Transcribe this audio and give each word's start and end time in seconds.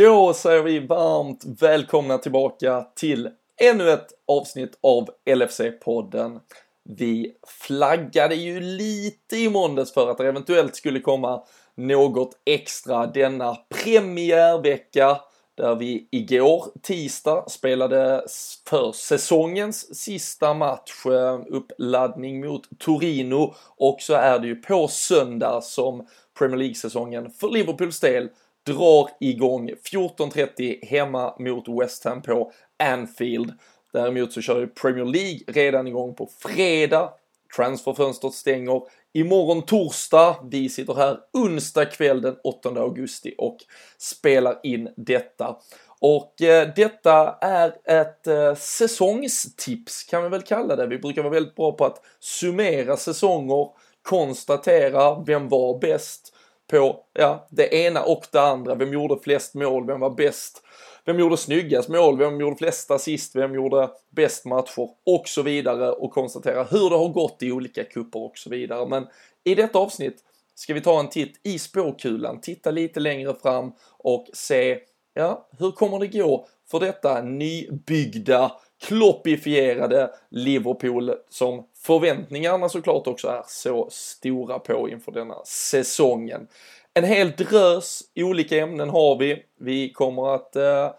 Då 0.00 0.34
säger 0.34 0.62
vi 0.62 0.78
varmt 0.78 1.44
välkomna 1.60 2.18
tillbaka 2.18 2.86
till 2.96 3.30
ännu 3.60 3.90
ett 3.90 4.06
avsnitt 4.26 4.78
av 4.82 5.08
LFC-podden. 5.26 6.40
Vi 6.84 7.32
flaggade 7.66 8.34
ju 8.34 8.60
lite 8.60 9.36
i 9.36 9.50
måndags 9.50 9.94
för 9.94 10.10
att 10.10 10.18
det 10.18 10.28
eventuellt 10.28 10.76
skulle 10.76 11.00
komma 11.00 11.42
något 11.74 12.30
extra 12.44 13.06
denna 13.06 13.56
premiärvecka 13.84 15.20
där 15.56 15.74
vi 15.74 16.08
igår 16.10 16.64
tisdag 16.82 17.44
spelade 17.48 18.24
för 18.68 18.92
säsongens 18.92 20.00
sista 20.00 20.54
match, 20.54 21.06
eh, 21.06 21.40
uppladdning 21.48 22.46
mot 22.46 22.62
Torino 22.78 23.54
och 23.76 23.96
så 24.00 24.14
är 24.14 24.38
det 24.38 24.46
ju 24.46 24.56
på 24.56 24.88
söndag 24.88 25.60
som 25.62 26.06
Premier 26.38 26.58
League-säsongen 26.58 27.30
för 27.30 27.48
Liverpools 27.48 28.00
del 28.00 28.28
drar 28.66 29.10
igång 29.20 29.70
14.30 29.70 30.86
hemma 30.86 31.34
mot 31.38 31.82
West 31.82 32.04
Ham 32.04 32.22
på 32.22 32.52
Anfield. 32.82 33.52
Däremot 33.92 34.32
så 34.32 34.40
kör 34.40 34.60
ju 34.60 34.66
Premier 34.66 35.04
League 35.04 35.40
redan 35.46 35.86
igång 35.86 36.14
på 36.14 36.28
fredag. 36.38 37.12
Transferfönstret 37.56 38.34
stänger 38.34 38.82
imorgon 39.12 39.62
torsdag. 39.62 40.36
Vi 40.50 40.68
sitter 40.68 40.94
här 40.94 41.18
onsdag 41.32 41.84
kväll 41.84 42.22
den 42.22 42.36
8 42.44 42.68
augusti 42.68 43.34
och 43.38 43.56
spelar 43.98 44.60
in 44.62 44.88
detta. 44.96 45.56
Och 46.00 46.42
eh, 46.42 46.68
detta 46.76 47.38
är 47.40 47.74
ett 47.84 48.26
eh, 48.26 48.54
säsongstips 48.54 50.04
kan 50.04 50.22
vi 50.22 50.28
väl 50.28 50.42
kalla 50.42 50.76
det. 50.76 50.86
Vi 50.86 50.98
brukar 50.98 51.22
vara 51.22 51.32
väldigt 51.32 51.54
bra 51.54 51.72
på 51.72 51.84
att 51.84 52.02
summera 52.20 52.96
säsonger, 52.96 53.68
konstatera 54.02 55.22
vem 55.26 55.48
var 55.48 55.78
bäst 55.78 56.34
på 56.70 57.04
ja, 57.12 57.48
det 57.50 57.74
ena 57.74 58.02
och 58.02 58.24
det 58.32 58.40
andra. 58.40 58.74
Vem 58.74 58.92
gjorde 58.92 59.22
flest 59.22 59.54
mål? 59.54 59.86
Vem 59.86 60.00
var 60.00 60.10
bäst? 60.10 60.62
Vem 61.04 61.18
gjorde 61.18 61.36
snyggast 61.36 61.88
mål? 61.88 62.18
Vem 62.18 62.40
gjorde 62.40 62.56
flest 62.56 62.90
assist? 62.90 63.36
Vem 63.36 63.54
gjorde 63.54 63.90
bäst 64.10 64.44
matcher? 64.44 64.88
Och 65.06 65.28
så 65.28 65.42
vidare 65.42 65.92
och 65.92 66.12
konstatera 66.12 66.64
hur 66.64 66.90
det 66.90 66.96
har 66.96 67.08
gått 67.08 67.42
i 67.42 67.52
olika 67.52 67.84
kupper 67.84 68.20
och 68.20 68.38
så 68.38 68.50
vidare. 68.50 68.88
Men 68.88 69.06
i 69.44 69.54
detta 69.54 69.78
avsnitt 69.78 70.24
ska 70.54 70.74
vi 70.74 70.80
ta 70.80 71.00
en 71.00 71.08
titt 71.08 71.40
i 71.42 71.58
spåkulan, 71.58 72.40
titta 72.40 72.70
lite 72.70 73.00
längre 73.00 73.34
fram 73.42 73.72
och 73.98 74.26
se, 74.32 74.78
ja, 75.14 75.48
hur 75.58 75.70
kommer 75.70 75.98
det 75.98 76.18
gå 76.18 76.48
för 76.70 76.80
detta 76.80 77.22
nybyggda, 77.22 78.52
kloppifierade 78.80 80.10
Liverpool 80.30 81.14
som 81.28 81.66
förväntningarna 81.76 82.68
såklart 82.68 83.06
också 83.06 83.28
är 83.28 83.42
så 83.46 83.88
stora 83.90 84.58
på 84.58 84.88
inför 84.88 85.12
denna 85.12 85.44
säsongen. 85.44 86.46
En 86.94 87.04
hel 87.04 87.30
drös 87.30 88.02
olika 88.16 88.56
ämnen 88.56 88.90
har 88.90 89.18
vi. 89.18 89.42
Vi 89.60 89.92
kommer 89.92 90.34
att 90.34 90.56
eh, 90.56 90.90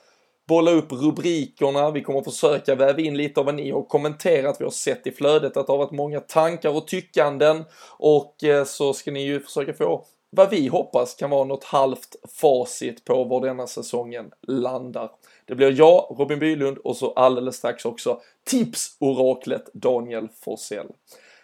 bolla 0.47 0.71
upp 0.71 0.91
rubrikerna, 0.91 1.91
vi 1.91 2.01
kommer 2.01 2.21
försöka 2.21 2.75
väva 2.75 2.99
in 2.99 3.17
lite 3.17 3.39
av 3.39 3.45
vad 3.45 3.55
ni 3.55 3.71
har 3.71 3.83
kommenterat, 3.83 4.55
vi 4.59 4.63
har 4.63 4.71
sett 4.71 5.07
i 5.07 5.11
flödet 5.11 5.57
att 5.57 5.67
det 5.67 5.73
har 5.73 5.77
varit 5.77 5.91
många 5.91 6.19
tankar 6.19 6.69
och 6.69 6.87
tyckanden 6.87 7.63
och 7.97 8.43
eh, 8.43 8.65
så 8.65 8.93
ska 8.93 9.11
ni 9.11 9.23
ju 9.23 9.39
försöka 9.39 9.73
få 9.73 10.05
vad 10.29 10.49
vi 10.49 10.67
hoppas 10.67 11.15
kan 11.15 11.29
vara 11.29 11.43
något 11.43 11.63
halvt 11.63 12.15
facit 12.41 13.05
på 13.05 13.23
var 13.23 13.41
denna 13.41 13.67
säsongen 13.67 14.31
landar. 14.47 15.09
Det 15.51 15.55
blir 15.55 15.71
jag, 15.71 16.15
Robin 16.19 16.39
Bylund 16.39 16.77
och 16.77 16.97
så 16.97 17.11
alldeles 17.11 17.55
strax 17.55 17.85
också 17.85 18.21
tipsoraklet 18.43 19.73
Daniel 19.73 20.27
Forsell. 20.39 20.87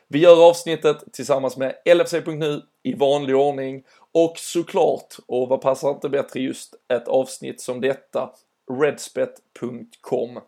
Vi 0.07 0.19
gör 0.19 0.49
avsnittet 0.49 1.13
tillsammans 1.13 1.57
med 1.57 1.75
LFC.nu 1.85 2.61
i 2.83 2.93
vanlig 2.93 3.35
ordning 3.35 3.83
och 4.11 4.33
såklart, 4.37 5.15
och 5.25 5.47
vad 5.47 5.61
passar 5.61 5.89
inte 5.89 6.09
bättre 6.09 6.39
just 6.39 6.75
ett 6.93 7.07
avsnitt 7.07 7.61
som 7.61 7.81
detta, 7.81 8.31
redspet.com. 8.81 10.39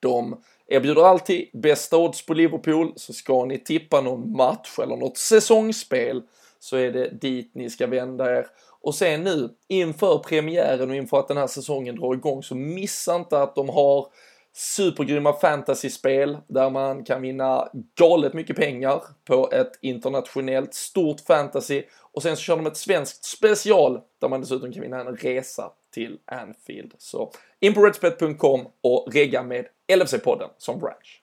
De 0.00 0.42
erbjuder 0.66 1.02
alltid 1.02 1.48
bästa 1.52 1.96
odds 1.96 2.26
på 2.26 2.34
Liverpool, 2.34 2.92
så 2.96 3.12
ska 3.12 3.44
ni 3.44 3.58
tippa 3.58 4.00
någon 4.00 4.32
match 4.32 4.78
eller 4.78 4.96
något 4.96 5.18
säsongsspel 5.18 6.22
så 6.58 6.76
är 6.76 6.92
det 6.92 7.08
dit 7.08 7.50
ni 7.54 7.70
ska 7.70 7.86
vända 7.86 8.38
er. 8.38 8.46
Och 8.82 8.94
sen 8.94 9.24
nu 9.24 9.48
inför 9.68 10.18
premiären 10.18 10.90
och 10.90 10.96
inför 10.96 11.18
att 11.18 11.28
den 11.28 11.36
här 11.36 11.46
säsongen 11.46 11.96
drar 11.96 12.14
igång 12.14 12.42
så 12.42 12.54
missa 12.54 13.16
inte 13.16 13.42
att 13.42 13.54
de 13.54 13.68
har 13.68 14.06
supergrymma 14.52 15.32
fantasyspel 15.32 16.38
där 16.48 16.70
man 16.70 17.04
kan 17.04 17.22
vinna 17.22 17.68
galet 17.98 18.34
mycket 18.34 18.56
pengar 18.56 19.02
på 19.24 19.50
ett 19.52 19.72
internationellt 19.82 20.74
stort 20.74 21.20
fantasy 21.20 21.82
och 22.12 22.22
sen 22.22 22.36
så 22.36 22.42
kör 22.42 22.56
de 22.56 22.66
ett 22.66 22.76
svenskt 22.76 23.24
special 23.24 24.00
där 24.20 24.28
man 24.28 24.40
dessutom 24.40 24.72
kan 24.72 24.82
vinna 24.82 25.00
en 25.00 25.16
resa 25.16 25.72
till 25.94 26.18
Anfield. 26.24 26.94
Så 26.98 27.32
in 27.60 27.74
på 27.74 27.84
redspet.com 27.84 28.66
och 28.80 29.08
regga 29.12 29.42
med 29.42 29.66
LFC-podden 29.92 30.48
som 30.58 30.78
branch. 30.78 31.22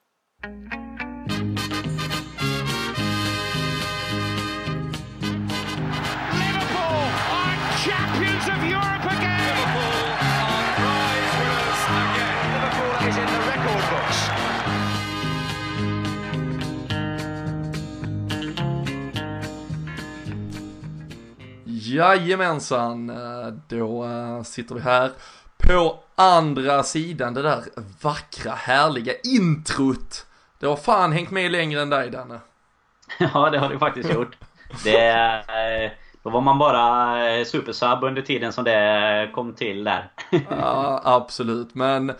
Jajamensan, 21.95 23.09
eh, 23.09 23.53
då 23.67 24.03
eh, 24.03 24.43
sitter 24.43 24.75
vi 24.75 24.81
här 24.81 25.11
på 25.57 25.99
andra 26.15 26.83
sidan 26.83 27.33
det 27.33 27.41
där 27.41 27.63
vackra, 28.01 28.51
härliga 28.51 29.13
introt. 29.23 30.25
Det 30.59 30.67
har 30.67 30.75
fan 30.75 31.11
hängt 31.11 31.31
med 31.31 31.51
längre 31.51 31.81
än 31.81 31.89
dig 31.89 32.09
Danne. 32.09 32.39
Ja, 33.33 33.49
det 33.49 33.59
har 33.59 33.69
det 33.69 33.79
faktiskt 33.79 34.13
gjort. 34.13 34.37
Det, 34.83 35.11
eh, 35.11 35.91
då 36.23 36.29
var 36.29 36.41
man 36.41 36.57
bara 36.57 37.45
supersub 37.45 38.03
under 38.03 38.21
tiden 38.21 38.53
som 38.53 38.63
det 38.63 39.29
kom 39.33 39.53
till 39.53 39.83
där. 39.83 40.11
Ja, 40.49 41.01
absolut, 41.03 41.75
men 41.75 42.13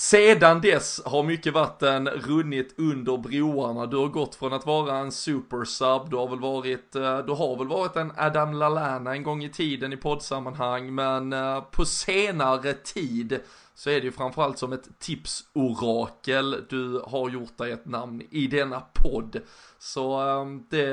sedan 0.00 0.60
dess 0.60 1.00
har 1.04 1.22
mycket 1.22 1.52
vatten 1.52 2.08
runnit 2.08 2.74
under 2.78 3.18
broarna. 3.18 3.86
Du 3.86 3.96
har 3.96 4.08
gått 4.08 4.34
från 4.34 4.52
att 4.52 4.66
vara 4.66 4.98
en 4.98 5.12
supersub, 5.12 6.10
du 6.10 6.16
har 6.16 6.28
väl 6.28 6.40
varit, 6.40 6.96
eh, 6.96 7.18
du 7.18 7.32
har 7.32 7.58
väl 7.58 7.68
varit 7.68 7.96
en 7.96 8.12
Adam 8.16 8.54
Lalana 8.54 9.12
en 9.12 9.22
gång 9.22 9.44
i 9.44 9.50
tiden 9.50 9.92
i 9.92 9.96
poddsammanhang, 9.96 10.94
men 10.94 11.32
eh, 11.32 11.60
på 11.60 11.84
senare 11.84 12.72
tid 12.72 13.40
så 13.74 13.90
är 13.90 13.94
det 13.94 14.04
ju 14.06 14.12
framförallt 14.12 14.58
som 14.58 14.72
ett 14.72 14.98
tipsorakel 14.98 16.64
du 16.68 17.02
har 17.06 17.30
gjort 17.30 17.58
dig 17.58 17.72
ett 17.72 17.86
namn 17.86 18.22
i 18.30 18.46
denna 18.46 18.80
podd. 18.80 19.40
Så 19.78 20.28
eh, 20.28 20.46
det, 20.70 20.90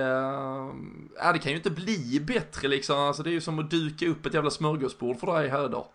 ja, 1.17 1.33
det 1.33 1.39
kan 1.39 1.51
ju 1.51 1.57
inte 1.57 1.71
bli 1.71 2.19
bättre 2.27 2.67
liksom, 2.67 2.99
alltså 2.99 3.23
det 3.23 3.29
är 3.29 3.31
ju 3.31 3.41
som 3.41 3.59
att 3.59 3.71
duka 3.71 4.07
upp 4.07 4.25
ett 4.25 4.33
jävla 4.33 4.51
smörgåsbord 4.51 5.19
för 5.19 5.39
dig 5.39 5.49
här 5.49 5.65
idag. 5.65 5.85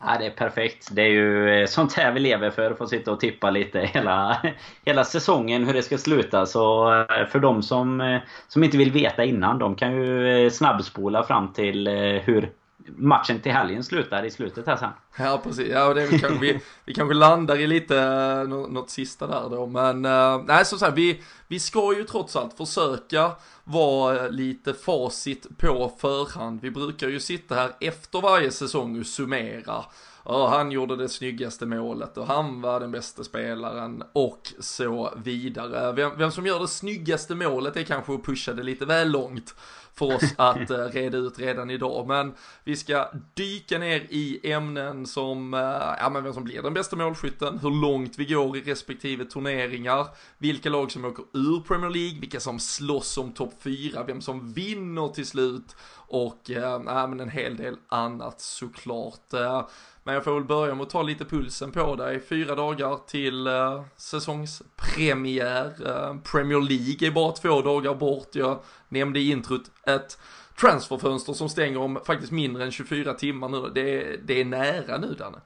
Ja, 0.00 0.16
det 0.18 0.26
är 0.26 0.30
perfekt. 0.30 0.88
Det 0.92 1.02
är 1.02 1.08
ju 1.08 1.50
eh, 1.50 1.66
sånt 1.66 1.92
här 1.92 2.12
vi 2.12 2.20
lever 2.20 2.50
för, 2.50 2.70
att 2.70 2.78
få 2.78 2.86
sitta 2.86 3.12
och 3.12 3.20
tippa 3.20 3.50
lite 3.50 3.80
hela, 3.80 4.42
hela 4.84 5.04
säsongen 5.04 5.64
hur 5.64 5.74
det 5.74 5.82
ska 5.82 5.98
sluta. 5.98 6.46
Så 6.46 6.92
eh, 6.92 7.26
för 7.26 7.38
de 7.38 7.62
som, 7.62 8.00
eh, 8.00 8.20
som 8.48 8.64
inte 8.64 8.76
vill 8.76 8.92
veta 8.92 9.24
innan, 9.24 9.58
de 9.58 9.74
kan 9.74 9.92
ju 9.96 10.50
snabbspola 10.50 11.22
fram 11.22 11.52
till 11.52 11.88
hur 12.24 12.52
matchen 12.96 13.40
till 13.40 13.52
helgen 13.52 13.84
slutar 13.84 14.24
i 14.24 14.30
slutet 14.30 14.66
här 14.66 14.76
sen. 14.76 14.90
Ja 15.18 15.40
precis, 15.44 15.68
ja 15.68 15.94
det 15.94 16.02
är 16.02 16.08
kanske, 16.08 16.38
vi, 16.40 16.60
vi 16.84 16.94
kanske 16.94 17.14
landar 17.14 17.56
i 17.56 17.66
lite 17.66 17.98
eh, 17.98 18.48
något, 18.48 18.70
något 18.70 18.90
sista 18.90 19.26
där 19.26 19.48
då 19.50 19.66
men 19.66 20.04
uh, 20.04 20.44
nej 20.46 20.64
som 20.64 20.78
sagt, 20.78 20.98
vi, 20.98 21.22
vi 21.48 21.60
ska 21.60 21.94
ju 21.96 22.04
trots 22.04 22.36
allt 22.36 22.56
försöka 22.56 23.30
vara 23.64 24.24
eh, 24.24 24.30
lite 24.30 24.74
facit 24.74 25.58
på 25.58 25.92
förhand. 25.98 26.60
Vi 26.60 26.70
brukar 26.70 27.08
ju 27.08 27.20
sitta 27.20 27.54
här 27.54 27.70
efter 27.80 28.20
varje 28.20 28.50
säsong 28.50 29.00
och 29.00 29.06
summera 29.06 29.84
och 30.28 30.50
han 30.50 30.72
gjorde 30.72 30.96
det 30.96 31.08
snyggaste 31.08 31.66
målet 31.66 32.18
och 32.18 32.26
han 32.26 32.60
var 32.60 32.80
den 32.80 32.90
bästa 32.90 33.24
spelaren 33.24 34.02
och 34.12 34.52
så 34.60 35.12
vidare. 35.16 35.92
Vem, 35.92 36.18
vem 36.18 36.30
som 36.30 36.46
gör 36.46 36.60
det 36.60 36.68
snyggaste 36.68 37.34
målet 37.34 37.76
är 37.76 37.82
kanske 37.82 38.14
att 38.14 38.24
pusha 38.24 38.52
det 38.52 38.62
lite 38.62 38.84
väl 38.84 39.10
långt 39.10 39.54
för 39.98 40.16
oss 40.16 40.34
att 40.36 40.70
eh, 40.70 40.84
reda 40.84 41.18
ut 41.18 41.38
redan 41.38 41.70
idag. 41.70 42.08
Men 42.08 42.34
vi 42.64 42.76
ska 42.76 43.10
dyka 43.34 43.78
ner 43.78 44.06
i 44.08 44.52
ämnen 44.52 45.06
som, 45.06 45.54
eh, 45.54 45.60
ja 45.98 46.10
men 46.12 46.24
vem 46.24 46.34
som 46.34 46.44
blir 46.44 46.62
den 46.62 46.74
bästa 46.74 46.96
målskytten, 46.96 47.58
hur 47.58 47.70
långt 47.70 48.18
vi 48.18 48.24
går 48.24 48.56
i 48.56 48.60
respektive 48.60 49.24
turneringar, 49.24 50.06
vilka 50.38 50.70
lag 50.70 50.92
som 50.92 51.04
åker 51.04 51.24
ur 51.32 51.60
Premier 51.60 51.90
League, 51.90 52.20
vilka 52.20 52.40
som 52.40 52.58
slåss 52.58 53.18
om 53.18 53.32
topp 53.32 53.54
4, 53.60 54.02
vem 54.06 54.20
som 54.20 54.52
vinner 54.52 55.08
till 55.08 55.26
slut 55.26 55.76
och 56.08 56.50
eh, 56.50 56.80
men 57.08 57.20
en 57.20 57.30
hel 57.30 57.56
del 57.56 57.76
annat 57.88 58.40
såklart. 58.40 59.32
Eh, 59.32 59.66
men 60.04 60.14
jag 60.14 60.24
får 60.24 60.34
väl 60.34 60.44
börja 60.44 60.74
med 60.74 60.82
att 60.82 60.90
ta 60.90 61.02
lite 61.02 61.24
pulsen 61.24 61.72
på 61.72 61.96
dig. 61.96 62.20
Fyra 62.20 62.54
dagar 62.54 62.98
till 63.06 63.46
eh, 63.46 63.82
säsongspremiär. 63.96 65.72
Eh, 65.86 66.16
Premier 66.32 66.60
League 66.60 67.08
är 67.08 67.10
bara 67.10 67.32
två 67.32 67.62
dagar 67.62 67.94
bort. 67.94 68.28
Jag 68.32 68.58
nämnde 68.88 69.20
i 69.20 69.30
introt 69.30 69.62
ett 69.86 70.18
transferfönster 70.60 71.32
som 71.32 71.48
stänger 71.48 71.78
om 71.78 72.00
faktiskt 72.06 72.32
mindre 72.32 72.64
än 72.64 72.70
24 72.70 73.14
timmar 73.14 73.48
nu. 73.48 73.70
Det, 73.74 74.16
det 74.26 74.40
är 74.40 74.44
nära 74.44 74.98
nu 74.98 75.14
Danne. 75.18 75.38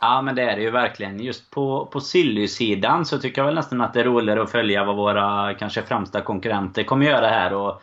Ja 0.00 0.22
men 0.22 0.34
det 0.34 0.42
är 0.42 0.56
det 0.56 0.62
ju 0.62 0.70
verkligen. 0.70 1.20
Just 1.20 1.50
på, 1.50 1.86
på 1.86 2.00
Silly-sidan 2.00 3.04
så 3.04 3.18
tycker 3.18 3.40
jag 3.40 3.46
väl 3.46 3.54
nästan 3.54 3.80
att 3.80 3.94
det 3.94 4.00
är 4.00 4.04
roligare 4.04 4.42
att 4.42 4.50
följa 4.50 4.84
vad 4.84 4.96
våra 4.96 5.54
kanske 5.54 5.82
främsta 5.82 6.20
konkurrenter 6.20 6.84
kommer 6.84 7.06
göra 7.06 7.28
här. 7.28 7.54
Och 7.54 7.82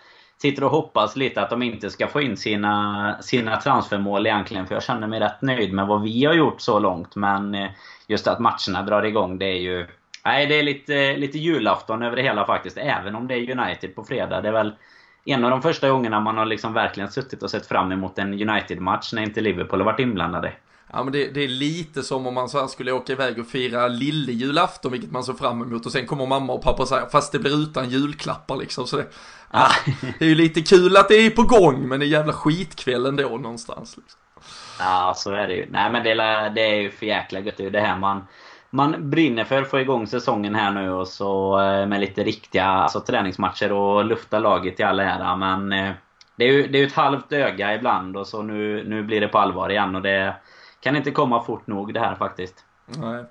sitter 0.50 0.64
och 0.64 0.72
hoppas 0.72 1.16
lite 1.16 1.42
att 1.42 1.50
de 1.50 1.64
inte 1.64 1.90
ska 1.90 2.08
få 2.08 2.22
in 2.22 2.38
sina, 2.38 3.18
sina 3.22 3.58
transfermål 3.58 4.28
egentligen. 4.28 4.68
För 4.68 4.76
jag 4.76 4.84
känner 4.84 5.08
mig 5.08 5.20
rätt 5.20 5.42
nöjd 5.42 5.74
med 5.74 5.88
vad 5.88 6.02
vi 6.02 6.26
har 6.26 6.34
gjort 6.34 6.62
så 6.62 6.80
långt. 6.80 7.16
Men 7.16 7.56
eh, 7.56 7.70
just 8.08 8.28
att 8.28 8.40
matcherna 8.40 8.82
drar 8.86 9.04
igång, 9.04 9.38
det 9.38 9.46
är 9.46 9.60
ju... 9.60 9.88
Nej, 10.26 10.46
det 10.46 10.60
är 10.60 10.64
lite, 10.64 11.18
lite 11.18 11.38
julafton 11.38 12.04
över 12.04 12.16
det 12.16 12.22
hela 12.22 12.46
faktiskt. 12.46 12.78
Även 12.78 13.16
om 13.16 13.28
det 13.28 13.36
är 13.36 13.60
United 13.60 13.96
på 13.96 14.04
fredag. 14.04 14.42
Det 14.42 14.48
är 14.48 14.54
väl 14.54 14.74
en 15.26 15.44
av 15.44 15.52
de 15.52 15.62
första 15.62 15.90
gångerna 15.90 16.20
man 16.20 16.38
har 16.38 16.46
liksom 16.46 16.74
verkligen 16.74 17.12
suttit 17.12 17.44
och 17.44 17.52
sett 17.52 17.68
fram 17.68 17.92
emot 17.92 18.20
en 18.20 18.50
United-match 18.50 19.14
när 19.14 19.22
inte 19.22 19.42
Liverpool 19.42 19.80
har 19.80 19.86
varit 19.86 20.00
inblandade. 20.00 20.52
Ja 20.96 21.04
men 21.04 21.14
det, 21.14 21.28
det, 21.28 21.44
är 21.44 21.48
lite 21.48 22.04
som 22.04 22.28
om 22.28 22.34
man 22.34 22.50
så 22.50 22.60
här 22.60 22.68
skulle 22.68 22.92
åka 22.92 23.14
iväg 23.14 23.40
och 23.40 23.48
fira 23.48 23.88
lillejulafton, 23.88 24.92
vilket 24.92 25.12
man 25.12 25.24
såg 25.24 25.38
fram 25.38 25.62
emot. 25.62 25.86
Och 25.86 25.92
sen 25.92 26.08
kommer 26.08 26.26
mamma 26.26 26.54
och 26.54 26.62
pappa 26.62 26.82
och 26.82 26.88
säger, 26.88 27.06
fast 27.06 27.32
det 27.32 27.40
blir 27.40 27.64
utan 27.64 27.90
julklappar 27.90 28.56
liksom. 28.56 28.88
Så 28.88 28.98
det, 28.98 29.06
ja, 29.52 29.68
det 30.20 30.26
är 30.26 30.30
ju 30.30 30.36
lite 30.36 30.62
kul 30.62 30.98
att 30.98 31.08
det 31.08 31.16
är 31.16 31.30
på 31.30 31.44
gång, 31.44 31.88
men 31.88 32.00
det 32.00 32.06
är 32.06 32.08
jävla 32.08 32.34
skitkväll 32.34 33.06
ändå 33.06 33.30
någonstans. 33.30 33.98
Liksom. 33.98 34.20
Ja, 34.80 35.14
så 35.18 35.32
är 35.32 35.48
det 35.48 35.54
ju. 35.54 35.68
Nej 35.70 35.92
men 35.92 36.04
det, 36.04 36.14
det 36.56 36.62
är 36.62 36.76
ju 36.76 36.92
för 36.92 37.06
jäkla 37.06 37.40
gött. 37.40 37.60
Är 37.60 37.70
det 37.70 37.82
här 37.82 37.98
man 37.98 38.24
man 38.70 39.10
brinner 39.10 39.44
för 39.44 39.62
att 39.62 39.70
få 39.70 39.80
igång 39.80 40.08
säsongen 40.08 40.56
här 40.56 40.72
nu 40.72 40.92
och 40.92 41.08
så 41.08 41.62
eh, 41.62 41.88
med 41.88 42.00
lite 42.00 42.24
riktiga 42.24 42.66
alltså, 42.66 43.00
träningsmatcher 43.00 43.72
och 43.72 44.06
lufta 44.06 44.40
laget 44.40 44.80
i 44.80 44.84
all 44.84 45.00
ära. 45.00 45.36
Men 45.36 45.72
eh, 45.72 45.92
det 46.36 46.44
är 46.44 46.52
ju 46.52 46.68
det 46.68 46.80
är 46.80 46.88
ett 46.88 46.94
halvt 46.94 47.32
öga 47.32 47.76
ibland 47.76 48.18
och 48.18 48.28
så 48.28 48.42
nu, 48.42 48.84
nu 48.88 49.04
blir 49.04 49.22
det 49.22 49.28
på 49.28 49.38
allvar 49.38 49.70
igen 49.70 49.96
och 49.96 50.02
det 50.02 50.36
kan 50.80 50.96
inte 50.96 51.12
komma 51.12 51.44
fort 51.44 51.68
nog 51.68 51.94
det 51.94 52.00
här 52.00 52.16
faktiskt. 52.16 52.66
Nej. 52.86 53.26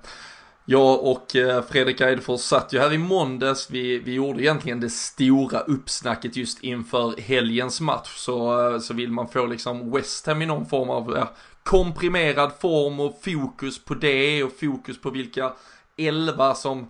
Jag 0.67 1.03
och 1.03 1.35
eh, 1.35 1.63
Fredrik 1.63 2.01
Eidefors 2.01 2.41
satt 2.41 2.73
ju 2.73 2.79
här 2.79 2.93
i 2.93 2.97
måndags, 2.97 3.69
vi, 3.69 3.99
vi 3.99 4.13
gjorde 4.13 4.43
egentligen 4.43 4.79
det 4.79 4.89
stora 4.89 5.59
uppsnacket 5.59 6.35
just 6.35 6.63
inför 6.63 7.21
helgens 7.21 7.81
match. 7.81 8.15
Så, 8.15 8.69
eh, 8.69 8.79
så 8.79 8.93
vill 8.93 9.11
man 9.11 9.27
få 9.27 9.45
liksom 9.45 9.91
West 9.91 10.27
Ham 10.27 10.41
i 10.41 10.45
någon 10.45 10.65
form 10.65 10.89
av 10.89 11.13
ja, 11.17 11.31
komprimerad 11.63 12.51
form 12.59 12.99
och 12.99 13.21
fokus 13.23 13.85
på 13.85 13.93
det 13.93 14.43
och 14.43 14.51
fokus 14.59 15.01
på 15.01 15.09
vilka 15.09 15.53
elva 15.97 16.55
som 16.55 16.89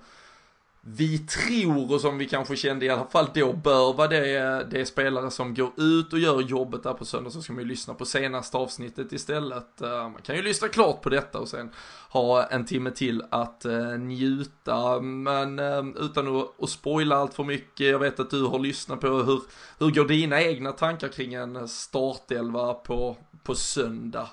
vi 0.87 1.17
tror 1.17 1.93
och 1.93 2.01
som 2.01 2.17
vi 2.17 2.27
kanske 2.27 2.55
kände 2.55 2.85
i 2.85 2.89
alla 2.89 3.05
fall 3.05 3.27
då 3.33 3.53
bör 3.53 3.93
vara 3.93 4.07
det, 4.07 4.67
det 4.71 4.85
spelare 4.85 5.31
som 5.31 5.53
går 5.53 5.71
ut 5.77 6.13
och 6.13 6.19
gör 6.19 6.41
jobbet 6.41 6.83
där 6.83 6.93
på 6.93 7.05
söndag 7.05 7.29
så 7.29 7.41
ska 7.41 7.53
man 7.53 7.63
ju 7.63 7.69
lyssna 7.69 7.93
på 7.93 8.05
senaste 8.05 8.57
avsnittet 8.57 9.13
istället. 9.13 9.81
Eh, 9.81 9.89
man 9.89 10.21
kan 10.21 10.35
ju 10.35 10.41
lyssna 10.41 10.67
klart 10.67 11.01
på 11.01 11.09
detta 11.09 11.39
och 11.39 11.47
sen 11.47 11.71
ha 12.09 12.43
en 12.43 12.65
timme 12.65 12.91
till 12.91 13.23
att 13.29 13.65
eh, 13.65 13.87
njuta. 13.87 14.99
Men 15.01 15.59
eh, 15.59 15.83
utan 15.99 16.37
att, 16.37 16.63
att 16.63 16.69
spoila 16.69 17.15
allt 17.15 17.33
för 17.33 17.43
mycket, 17.43 17.88
jag 17.88 17.99
vet 17.99 18.19
att 18.19 18.29
du 18.29 18.43
har 18.43 18.59
lyssnat 18.59 18.99
på 18.99 19.07
hur, 19.07 19.41
hur 19.79 19.91
går 19.91 20.05
dina 20.05 20.41
egna 20.41 20.71
tankar 20.71 21.07
kring 21.07 21.33
en 21.33 21.67
startelva 21.67 22.73
på, 22.73 23.17
på 23.43 23.55
söndag? 23.55 24.29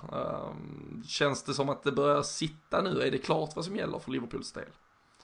Känns 1.07 1.43
det 1.43 1.53
som 1.53 1.69
att 1.69 1.83
det 1.83 1.91
börjar 1.91 2.21
sitta 2.21 2.81
nu? 2.81 3.01
Är 3.01 3.11
det 3.11 3.17
klart 3.17 3.55
vad 3.55 3.65
som 3.65 3.75
gäller 3.75 3.99
för 3.99 4.11
Liverpools 4.11 4.51
del? 4.51 4.65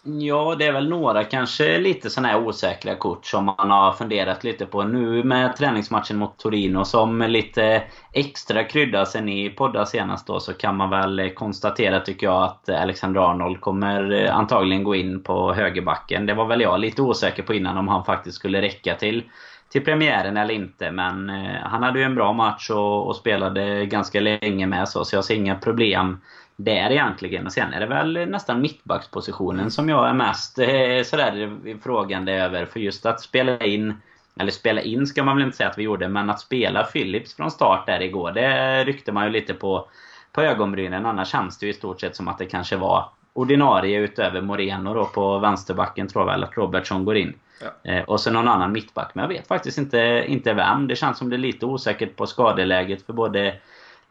Ja, 0.03 0.55
det 0.59 0.65
är 0.65 0.71
väl 0.71 0.89
några 0.89 1.23
kanske 1.23 1.77
lite 1.77 2.09
sådana 2.09 2.27
här 2.27 2.47
osäkra 2.47 2.95
kort 2.95 3.25
som 3.25 3.45
man 3.45 3.71
har 3.71 3.93
funderat 3.93 4.43
lite 4.43 4.65
på 4.65 4.83
nu 4.83 5.23
med 5.23 5.55
träningsmatchen 5.55 6.17
mot 6.17 6.37
Torino 6.37 6.85
som 6.85 7.21
lite 7.21 7.83
extra 8.13 8.63
krydda 8.63 9.05
sen 9.05 9.25
ni 9.25 9.49
poddade 9.49 9.85
senast 9.85 10.27
då 10.27 10.39
så 10.39 10.53
kan 10.53 10.77
man 10.77 10.89
väl 10.89 11.29
konstatera 11.35 11.99
tycker 11.99 12.27
jag 12.27 12.43
att 12.43 12.69
Alexander 12.69 13.21
Arnold 13.21 13.61
kommer 13.61 14.11
eh, 14.11 14.35
antagligen 14.35 14.83
gå 14.83 14.95
in 14.95 15.23
på 15.23 15.53
högerbacken. 15.53 16.25
Det 16.25 16.33
var 16.33 16.45
väl 16.45 16.61
jag 16.61 16.79
lite 16.79 17.01
osäker 17.01 17.43
på 17.43 17.53
innan 17.53 17.77
om 17.77 17.87
han 17.87 18.05
faktiskt 18.05 18.37
skulle 18.37 18.61
räcka 18.61 18.95
till 18.95 19.23
till 19.69 19.85
premiären 19.85 20.37
eller 20.37 20.53
inte. 20.53 20.91
Men 20.91 21.29
eh, 21.29 21.61
han 21.63 21.83
hade 21.83 21.99
ju 21.99 22.05
en 22.05 22.15
bra 22.15 22.33
match 22.33 22.69
och, 22.69 23.07
och 23.07 23.15
spelade 23.15 23.85
ganska 23.85 24.19
länge 24.19 24.67
med 24.67 24.89
så, 24.89 25.05
så 25.05 25.15
jag 25.15 25.25
ser 25.25 25.35
inga 25.35 25.55
problem 25.55 26.21
där 26.59 26.91
egentligen. 26.91 27.45
Och 27.45 27.51
sen 27.51 27.73
är 27.73 27.79
det 27.79 27.85
väl 27.85 28.29
nästan 28.29 28.61
mittbackspositionen 28.61 29.71
som 29.71 29.89
jag 29.89 30.09
är 30.09 30.13
mest 30.13 30.59
eh, 30.59 31.03
sådär 31.03 31.57
frågande 31.83 32.33
över. 32.33 32.65
För 32.65 32.79
just 32.79 33.05
att 33.05 33.21
spela 33.21 33.57
in, 33.57 34.01
eller 34.39 34.51
spela 34.51 34.81
in 34.81 35.07
ska 35.07 35.23
man 35.23 35.37
väl 35.37 35.45
inte 35.45 35.57
säga 35.57 35.69
att 35.69 35.77
vi 35.77 35.83
gjorde, 35.83 36.07
men 36.07 36.29
att 36.29 36.39
spela 36.39 36.83
Philips 36.83 37.35
från 37.35 37.51
start 37.51 37.85
där 37.85 38.01
igår, 38.01 38.31
det 38.31 38.83
ryckte 38.83 39.11
man 39.11 39.25
ju 39.25 39.31
lite 39.31 39.53
på, 39.53 39.87
på 40.31 40.41
ögonbrynen. 40.41 41.05
Annars 41.05 41.31
känns 41.31 41.57
det 41.57 41.65
ju 41.65 41.71
i 41.71 41.75
stort 41.75 42.01
sett 42.01 42.15
som 42.15 42.27
att 42.27 42.37
det 42.37 42.45
kanske 42.45 42.75
var 42.75 43.09
ordinarie 43.33 43.99
utöver 43.99 44.41
Moreno 44.41 44.93
då 44.93 45.05
på 45.05 45.39
vänsterbacken 45.39 46.07
tror 46.07 46.21
jag 46.21 46.31
väl 46.31 46.43
att 46.43 46.57
Robertson 46.57 47.05
går 47.05 47.17
in. 47.17 47.33
Ja. 47.61 47.91
Eh, 47.91 48.03
och 48.03 48.19
så 48.19 48.31
någon 48.31 48.47
annan 48.47 48.71
mittback. 48.71 49.11
Men 49.13 49.23
jag 49.23 49.29
vet 49.29 49.47
faktiskt 49.47 49.77
inte, 49.77 50.23
inte 50.27 50.53
vem. 50.53 50.87
Det 50.87 50.95
känns 50.95 51.17
som 51.17 51.29
det 51.29 51.35
är 51.35 51.37
lite 51.37 51.65
osäkert 51.65 52.15
på 52.15 52.27
skadeläget 52.27 53.05
för 53.05 53.13
både 53.13 53.55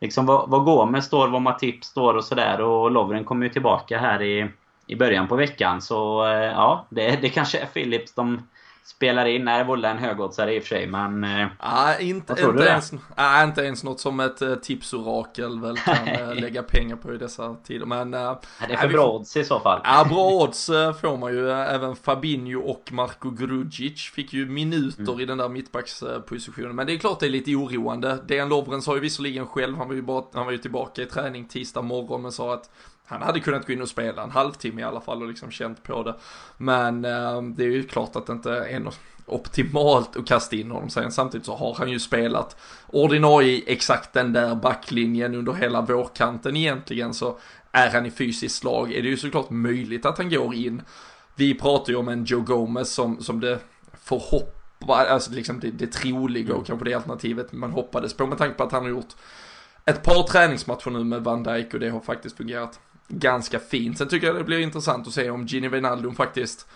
liksom 0.01 0.27
vad, 0.27 0.51
vad 0.51 0.65
Gomes 0.65 1.05
står, 1.05 1.29
vad 1.29 1.43
Matip 1.43 1.85
står 1.85 2.15
och 2.15 2.25
sådär. 2.25 2.61
Och 2.61 2.91
Lovren 2.91 3.25
kommer 3.25 3.47
ju 3.47 3.53
tillbaka 3.53 3.99
här 3.99 4.23
i, 4.23 4.49
i 4.87 4.97
början 4.97 5.29
på 5.29 5.37
veckan. 5.37 5.83
Så 5.83 6.27
eh, 6.27 6.33
ja, 6.33 6.87
det, 6.89 7.23
det 7.23 7.29
kanske 7.29 7.59
är 7.59 7.67
Philips 7.67 8.15
de 8.15 8.43
spelar 8.89 9.27
in. 9.27 9.45
Nej, 9.45 9.65
Volla 9.65 9.91
en 9.91 9.99
högoddsare 9.99 10.55
i 10.55 10.59
och 10.59 10.63
för 10.63 10.69
sig, 10.69 10.87
men... 10.87 11.25
Eh, 11.25 11.47
ja, 11.61 11.99
inte, 11.99 12.33
inte, 12.33 12.65
ens, 12.65 12.93
ja, 13.17 13.45
inte 13.45 13.63
ens 13.63 13.85
något 13.85 14.01
som 14.01 14.21
ett 14.21 14.43
uh, 14.43 14.55
tipsorakel 14.55 15.61
väl 15.61 15.77
kan 15.77 16.09
uh, 16.09 16.35
lägga 16.41 16.63
pengar 16.63 16.97
på 16.97 17.15
i 17.15 17.19
dessa 17.19 17.55
tider. 17.55 17.87
Men... 17.87 18.13
Ja, 18.13 18.41
det 18.69 18.73
är 18.73 18.77
för 18.77 18.89
bra 18.89 19.11
odds 19.11 19.37
i 19.37 19.45
så 19.45 19.61
fall. 19.61 19.81
Ja, 19.85 20.07
bra 20.09 20.31
odds 20.31 20.67
får 21.01 21.17
man 21.17 21.33
ju. 21.33 21.51
även 21.51 21.97
Fabinho 21.97 22.61
och 22.61 22.93
Marko 22.93 23.31
Grudzic 23.31 24.11
fick 24.11 24.33
ju 24.33 24.47
minuter 24.47 25.03
mm. 25.03 25.21
i 25.21 25.25
den 25.25 25.39
där 25.39 25.49
mittbackspositionen. 25.49 26.77
Men 26.77 26.87
det 26.87 26.93
är 26.93 26.99
klart 26.99 27.21
det 27.21 27.27
är 27.27 27.31
lite 27.31 27.55
oroande. 27.55 28.19
Dejan 28.27 28.49
Lovren 28.49 28.83
sa 28.83 28.95
ju 28.95 29.01
visserligen 29.01 29.47
själv, 29.47 29.77
han 29.77 29.89
var 29.89 29.95
ju, 29.95 30.03
bara, 30.03 30.25
han 30.33 30.45
var 30.45 30.53
ju 30.53 30.59
tillbaka 30.59 31.03
i 31.03 31.07
träning 31.07 31.49
tisdag 31.49 31.83
morgon, 31.83 32.23
men 32.23 32.33
sa 32.33 32.55
att 32.55 32.71
han 33.09 33.23
hade 33.23 33.41
kunnat 33.41 33.67
gå 33.67 33.73
in 33.73 33.83
och 33.83 33.89
spela 33.89 34.23
en 34.23 34.31
halvtimme 34.31 34.81
i 34.81 34.85
alla 34.85 35.01
fall 35.01 35.23
och 35.23 35.29
liksom 35.29 35.51
känt 35.51 35.83
på 35.83 36.03
det. 36.03 36.15
Men 36.57 37.05
eh, 37.05 37.43
det 37.43 37.65
är 37.65 37.71
ju 37.71 37.83
klart 37.83 38.17
att 38.17 38.27
det 38.27 38.33
inte 38.33 38.53
är 38.53 38.81
något 38.81 39.01
optimalt 39.27 40.17
att 40.17 40.27
kasta 40.27 40.57
in 40.57 40.71
honom 40.71 40.91
sen. 40.91 41.13
Samtidigt 41.13 41.47
så 41.47 41.57
har 41.57 41.75
han 41.75 41.91
ju 41.91 41.99
spelat 41.99 42.57
ordinarie 42.87 43.53
i 43.53 43.65
exakt 43.67 44.13
den 44.13 44.33
där 44.33 44.55
backlinjen 44.55 45.35
under 45.35 45.53
hela 45.53 45.81
vårkanten 45.81 46.57
egentligen. 46.57 47.15
Så 47.15 47.39
är 47.73 47.91
han 47.91 48.07
i 48.07 48.11
fysiskt 48.11 48.57
slag 48.57 48.93
är 48.93 49.03
det 49.03 49.09
ju 49.09 49.17
såklart 49.17 49.51
möjligt 49.51 50.07
att 50.07 50.19
han 50.19 50.31
går 50.31 50.55
in. 50.55 50.83
Vi 51.35 51.55
pratar 51.55 51.93
ju 51.93 51.97
om 51.97 52.09
en 52.09 52.25
Joe 52.25 52.41
Gomez 52.41 52.93
som, 52.93 53.23
som 53.23 53.41
det 53.41 53.59
får 54.03 54.19
hoppa, 54.19 54.95
alltså 54.95 55.33
liksom 55.33 55.61
det, 55.61 55.71
det 55.71 55.93
troliga 55.93 56.55
och 56.55 56.67
kanske 56.67 56.85
det 56.85 56.95
alternativet 56.95 57.53
man 57.53 57.71
hoppades 57.71 58.15
på 58.15 58.27
med 58.27 58.39
tanke 58.39 58.55
på 58.55 58.65
att 58.65 58.73
han 58.73 58.83
har 58.83 58.91
gjort 58.91 59.15
ett 59.85 60.03
par 60.03 60.23
träningsmatcher 60.23 60.91
nu 60.91 61.05
med 61.05 61.25
Van 61.25 61.43
Dijk 61.43 61.75
och 61.75 61.81
det 61.81 61.89
har 61.89 62.01
faktiskt 62.01 62.37
fungerat 62.37 62.81
ganska 63.09 63.59
fint. 63.59 63.99
Sen 63.99 64.09
tycker 64.09 64.27
jag 64.27 64.37
det 64.37 64.45
blir 64.45 64.59
intressant 64.59 65.07
att 65.07 65.13
se 65.13 65.31
om 65.31 65.47
Gini 65.47 65.69
Wijnaldum 65.69 66.15
faktiskt 66.15 66.67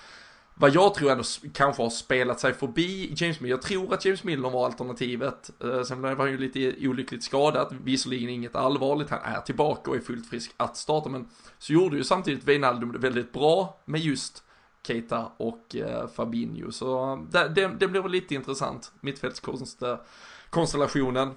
vad 0.55 0.75
jag 0.75 0.95
tror 0.95 1.11
ändå 1.11 1.25
kanske 1.53 1.83
har 1.83 1.91
spelat 1.91 2.41
sig 2.41 2.55
förbi 2.55 3.15
James 3.17 3.41
Milner. 3.41 3.57
Jag 3.57 3.63
tror 3.63 3.95
att 3.95 4.05
James 4.05 4.25
Milner 4.25 4.51
var 4.51 4.67
alternativet. 4.67 5.51
Eh, 5.65 5.83
sen 5.83 6.03
var 6.03 6.17
han 6.17 6.31
ju 6.31 6.39
lite 6.39 6.89
olyckligt 6.89 7.25
skadad, 7.25 7.77
visserligen 7.85 8.29
inget 8.29 8.57
allvarligt. 8.57 9.11
Han 9.11 9.21
är 9.23 9.41
tillbaka 9.41 9.91
och 9.91 9.97
är 9.97 10.01
fullt 10.01 10.31
frisk 10.31 10.55
att 10.57 10.77
starta, 10.77 11.09
men 11.09 11.29
så 11.59 11.73
gjorde 11.73 11.97
ju 11.97 12.05
samtidigt 12.05 12.45
Wijnaldum 12.45 12.93
det 12.93 12.99
väldigt 12.99 13.33
bra 13.33 13.81
med 13.85 14.01
just 14.01 14.45
Keita 14.87 15.33
och 15.37 15.77
eh, 15.77 16.09
Fabinho. 16.09 16.73
Så 16.73 17.17
det, 17.31 17.49
det, 17.49 17.69
det 17.69 17.89
blir 17.89 18.01
väl 18.01 18.13
lite 18.13 18.35
intressant, 18.35 18.93
mittfältskonstellationen. 19.01 21.31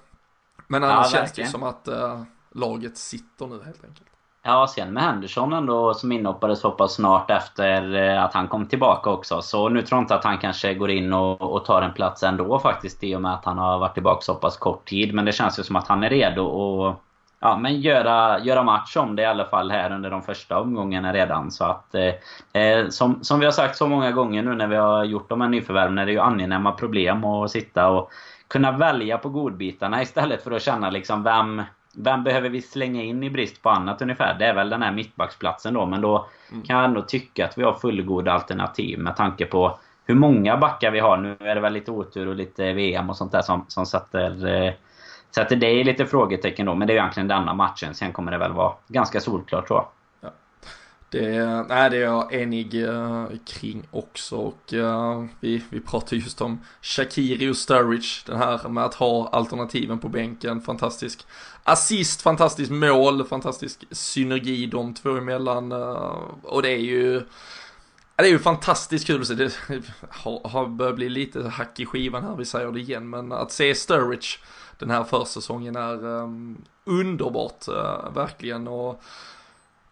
Men 0.67 0.83
annars 0.83 1.13
ja, 1.13 1.19
känns 1.19 1.31
det 1.31 1.41
ju 1.41 1.47
som 1.47 1.63
att 1.63 1.87
uh, 1.87 2.23
laget 2.51 2.97
sitter 2.97 3.47
nu 3.47 3.63
helt 3.63 3.83
enkelt. 3.83 4.07
Ja, 4.47 4.67
sen 4.67 4.93
med 4.93 5.03
Henderson 5.03 5.53
ändå 5.53 5.93
som 5.93 6.11
inhoppade 6.11 6.55
så 6.55 6.71
pass 6.71 6.93
snart 6.93 7.31
efter 7.31 7.95
eh, 7.95 8.23
att 8.23 8.33
han 8.33 8.47
kom 8.47 8.65
tillbaka 8.65 9.09
också. 9.09 9.41
Så 9.41 9.69
nu 9.69 9.81
tror 9.81 9.97
jag 9.97 10.03
inte 10.03 10.15
att 10.15 10.23
han 10.23 10.37
kanske 10.37 10.73
går 10.73 10.89
in 10.89 11.13
och, 11.13 11.41
och 11.41 11.65
tar 11.65 11.81
en 11.81 11.93
plats 11.93 12.23
ändå 12.23 12.59
faktiskt 12.59 13.03
i 13.03 13.15
och 13.15 13.21
med 13.21 13.33
att 13.33 13.45
han 13.45 13.57
har 13.57 13.79
varit 13.79 13.93
tillbaka 13.93 14.21
så 14.21 14.35
pass 14.35 14.57
kort 14.57 14.85
tid. 14.85 15.13
Men 15.13 15.25
det 15.25 15.31
känns 15.31 15.59
ju 15.59 15.63
som 15.63 15.75
att 15.75 15.87
han 15.87 16.03
är 16.03 16.09
redo 16.09 16.85
att 16.85 16.95
ja, 17.39 17.57
men 17.57 17.81
göra, 17.81 18.39
göra 18.39 18.63
match 18.63 18.97
om 18.97 19.15
det 19.15 19.21
i 19.21 19.25
alla 19.25 19.45
fall 19.45 19.71
här 19.71 19.91
under 19.91 20.09
de 20.09 20.21
första 20.21 20.59
omgångarna 20.59 21.13
redan. 21.13 21.51
Så 21.51 21.63
att, 21.65 21.95
eh, 21.95 22.61
eh 22.61 22.89
som, 22.89 23.23
som 23.23 23.39
vi 23.39 23.45
har 23.45 23.53
sagt 23.53 23.77
så 23.77 23.87
många 23.87 24.11
gånger 24.11 24.43
nu 24.43 24.55
när 24.55 24.67
vi 24.67 24.75
har 24.75 25.03
gjort 25.03 25.29
de 25.29 25.41
här 25.41 25.49
nyförvärven, 25.49 25.97
är 25.97 26.05
det 26.05 26.11
ju 26.11 26.19
angenäma 26.19 26.71
problem 26.71 27.25
att 27.25 27.51
sitta 27.51 27.89
och 27.89 28.11
kunna 28.47 28.71
välja 28.71 29.17
på 29.17 29.29
godbitarna 29.29 30.01
istället 30.01 30.43
för 30.43 30.51
att 30.51 30.61
känna 30.61 30.89
liksom 30.89 31.23
vem, 31.23 31.61
vem 31.97 32.23
behöver 32.23 32.49
vi 32.49 32.61
slänga 32.61 33.03
in 33.03 33.23
i 33.23 33.29
brist 33.29 33.61
på 33.61 33.69
annat 33.69 34.01
ungefär? 34.01 34.35
Det 34.39 34.45
är 34.45 34.53
väl 34.53 34.69
den 34.69 34.81
här 34.81 34.91
mittbacksplatsen 34.91 35.73
då. 35.73 35.85
Men 35.85 36.01
då 36.01 36.27
mm. 36.51 36.63
kan 36.63 36.75
jag 36.75 36.85
ändå 36.85 37.01
tycka 37.01 37.45
att 37.45 37.57
vi 37.57 37.63
har 37.63 37.73
fullgoda 37.73 38.31
alternativ 38.31 38.99
med 38.99 39.15
tanke 39.15 39.45
på 39.45 39.79
hur 40.05 40.15
många 40.15 40.57
backar 40.57 40.91
vi 40.91 40.99
har. 40.99 41.17
Nu 41.17 41.35
är 41.39 41.55
det 41.55 41.61
väl 41.61 41.73
lite 41.73 41.91
otur 41.91 42.27
och 42.27 42.35
lite 42.35 42.73
VM 42.73 43.09
och 43.09 43.17
sånt 43.17 43.31
där 43.31 43.41
som, 43.41 43.65
som 43.67 43.85
sätter, 43.85 44.47
eh, 44.47 44.73
sätter 45.35 45.55
det 45.55 45.71
i 45.71 45.83
lite 45.83 46.05
frågetecken 46.05 46.65
då. 46.65 46.75
Men 46.75 46.87
det 46.87 46.93
är 46.93 46.95
ju 46.95 46.99
egentligen 46.99 47.27
denna 47.27 47.53
matchen. 47.53 47.93
Sen 47.93 48.11
kommer 48.11 48.31
det 48.31 48.37
väl 48.37 48.53
vara 48.53 48.73
ganska 48.87 49.19
solklart 49.19 49.67
tror 49.67 49.79
jag. 49.79 49.87
Det, 51.15 51.65
nej, 51.69 51.89
det 51.89 51.97
är 51.97 52.01
jag 52.01 52.33
enig 52.33 52.73
uh, 52.73 53.27
kring 53.45 53.87
också. 53.91 54.35
Och 54.35 54.73
uh, 54.73 55.25
vi, 55.39 55.63
vi 55.69 55.79
pratar 55.79 56.17
just 56.17 56.41
om 56.41 56.61
Shakiri 56.81 57.49
och 57.49 57.57
Sturridge, 57.57 58.23
den 58.25 58.37
här 58.37 58.69
med 58.69 58.85
att 58.85 58.93
ha 58.93 59.27
alternativen 59.27 59.99
på 59.99 60.09
bänken, 60.09 60.61
fantastisk 60.61 61.25
assist, 61.63 62.21
fantastiskt 62.21 62.71
mål, 62.71 63.25
fantastisk 63.25 63.85
synergi 63.91 64.65
de 64.65 64.93
två 64.93 65.09
emellan. 65.09 65.71
Uh, 65.71 66.23
och 66.43 66.61
det 66.61 66.69
är 66.69 66.81
ju 66.81 67.21
det 68.15 68.23
är 68.23 68.27
ju 68.27 68.39
fantastiskt 68.39 69.07
kul 69.07 69.21
att 69.21 69.27
se, 69.27 69.33
det 69.33 69.53
har, 70.09 70.49
har 70.49 70.67
börjat 70.67 70.95
bli 70.95 71.09
lite 71.09 71.47
hack 71.47 71.79
i 71.79 71.85
skivan 71.85 72.23
här, 72.23 72.35
vi 72.35 72.45
säger 72.45 72.71
det 72.71 72.79
igen, 72.79 73.09
men 73.09 73.31
att 73.31 73.51
se 73.51 73.75
Sturridge 73.75 74.27
den 74.79 74.89
här 74.89 75.03
försäsongen 75.03 75.75
är 75.75 76.05
um, 76.05 76.61
underbart, 76.85 77.67
verkligen. 78.13 78.67
Och 78.67 79.03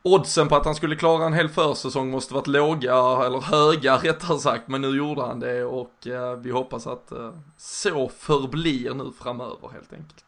oddsen 0.03 0.47
på 0.47 0.55
att 0.55 0.65
han 0.65 0.75
skulle 0.75 0.95
klara 0.95 1.25
en 1.25 1.33
hel 1.33 1.49
försäsong 1.49 2.11
måste 2.11 2.33
varit 2.33 2.47
låga, 2.47 2.95
eller 2.95 3.41
höga 3.41 3.97
rättare 4.03 4.37
sagt, 4.37 4.67
men 4.67 4.81
nu 4.81 4.97
gjorde 4.97 5.21
han 5.21 5.39
det 5.39 5.63
och 5.63 6.07
eh, 6.07 6.35
vi 6.37 6.51
hoppas 6.51 6.87
att 6.87 7.11
eh, 7.11 7.31
så 7.57 8.09
förblir 8.09 8.93
nu 8.93 9.11
framöver 9.23 9.69
helt 9.73 9.93
enkelt. 9.93 10.25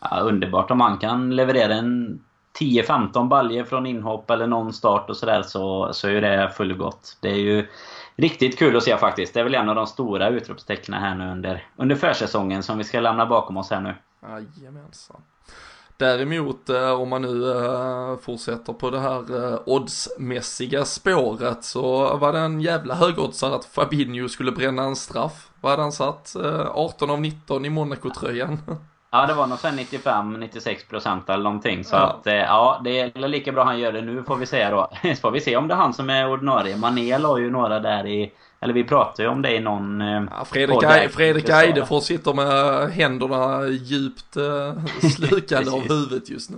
Ja, 0.00 0.20
underbart 0.20 0.70
om 0.70 0.80
han 0.80 0.98
kan 0.98 1.36
leverera 1.36 1.74
en 1.74 2.20
10-15 2.58 3.28
baljer 3.28 3.64
från 3.64 3.86
inhopp 3.86 4.30
eller 4.30 4.46
någon 4.46 4.72
start 4.72 5.10
och 5.10 5.16
sådär 5.16 5.42
så, 5.42 5.92
så 5.92 6.08
är 6.08 6.20
det 6.20 6.50
fullgott. 6.50 7.18
Det 7.20 7.30
är 7.30 7.38
ju 7.38 7.66
riktigt 8.16 8.58
kul 8.58 8.76
att 8.76 8.82
se 8.82 8.96
faktiskt. 8.96 9.34
Det 9.34 9.40
är 9.40 9.44
väl 9.44 9.54
en 9.54 9.68
av 9.68 9.74
de 9.74 9.86
stora 9.86 10.28
utropstecknen 10.28 11.02
här 11.02 11.14
nu 11.14 11.32
under, 11.32 11.66
under 11.76 11.96
försäsongen 11.96 12.62
som 12.62 12.78
vi 12.78 12.84
ska 12.84 13.00
lämna 13.00 13.26
bakom 13.26 13.56
oss 13.56 13.70
här 13.70 13.80
nu. 13.80 13.94
Jajamensan. 14.22 15.22
Däremot 16.00 16.68
eh, 16.68 16.90
om 16.90 17.08
man 17.08 17.22
nu 17.22 17.50
eh, 17.50 18.16
fortsätter 18.18 18.72
på 18.72 18.90
det 18.90 19.00
här 19.00 19.52
eh, 19.52 19.58
oddsmässiga 19.66 20.84
spåret 20.84 21.64
så 21.64 22.16
var 22.16 22.32
det 22.32 22.38
en 22.38 22.60
jävla 22.60 22.94
högoddsare 22.94 23.54
att 23.54 23.64
Fabinho 23.64 24.28
skulle 24.28 24.52
bränna 24.52 24.82
en 24.82 24.96
straff. 24.96 25.48
Vad 25.60 25.70
hade 25.70 25.82
han 25.82 25.92
satt? 25.92 26.36
18 26.68 27.10
av 27.10 27.20
19 27.20 27.64
i 27.64 27.70
Monaco-tröjan. 27.70 28.58
Ja, 29.12 29.26
det 29.26 29.34
var 29.34 29.46
nog 29.46 29.58
95-96% 29.58 31.32
eller 31.32 31.44
någonting. 31.44 31.84
Så 31.84 31.96
ja. 31.96 32.00
att, 32.00 32.20
ja, 32.24 32.80
det 32.84 33.00
är 33.00 33.28
lika 33.28 33.52
bra 33.52 33.64
han 33.64 33.78
gör 33.78 33.92
det 33.92 34.00
nu 34.00 34.22
får 34.22 34.36
vi 34.36 34.46
säga 34.46 34.70
då. 34.70 34.90
Så 35.02 35.14
får 35.20 35.30
vi 35.30 35.40
se 35.40 35.56
om 35.56 35.68
det 35.68 35.74
är 35.74 35.78
han 35.78 35.94
som 35.94 36.10
är 36.10 36.30
ordinarie. 36.30 36.76
Mané 36.76 37.18
la 37.18 37.38
ju 37.38 37.50
några 37.50 37.80
där 37.80 38.06
i 38.06 38.32
eller 38.60 38.74
vi 38.74 38.84
pratade 38.84 39.22
ju 39.22 39.28
om 39.28 39.42
det 39.42 39.54
i 39.54 39.60
någon... 39.60 40.00
Eh, 40.00 40.22
ja, 40.30 40.44
Fredrik, 40.44 40.82
Eide, 40.82 41.08
Fredrik 41.08 41.48
Eidefors 41.48 42.04
sitter 42.04 42.34
med 42.34 42.90
händerna 42.90 43.68
djupt 43.68 44.36
eh, 44.36 44.84
slukade 45.16 45.70
av 45.70 45.80
huvudet 45.80 46.30
just 46.30 46.50
nu. 46.50 46.56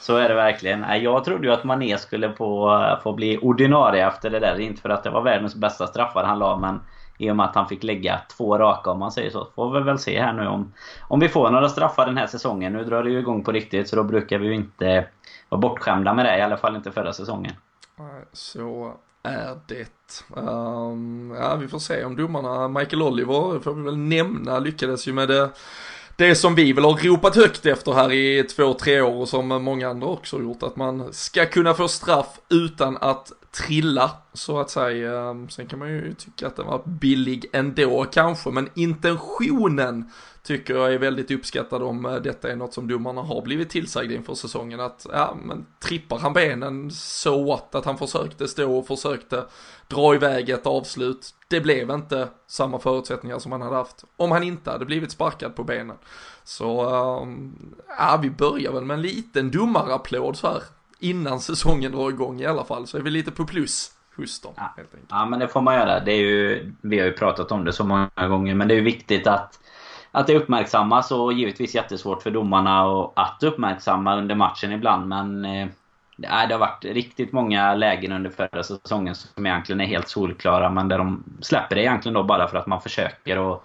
Så 0.00 0.16
är 0.16 0.28
det 0.28 0.34
verkligen. 0.34 1.02
Jag 1.02 1.24
trodde 1.24 1.46
ju 1.46 1.52
att 1.52 1.64
Mané 1.64 1.98
skulle 1.98 2.32
få, 2.32 2.80
få 3.02 3.12
bli 3.12 3.38
ordinarie 3.38 4.08
efter 4.08 4.30
det 4.30 4.38
där. 4.38 4.60
Inte 4.60 4.82
för 4.82 4.88
att 4.88 5.02
det 5.02 5.10
var 5.10 5.22
världens 5.22 5.54
bästa 5.54 5.86
straffar 5.86 6.24
han 6.24 6.38
la, 6.38 6.56
men 6.56 6.80
i 7.18 7.30
och 7.30 7.36
med 7.36 7.46
att 7.46 7.54
han 7.54 7.68
fick 7.68 7.82
lägga 7.82 8.20
två 8.36 8.58
raka 8.58 8.90
om 8.90 8.98
man 8.98 9.12
säger 9.12 9.30
så. 9.30 9.48
Får 9.54 9.70
vi 9.70 9.80
väl 9.80 9.98
se 9.98 10.20
här 10.20 10.32
nu 10.32 10.46
om, 10.46 10.72
om 11.08 11.20
vi 11.20 11.28
får 11.28 11.50
några 11.50 11.68
straffar 11.68 12.06
den 12.06 12.16
här 12.16 12.26
säsongen. 12.26 12.72
Nu 12.72 12.84
drar 12.84 13.02
det 13.02 13.10
ju 13.10 13.18
igång 13.18 13.44
på 13.44 13.52
riktigt 13.52 13.88
så 13.88 13.96
då 13.96 14.02
brukar 14.04 14.38
vi 14.38 14.46
ju 14.46 14.54
inte 14.54 15.06
vara 15.48 15.60
bortskämda 15.60 16.14
med 16.14 16.24
det. 16.24 16.38
I 16.38 16.42
alla 16.42 16.56
fall 16.56 16.76
inte 16.76 16.92
förra 16.92 17.12
säsongen. 17.12 17.52
Så 18.32 18.94
är 19.22 19.60
det. 19.66 20.24
Um, 20.36 21.34
ja, 21.38 21.56
vi 21.56 21.68
får 21.68 21.78
se 21.78 22.04
om 22.04 22.16
domarna, 22.16 22.68
Michael 22.68 23.02
Oliver, 23.02 23.60
får 23.60 23.74
vi 23.74 23.82
väl 23.82 23.96
nämna, 23.96 24.58
lyckades 24.58 25.08
ju 25.08 25.12
med 25.12 25.28
det 25.28 25.50
det 26.20 26.34
som 26.34 26.54
vi 26.54 26.72
väl 26.72 26.84
har 26.84 27.08
ropat 27.08 27.36
högt 27.36 27.66
efter 27.66 27.92
här 27.92 28.12
i 28.12 28.44
två, 28.44 28.74
tre 28.74 29.00
år 29.00 29.20
och 29.20 29.28
som 29.28 29.48
många 29.48 29.88
andra 29.88 30.06
också 30.06 30.36
har 30.36 30.42
gjort, 30.42 30.62
att 30.62 30.76
man 30.76 31.12
ska 31.12 31.46
kunna 31.46 31.74
få 31.74 31.88
straff 31.88 32.40
utan 32.48 32.96
att 33.00 33.32
trilla, 33.50 34.10
så 34.32 34.60
att 34.60 34.70
säga. 34.70 35.20
Ehm, 35.20 35.48
sen 35.48 35.66
kan 35.66 35.78
man 35.78 35.88
ju 35.88 36.14
tycka 36.14 36.46
att 36.46 36.56
den 36.56 36.66
var 36.66 36.82
billig 36.84 37.46
ändå 37.52 38.04
kanske, 38.04 38.50
men 38.50 38.68
intentionen 38.74 40.10
tycker 40.42 40.74
jag 40.74 40.94
är 40.94 40.98
väldigt 40.98 41.30
uppskattad 41.30 41.82
om 41.82 42.06
eh, 42.06 42.14
detta 42.14 42.52
är 42.52 42.56
något 42.56 42.74
som 42.74 42.88
domarna 42.88 43.22
har 43.22 43.42
blivit 43.42 43.70
tillsagda 43.70 44.14
inför 44.14 44.34
säsongen 44.34 44.80
att 44.80 45.06
ja 45.12 45.36
men 45.42 45.66
trippar 45.82 46.18
han 46.18 46.32
benen 46.32 46.90
så 46.90 47.44
what 47.44 47.74
att 47.74 47.84
han 47.84 47.98
försökte 47.98 48.48
stå 48.48 48.78
och 48.78 48.86
försökte 48.86 49.44
dra 49.88 50.14
iväg 50.14 50.50
ett 50.50 50.66
avslut. 50.66 51.34
Det 51.48 51.60
blev 51.60 51.90
inte 51.90 52.28
samma 52.46 52.78
förutsättningar 52.78 53.38
som 53.38 53.52
han 53.52 53.62
hade 53.62 53.76
haft 53.76 54.04
om 54.16 54.30
han 54.30 54.42
inte 54.42 54.70
hade 54.70 54.84
blivit 54.84 55.12
sparkad 55.12 55.56
på 55.56 55.64
benen. 55.64 55.96
Så 56.44 56.88
ehm, 56.88 57.74
ja 57.98 58.18
vi 58.22 58.30
börjar 58.30 58.72
väl 58.72 58.84
med 58.84 58.94
en 58.94 59.02
liten 59.02 59.50
domarapplåd 59.50 60.36
så 60.36 60.46
här 60.46 60.62
innan 61.00 61.40
säsongen 61.40 61.92
drar 61.92 62.10
igång 62.10 62.40
i 62.40 62.46
alla 62.46 62.64
fall 62.64 62.86
så 62.86 62.98
är 62.98 63.02
vi 63.02 63.10
lite 63.10 63.30
på 63.30 63.44
plus 63.44 63.90
hos 64.16 64.40
dem. 64.40 64.52
Ja. 64.56 64.74
Helt 64.76 64.94
enkelt. 64.94 65.10
ja 65.10 65.26
men 65.26 65.38
det 65.38 65.48
får 65.48 65.60
man 65.60 65.74
göra. 65.74 66.00
Det 66.00 66.12
är 66.12 66.20
ju, 66.20 66.72
vi 66.80 66.98
har 66.98 67.06
ju 67.06 67.12
pratat 67.12 67.52
om 67.52 67.64
det 67.64 67.72
så 67.72 67.84
många 67.84 68.28
gånger 68.28 68.54
men 68.54 68.68
det 68.68 68.74
är 68.74 68.76
ju 68.76 68.84
viktigt 68.84 69.26
att 69.26 69.60
att 70.12 70.26
det 70.26 70.36
uppmärksammas 70.36 71.10
och 71.10 71.32
givetvis 71.32 71.74
jättesvårt 71.74 72.22
för 72.22 72.30
domarna 72.30 73.04
att 73.16 73.42
uppmärksamma 73.42 74.16
under 74.16 74.34
matchen 74.34 74.72
ibland 74.72 75.08
men 75.08 75.44
eh, 75.44 75.68
det 76.16 76.28
har 76.28 76.58
varit 76.58 76.84
riktigt 76.84 77.32
många 77.32 77.74
lägen 77.74 78.12
under 78.12 78.30
förra 78.30 78.62
säsongen 78.62 79.14
som 79.14 79.46
egentligen 79.46 79.80
är 79.80 79.86
helt 79.86 80.08
solklara 80.08 80.70
men 80.70 80.88
där 80.88 80.98
de 80.98 81.24
släpper 81.40 81.76
det 81.76 81.82
egentligen 81.82 82.14
då 82.14 82.22
bara 82.22 82.48
för 82.48 82.58
att 82.58 82.66
man 82.66 82.80
försöker 82.80 83.38
och 83.38 83.64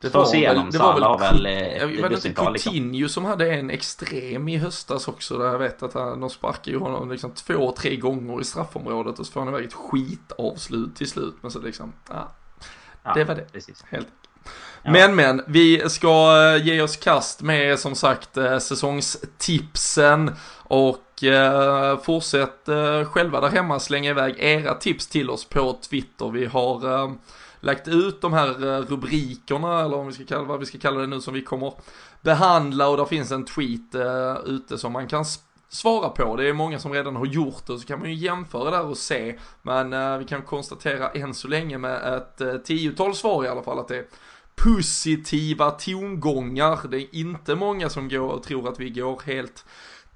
det 0.00 0.14
var, 0.14 0.24
sig 0.24 0.38
igenom. 0.38 0.70
Det 0.70 0.78
var 0.78 0.94
väl, 0.94 1.02
har 1.02 1.18
väl 1.18 1.46
eh, 1.46 1.52
jag 1.76 2.08
vet 2.08 2.24
inte, 2.24 2.42
Coutinho 2.42 2.92
liksom. 2.92 3.08
som 3.08 3.24
hade 3.24 3.54
en 3.54 3.70
extrem 3.70 4.48
i 4.48 4.56
höstas 4.56 5.08
också 5.08 5.38
där 5.38 5.46
jag 5.46 5.58
vet 5.58 5.82
att 5.82 5.94
han, 5.94 6.20
de 6.20 6.30
sparkar 6.30 6.72
ju 6.72 6.78
honom 6.78 7.10
liksom 7.10 7.30
två, 7.30 7.74
tre 7.78 7.96
gånger 7.96 8.40
i 8.40 8.44
straffområdet 8.44 9.18
och 9.18 9.26
så 9.26 9.32
får 9.32 9.40
han 9.40 9.48
iväg 9.48 9.64
ett 9.64 9.74
skitavslut 9.74 10.96
till 10.96 11.10
slut 11.10 11.34
men 11.40 11.50
så 11.50 11.58
liksom, 11.58 11.92
ja. 12.08 12.32
ja 13.02 13.14
det 13.14 13.24
var 13.24 13.34
det. 13.34 13.52
Precis. 13.52 13.84
Helt 13.88 14.08
men 14.84 15.14
men, 15.14 15.42
vi 15.46 15.88
ska 15.88 16.42
eh, 16.54 16.66
ge 16.66 16.80
oss 16.80 16.96
kast 16.96 17.42
med 17.42 17.78
som 17.78 17.94
sagt 17.94 18.36
eh, 18.36 18.58
säsongstipsen 18.58 20.30
och 20.62 21.24
eh, 21.24 21.98
fortsätt 21.98 22.68
själva 23.12 23.40
där 23.40 23.48
hemma 23.48 23.80
slänga 23.80 24.10
iväg 24.10 24.34
era 24.38 24.74
tips 24.74 25.06
till 25.06 25.30
oss 25.30 25.44
på 25.44 25.78
Twitter. 25.90 26.30
Vi 26.30 26.46
har 26.46 27.08
lagt 27.60 27.88
ut 27.88 28.20
de 28.20 28.32
här 28.32 28.48
eh, 28.48 28.80
rubrikerna 28.80 29.80
eller 29.80 29.96
om 29.96 30.06
vi 30.06 30.12
ska 30.12 30.24
kalla, 30.24 30.44
vad 30.44 30.60
vi 30.60 30.66
ska 30.66 30.78
kalla 30.78 31.00
det 31.00 31.06
nu 31.06 31.20
som 31.20 31.34
vi 31.34 31.42
kommer 31.42 31.72
behandla 32.20 32.88
och 32.88 32.96
där 32.96 33.04
finns 33.04 33.32
en 33.32 33.44
tweet 33.44 33.94
eh, 33.94 34.36
ute 34.44 34.78
som 34.78 34.92
man 34.92 35.06
kan 35.06 35.24
svara 35.68 36.08
på. 36.08 36.36
Det 36.36 36.48
är 36.48 36.52
många 36.52 36.78
som 36.78 36.92
redan 36.92 37.16
har 37.16 37.26
gjort 37.26 37.66
det 37.66 37.78
så 37.78 37.86
kan 37.86 37.98
man 37.98 38.10
ju 38.10 38.14
jämföra 38.14 38.70
där 38.70 38.86
och 38.86 38.98
se. 38.98 39.38
Men 39.62 39.92
eh, 39.92 40.18
vi 40.18 40.24
kan 40.24 40.42
konstatera 40.42 41.10
än 41.10 41.34
så 41.34 41.48
länge 41.48 41.78
med 41.78 42.14
ett 42.14 42.64
tiotal 42.64 43.14
svar 43.14 43.44
i 43.44 43.48
alla 43.48 43.62
fall 43.62 43.78
att 43.78 43.88
det 43.88 43.96
är 43.96 44.06
positiva 44.54 45.70
tongångar. 45.70 46.88
Det 46.88 46.96
är 46.96 47.14
inte 47.14 47.54
många 47.54 47.88
som 47.88 48.08
går 48.08 48.28
och 48.28 48.42
tror 48.42 48.68
att 48.68 48.80
vi 48.80 48.90
går 48.90 49.22
helt 49.24 49.64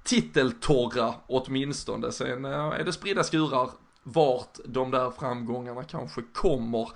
titeltorra 0.03 1.13
åtminstone. 1.27 2.11
Sen 2.11 2.45
är 2.45 2.83
det 2.83 2.93
spridda 2.93 3.23
skurar 3.23 3.69
vart 4.03 4.59
de 4.65 4.91
där 4.91 5.11
framgångarna 5.11 5.83
kanske 5.83 6.21
kommer. 6.33 6.89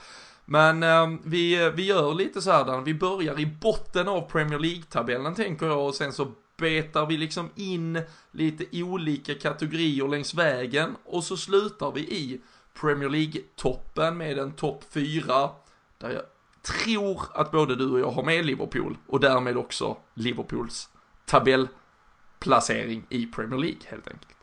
Men 0.46 0.84
ehm, 0.84 1.14
eh, 1.14 1.20
vi, 1.24 1.72
vi 1.76 1.86
gör 1.86 2.14
lite 2.14 2.42
så 2.42 2.52
här, 2.52 2.82
vi 2.82 2.94
börjar 2.94 3.40
i 3.40 3.46
botten 3.46 4.08
av 4.08 4.22
Premier 4.22 4.60
League-tabellen 4.60 5.36
tänker 5.36 5.66
jag 5.66 5.88
och 5.88 5.96
sen 5.96 6.14
så 6.14 6.32
betar 6.58 7.06
vi 7.06 7.18
liksom 7.18 7.50
in 7.56 8.02
lite 8.32 8.84
olika 8.84 9.36
kategorier 9.36 10.08
längs 10.08 10.34
vägen 10.34 10.96
och 11.06 11.24
så 11.24 11.38
slutar 11.38 11.92
vi 11.92 12.02
i 12.02 12.42
Premier 12.82 13.10
League-toppen 13.10 14.18
med 14.18 14.38
en 14.38 14.52
topp 14.52 14.84
4 14.90 15.50
där 15.98 16.10
jag 16.10 16.24
tror 16.62 17.22
att 17.34 17.52
både 17.52 17.76
du 17.76 17.92
och 17.92 18.00
jag 18.00 18.12
har 18.12 18.24
med 18.24 18.46
Liverpool 18.46 18.98
och 19.08 19.20
därmed 19.20 19.58
också 19.58 19.98
Liverpools 20.14 20.90
tabellplacering 21.26 23.06
i 23.10 23.26
Premier 23.26 23.60
League 23.60 23.82
helt 23.86 24.08
enkelt. 24.08 24.35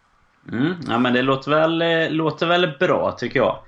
Mm, 0.48 0.74
ja 0.88 0.98
men 0.98 1.12
det 1.12 1.22
låter 1.22 1.50
väl, 1.50 1.82
eh, 1.82 2.10
låter 2.10 2.46
väl 2.46 2.72
bra 2.80 3.12
tycker 3.12 3.40
jag. 3.40 3.58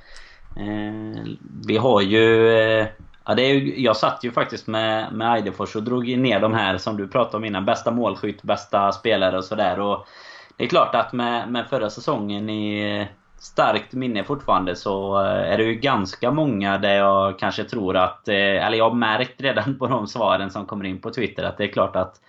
Eh, 0.57 1.23
vi 1.67 1.77
har 1.77 2.01
ju... 2.01 2.49
Eh, 2.49 2.87
ja, 3.25 3.35
det 3.35 3.43
är 3.43 3.55
ju, 3.55 3.83
jag 3.83 3.97
satt 3.97 4.25
ju 4.25 4.33
faktiskt 4.33 4.67
med, 4.67 5.13
med 5.13 5.37
Eidefors 5.37 5.77
och 5.77 5.83
drog 5.83 6.19
ner 6.19 6.41
de 6.41 6.55
här 6.55 6.79
som 6.79 6.97
du 6.97 7.09
pratade 7.09 7.37
om 7.37 7.45
innan. 7.45 7.65
Bästa 7.65 7.91
målskytt, 7.91 8.43
bästa 8.43 8.93
spelare 8.93 9.39
och 9.39 9.45
sådär. 9.45 9.99
Det 10.57 10.65
är 10.65 10.69
klart 10.69 10.95
att 10.95 11.13
med, 11.13 11.49
med 11.49 11.67
förra 11.67 11.91
säsongen 11.91 12.51
i 12.51 12.99
eh, 13.01 13.07
starkt 13.39 13.93
minne 13.93 14.25
fortfarande 14.25 14.77
så 14.77 15.21
eh, 15.21 15.53
är 15.53 15.59
det 15.59 15.65
ju 15.65 15.75
ganska 15.75 16.31
många 16.31 16.79
där 16.79 16.95
jag 16.95 17.39
kanske 17.39 17.65
tror 17.65 17.97
att... 17.97 18.29
Eller 18.29 18.79
jag 18.79 18.91
har 18.91 18.97
märkt 18.97 19.41
redan 19.41 19.79
på 19.79 19.87
de 19.87 20.07
svaren 20.07 20.51
som 20.51 20.67
kommer 20.67 20.85
in 20.85 21.01
på 21.01 21.11
Twitter 21.11 21.45
att 21.45 21.59
det 21.59 21.65
är 21.65 21.73
klart 21.73 21.97
att 21.97 22.21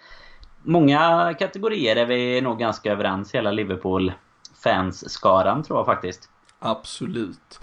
Många 0.67 1.33
kategorier 1.39 1.95
är 1.95 2.05
vi 2.05 2.41
nog 2.41 2.59
ganska 2.59 2.91
överens 2.91 3.35
hela 3.35 3.51
Liverpool 3.51 4.11
fans-skaran 4.65 5.63
tror 5.63 5.79
jag 5.79 5.85
faktiskt. 5.85 6.29
Absolut. 6.59 7.59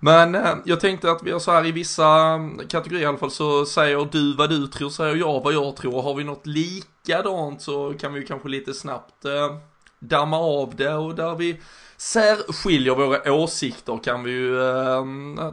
Men 0.00 0.34
eh, 0.34 0.54
jag 0.64 0.80
tänkte 0.80 1.10
att 1.10 1.22
vi 1.22 1.30
har 1.30 1.38
så 1.38 1.50
här 1.50 1.66
i 1.66 1.72
vissa 1.72 2.08
mm, 2.08 2.68
kategorier 2.68 3.02
i 3.02 3.06
alla 3.06 3.18
fall 3.18 3.30
så 3.30 3.66
säger 3.66 4.08
du 4.12 4.36
vad 4.36 4.50
du 4.50 4.66
tror, 4.66 4.90
säger 4.90 5.16
jag 5.16 5.40
vad 5.44 5.54
jag 5.54 5.76
tror. 5.76 6.02
Har 6.02 6.14
vi 6.14 6.24
något 6.24 6.46
likadant 6.46 7.62
så 7.62 7.94
kan 8.00 8.12
vi 8.12 8.26
kanske 8.26 8.48
lite 8.48 8.74
snabbt 8.74 9.24
eh, 9.24 9.56
damma 9.98 10.38
av 10.38 10.76
det 10.76 10.94
och 10.94 11.14
där 11.14 11.34
vi 11.34 11.60
särskiljer 11.96 12.94
våra 12.94 13.32
åsikter 13.32 13.98
kan 14.04 14.24
vi 14.24 14.30
ju 14.30 14.60
eh, 14.60 15.04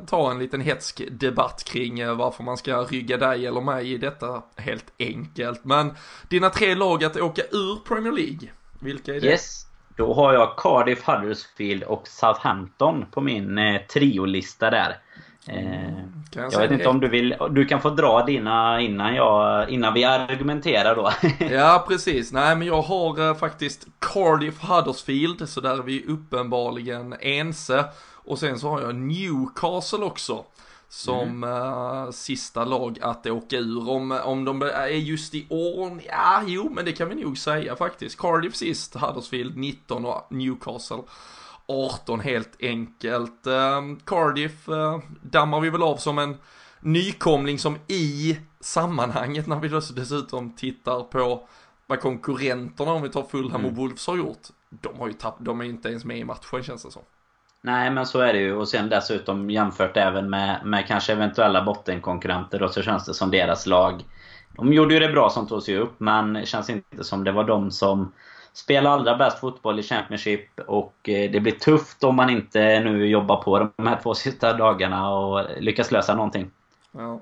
ta 0.08 0.32
en 0.32 0.40
liten 0.40 0.62
hetsk 0.62 1.02
debatt 1.12 1.64
kring 1.64 2.00
eh, 2.00 2.16
varför 2.16 2.44
man 2.44 2.58
ska 2.58 2.78
rygga 2.78 3.18
dig 3.18 3.46
eller 3.46 3.62
mig 3.62 3.94
i 3.94 3.98
detta 3.98 4.44
helt 4.56 4.94
enkelt. 5.00 5.66
Men 5.66 5.94
dina 6.30 6.50
tre 6.50 6.75
lag 6.75 7.04
att 7.04 7.18
åka 7.18 7.42
ur 7.52 7.75
Premier 7.88 8.14
League, 8.14 8.50
vilka 8.80 9.16
är 9.16 9.22
det? 9.22 9.28
Yes. 9.28 9.66
Då 9.96 10.14
har 10.14 10.34
jag 10.34 10.58
Cardiff, 10.58 11.04
Huddersfield 11.08 11.84
och 11.84 12.08
Southampton 12.08 13.06
på 13.12 13.22
min 13.22 13.58
eh, 13.58 13.82
triolista 13.82 14.70
där. 14.70 14.98
Eh, 15.48 15.98
jag, 16.34 16.54
jag 16.54 16.60
vet 16.60 16.72
inte 16.72 16.90
om 16.90 17.00
du 17.00 17.08
vill... 17.08 17.36
Du 17.50 17.66
kan 17.66 17.82
få 17.82 17.90
dra 17.90 18.25
dina 18.25 18.82
innan, 18.82 19.16
jag, 19.16 19.70
innan 19.70 19.94
vi 19.94 20.04
argumenterar 20.04 20.96
då. 20.96 21.12
ja, 21.50 21.86
precis. 21.88 22.32
Nej, 22.32 22.56
men 22.56 22.68
jag 22.68 22.82
har 22.82 23.30
eh, 23.30 23.36
faktiskt 23.36 23.88
Cardiff 24.00 24.62
Huddersfield, 24.62 25.50
så 25.50 25.62
där 25.62 25.78
är 25.78 25.84
vi 25.84 26.06
uppenbarligen 26.08 27.16
ense. 27.20 27.86
Och 28.14 28.40
sen 28.40 28.60
så 28.60 28.70
har 28.70 28.82
jag 28.82 28.96
Newcastle 28.96 30.06
också. 30.06 30.46
Som 30.89 31.44
mm. 31.44 31.44
uh, 31.44 32.12
sista 32.12 32.65
lag 32.65 33.00
att 33.01 33.27
åka 33.27 33.58
ur. 33.58 33.89
Om, 33.89 34.12
om 34.12 34.46
de 34.46 34.62
är 34.62 34.88
just 34.88 35.36
i 35.36 35.48
år, 35.50 36.01
ja 36.08 36.44
jo 36.46 36.70
men 36.70 36.86
det 36.86 36.92
kan 36.92 37.10
vi 37.10 37.15
nog 37.15 37.38
säga 37.38 37.75
faktiskt. 37.75 38.20
Cardiff 38.20 38.56
sist, 38.56 38.96
Huddersfield 38.96 39.58
19 39.58 40.06
och 40.06 40.27
Newcastle 40.30 41.04
18 41.68 42.20
helt 42.20 42.62
enkelt. 42.62 43.48
Uh, 43.48 43.98
Cardiff 44.06 44.70
uh, 44.70 45.00
dammar 45.22 45.60
vi 45.60 45.70
väl 45.70 45.84
av 45.84 45.98
som 45.98 46.18
en 46.18 46.38
nykomling 46.80 47.60
som 47.60 47.77
i 47.88 48.38
sammanhanget 48.60 49.48
när 49.48 49.60
vi 49.60 49.70
dessutom 49.70 50.56
tittar 50.56 51.04
på 51.04 51.48
vad 51.88 52.00
konkurrenterna 52.00 52.92
om 52.92 53.01
vi 53.01 53.10
tar 53.10 53.24
Fulham 53.24 53.62
mm. 53.62 53.65
och 53.65 53.77
Wolves 53.77 54.08
har 54.08 54.18
gjort. 54.18 54.48
De 54.70 55.00
har 55.00 55.08
ju 55.08 55.13
tappat, 55.13 55.46
de 55.46 55.62
är 55.62 55.65
inte 55.65 55.89
ens 55.89 56.06
med 56.06 56.18
i 56.18 56.24
matchen 56.24 56.63
känns 56.63 56.84
det 56.84 56.92
som. 56.92 57.01
Nej 57.65 57.91
men 57.91 58.05
så 58.05 58.19
är 58.19 58.34
det 58.34 58.39
ju 58.39 58.55
och 58.55 58.67
sen 58.67 58.89
dessutom 58.89 59.50
jämfört 59.50 59.98
även 59.98 60.29
med, 60.29 60.65
med 60.65 60.88
kanske 60.88 61.13
eventuella 61.13 61.63
bottenkonkurrenter 61.63 62.60
då 62.60 62.69
så 62.69 62.81
känns 62.81 63.05
det 63.05 63.13
som 63.13 63.31
deras 63.31 63.65
lag 63.65 64.03
De 64.57 64.74
gjorde 64.74 64.93
ju 64.93 65.00
det 65.00 65.10
bra 65.10 65.29
som 65.29 65.48
tog 65.48 65.63
sig 65.63 65.77
upp 65.77 66.00
men 66.00 66.34
det 66.34 66.45
känns 66.45 66.69
inte 66.69 67.03
som 67.03 67.24
det 67.24 67.31
var 67.31 67.43
de 67.43 67.72
som 67.72 68.12
spelade 68.53 68.95
allra 68.95 69.17
bäst 69.17 69.39
fotboll 69.39 69.79
i 69.79 69.84
Championship 69.84 70.60
och 70.67 71.10
eh, 71.10 71.31
det 71.31 71.39
blir 71.39 71.51
tufft 71.51 72.03
om 72.03 72.15
man 72.15 72.29
inte 72.29 72.79
nu 72.79 73.07
jobbar 73.07 73.43
på 73.43 73.60
de 73.77 73.88
här 73.88 74.00
två 74.03 74.13
sista 74.13 74.53
dagarna 74.53 75.10
och 75.10 75.45
lyckas 75.60 75.91
lösa 75.91 76.15
någonting. 76.15 76.51
Ja. 76.91 77.22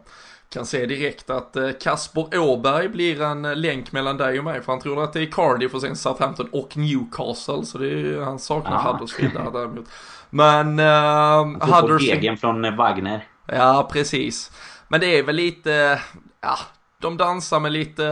Kan 0.53 0.65
se 0.65 0.86
direkt 0.86 1.29
att 1.29 1.55
eh, 1.55 1.69
Kasper 1.81 2.39
Åberg 2.39 2.89
blir 2.89 3.22
en 3.22 3.45
eh, 3.45 3.55
länk 3.55 3.91
mellan 3.91 4.17
dig 4.17 4.39
och 4.39 4.45
mig 4.45 4.62
för 4.62 4.72
han 4.72 4.81
tror 4.81 5.03
att 5.03 5.13
det 5.13 5.22
är 5.22 5.31
Cardiff 5.31 5.74
och 5.74 5.81
sen 5.81 5.95
Southampton 5.95 6.50
och 6.51 6.77
Newcastle 6.77 7.65
så 7.65 7.77
det 7.77 7.88
är, 7.88 8.22
han 8.22 8.39
saknar 8.39 8.72
ja. 8.72 8.91
Huddersfield 8.91 9.33
där 9.33 9.51
däremot. 9.51 9.86
Men 10.29 10.79
uh, 10.79 11.75
Huddersfield... 11.75 12.39
från 12.39 12.75
Wagner. 12.75 13.27
Ja, 13.45 13.89
precis. 13.91 14.51
Men 14.88 15.00
det 15.00 15.17
är 15.19 15.24
väl 15.24 15.36
lite, 15.36 16.01
ja, 16.41 16.57
de 17.00 17.17
dansar 17.17 17.60
med 17.60 17.72
lite 17.72 18.07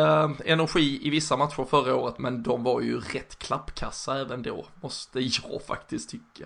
energi 0.46 1.00
i 1.08 1.10
vissa 1.10 1.38
matcher 1.38 1.66
förra 1.70 1.96
året, 1.96 2.20
men 2.20 2.44
de 2.44 2.64
var 2.64 2.82
ju 2.82 3.00
rätt 3.00 3.40
klappkassa 3.40 4.20
även 4.20 4.42
då, 4.44 4.66
måste 4.82 5.20
jag 5.20 5.62
faktiskt 5.68 6.10
tycka. 6.10 6.46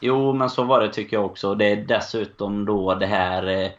Jo, 0.00 0.32
men 0.32 0.50
så 0.50 0.64
var 0.64 0.80
det 0.80 0.92
tycker 0.92 1.16
jag 1.16 1.26
också. 1.26 1.54
Det 1.54 1.64
är 1.64 1.76
dessutom 1.76 2.64
då 2.64 2.94
det 2.94 3.06
här 3.06 3.46
eh, 3.46 3.70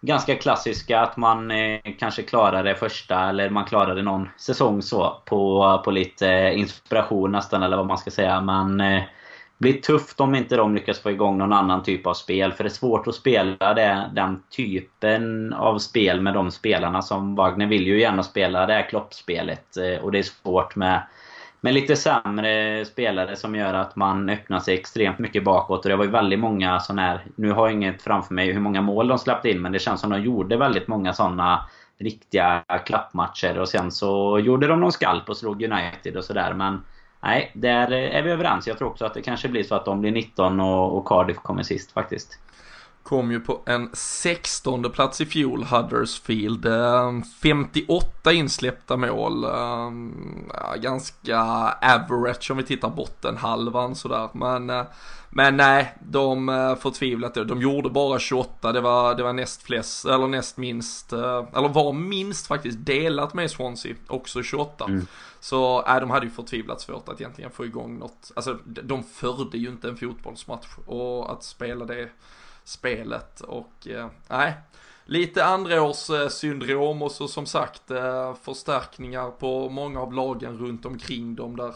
ganska 0.00 0.36
klassiska 0.36 1.00
att 1.00 1.16
man 1.16 1.50
eh, 1.50 1.80
kanske 1.98 2.22
klarar 2.22 2.64
det 2.64 2.74
första 2.74 3.28
eller 3.28 3.50
man 3.50 3.64
klarar 3.64 3.94
det 3.94 4.02
någon 4.02 4.28
säsong 4.36 4.82
så 4.82 5.22
på, 5.24 5.82
på 5.84 5.90
lite 5.90 6.28
eh, 6.28 6.58
inspiration 6.58 7.32
nästan 7.32 7.62
eller 7.62 7.76
vad 7.76 7.86
man 7.86 7.98
ska 7.98 8.10
säga. 8.10 8.40
Men 8.40 8.80
eh, 8.80 9.02
blir 9.60 9.80
tufft 9.80 10.20
om 10.20 10.34
inte 10.34 10.56
de 10.56 10.74
lyckas 10.74 10.98
få 11.00 11.10
igång 11.10 11.38
någon 11.38 11.52
annan 11.52 11.82
typ 11.82 12.06
av 12.06 12.14
spel. 12.14 12.52
För 12.52 12.64
det 12.64 12.68
är 12.68 12.74
svårt 12.74 13.06
att 13.06 13.14
spela 13.14 13.74
det, 13.74 14.10
den 14.14 14.42
typen 14.56 15.52
av 15.52 15.78
spel 15.78 16.20
med 16.20 16.34
de 16.34 16.50
spelarna 16.50 17.02
som 17.02 17.34
Wagner 17.34 17.66
vill 17.66 17.86
ju 17.86 18.00
gärna 18.00 18.22
spela 18.22 18.66
det 18.66 18.72
här 18.72 18.88
kloppspelet. 18.88 19.76
Eh, 19.76 20.04
och 20.04 20.12
det 20.12 20.18
är 20.18 20.22
svårt 20.22 20.76
med, 20.76 21.02
med 21.60 21.74
lite 21.74 21.96
sämre 21.96 22.84
spelare 22.84 23.36
som 23.36 23.54
gör 23.54 23.74
att 23.74 23.96
man 23.96 24.28
öppnar 24.28 24.60
sig 24.60 24.74
extremt 24.74 25.18
mycket 25.18 25.44
bakåt. 25.44 25.84
Och 25.84 25.88
det 25.90 25.96
var 25.96 26.04
ju 26.04 26.10
väldigt 26.10 26.38
många 26.38 26.80
sådana 26.80 27.02
här... 27.02 27.24
Nu 27.36 27.52
har 27.52 27.66
jag 27.66 27.74
inget 27.74 28.02
framför 28.02 28.34
mig 28.34 28.52
hur 28.52 28.60
många 28.60 28.80
mål 28.80 29.08
de 29.08 29.18
släppte 29.18 29.50
in 29.50 29.62
men 29.62 29.72
det 29.72 29.78
känns 29.78 30.00
som 30.00 30.10
de 30.10 30.22
gjorde 30.22 30.56
väldigt 30.56 30.88
många 30.88 31.12
sådana 31.12 31.68
riktiga 31.98 32.64
klappmatcher. 32.86 33.58
Och 33.58 33.68
sen 33.68 33.90
så 33.92 34.38
gjorde 34.38 34.66
de 34.66 34.80
någon 34.80 34.92
skalp 34.92 35.28
och 35.28 35.36
slog 35.36 35.62
United 35.62 36.16
och 36.16 36.24
sådär. 36.24 36.54
Men 36.54 36.82
Nej, 37.22 37.50
där 37.54 37.92
är 37.92 38.22
vi 38.22 38.30
överens. 38.30 38.66
Jag 38.66 38.78
tror 38.78 38.88
också 38.88 39.04
att 39.04 39.14
det 39.14 39.22
kanske 39.22 39.48
blir 39.48 39.62
så 39.62 39.74
att 39.74 39.84
de 39.84 40.00
blir 40.00 40.10
19 40.10 40.60
och, 40.60 40.96
och 40.96 41.06
Cardiff 41.06 41.36
kommer 41.36 41.62
sist 41.62 41.92
faktiskt. 41.92 42.38
Kom 43.02 43.32
ju 43.32 43.40
på 43.40 43.62
en 43.66 43.90
16 43.92 44.90
plats 44.90 45.20
i 45.20 45.26
fjol, 45.26 45.64
Huddersfield. 45.64 46.66
58 47.42 48.32
insläppta 48.32 48.96
mål. 48.96 49.46
Ganska 50.76 51.40
average 51.82 52.50
om 52.50 52.56
vi 52.56 52.62
tittar 52.62 52.90
bottenhalvan 52.90 53.94
sådär. 53.94 54.28
Men, 54.32 54.70
eh, 54.70 54.84
men 55.30 55.56
nej, 55.56 55.94
de 56.00 56.48
eh, 56.48 56.76
förtvivlat 56.76 57.34
De 57.34 57.62
gjorde 57.62 57.90
bara 57.90 58.18
28, 58.18 58.72
det 58.72 58.80
var, 58.80 59.14
det 59.14 59.22
var 59.22 59.32
näst 59.32 59.62
flest, 59.62 60.04
eller 60.04 60.26
näst 60.26 60.56
minst, 60.56 61.12
eh, 61.12 61.44
eller 61.54 61.68
var 61.68 61.92
minst 61.92 62.46
faktiskt 62.46 62.78
delat 62.80 63.34
med 63.34 63.50
Swansea, 63.50 63.94
också 64.06 64.42
28. 64.42 64.84
Mm. 64.84 65.06
Så 65.40 65.84
äh, 65.86 66.00
de 66.00 66.10
hade 66.10 66.26
ju 66.26 66.32
förtvivlat 66.32 66.80
svårt 66.80 67.08
att 67.08 67.20
egentligen 67.20 67.50
få 67.50 67.64
igång 67.64 67.98
något. 67.98 68.32
Alltså 68.36 68.58
de 68.64 69.04
förde 69.04 69.58
ju 69.58 69.68
inte 69.68 69.88
en 69.88 69.96
fotbollsmatch 69.96 70.68
och 70.86 71.32
att 71.32 71.44
spela 71.44 71.84
det 71.84 72.08
spelet 72.70 73.40
och 73.40 73.88
eh, 73.88 74.06
nej. 74.28 74.54
Lite 75.04 75.44
andraårssyndrom 75.44 77.02
och 77.02 77.12
så 77.12 77.28
som 77.28 77.46
sagt 77.46 77.90
eh, 77.90 78.34
förstärkningar 78.34 79.30
på 79.30 79.68
många 79.68 80.00
av 80.00 80.12
lagen 80.12 80.58
runt 80.58 80.86
omkring 80.86 81.34
dem 81.34 81.56
där 81.56 81.74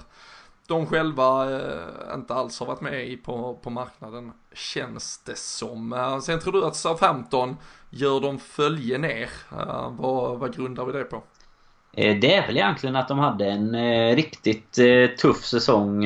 de 0.69 0.87
själva 0.87 1.53
eh, 1.53 2.15
inte 2.15 2.35
alls 2.35 2.61
har 2.61 2.67
varit 2.67 2.81
med 2.81 3.09
i 3.09 3.17
på, 3.17 3.59
på 3.63 3.71
marknaden 3.71 4.33
känns 4.53 5.23
det 5.25 5.39
som. 5.39 6.21
Sen 6.23 6.41
tror 6.41 6.53
du 6.53 6.65
att 6.65 6.77
Southampton 6.77 7.57
gör 7.91 8.21
de 8.21 8.39
följe 8.39 8.99
ner. 8.99 9.31
Vad, 9.91 10.39
vad 10.39 10.57
grundar 10.57 10.85
vi 10.85 10.93
det 10.93 11.05
på? 11.05 11.23
Det 11.97 12.35
är 12.35 12.47
väl 12.47 12.57
egentligen 12.57 12.97
att 12.97 13.09
de 13.09 13.19
hade 13.19 13.47
en 13.47 13.77
riktigt 14.17 14.79
tuff 15.19 15.45
säsong 15.45 16.03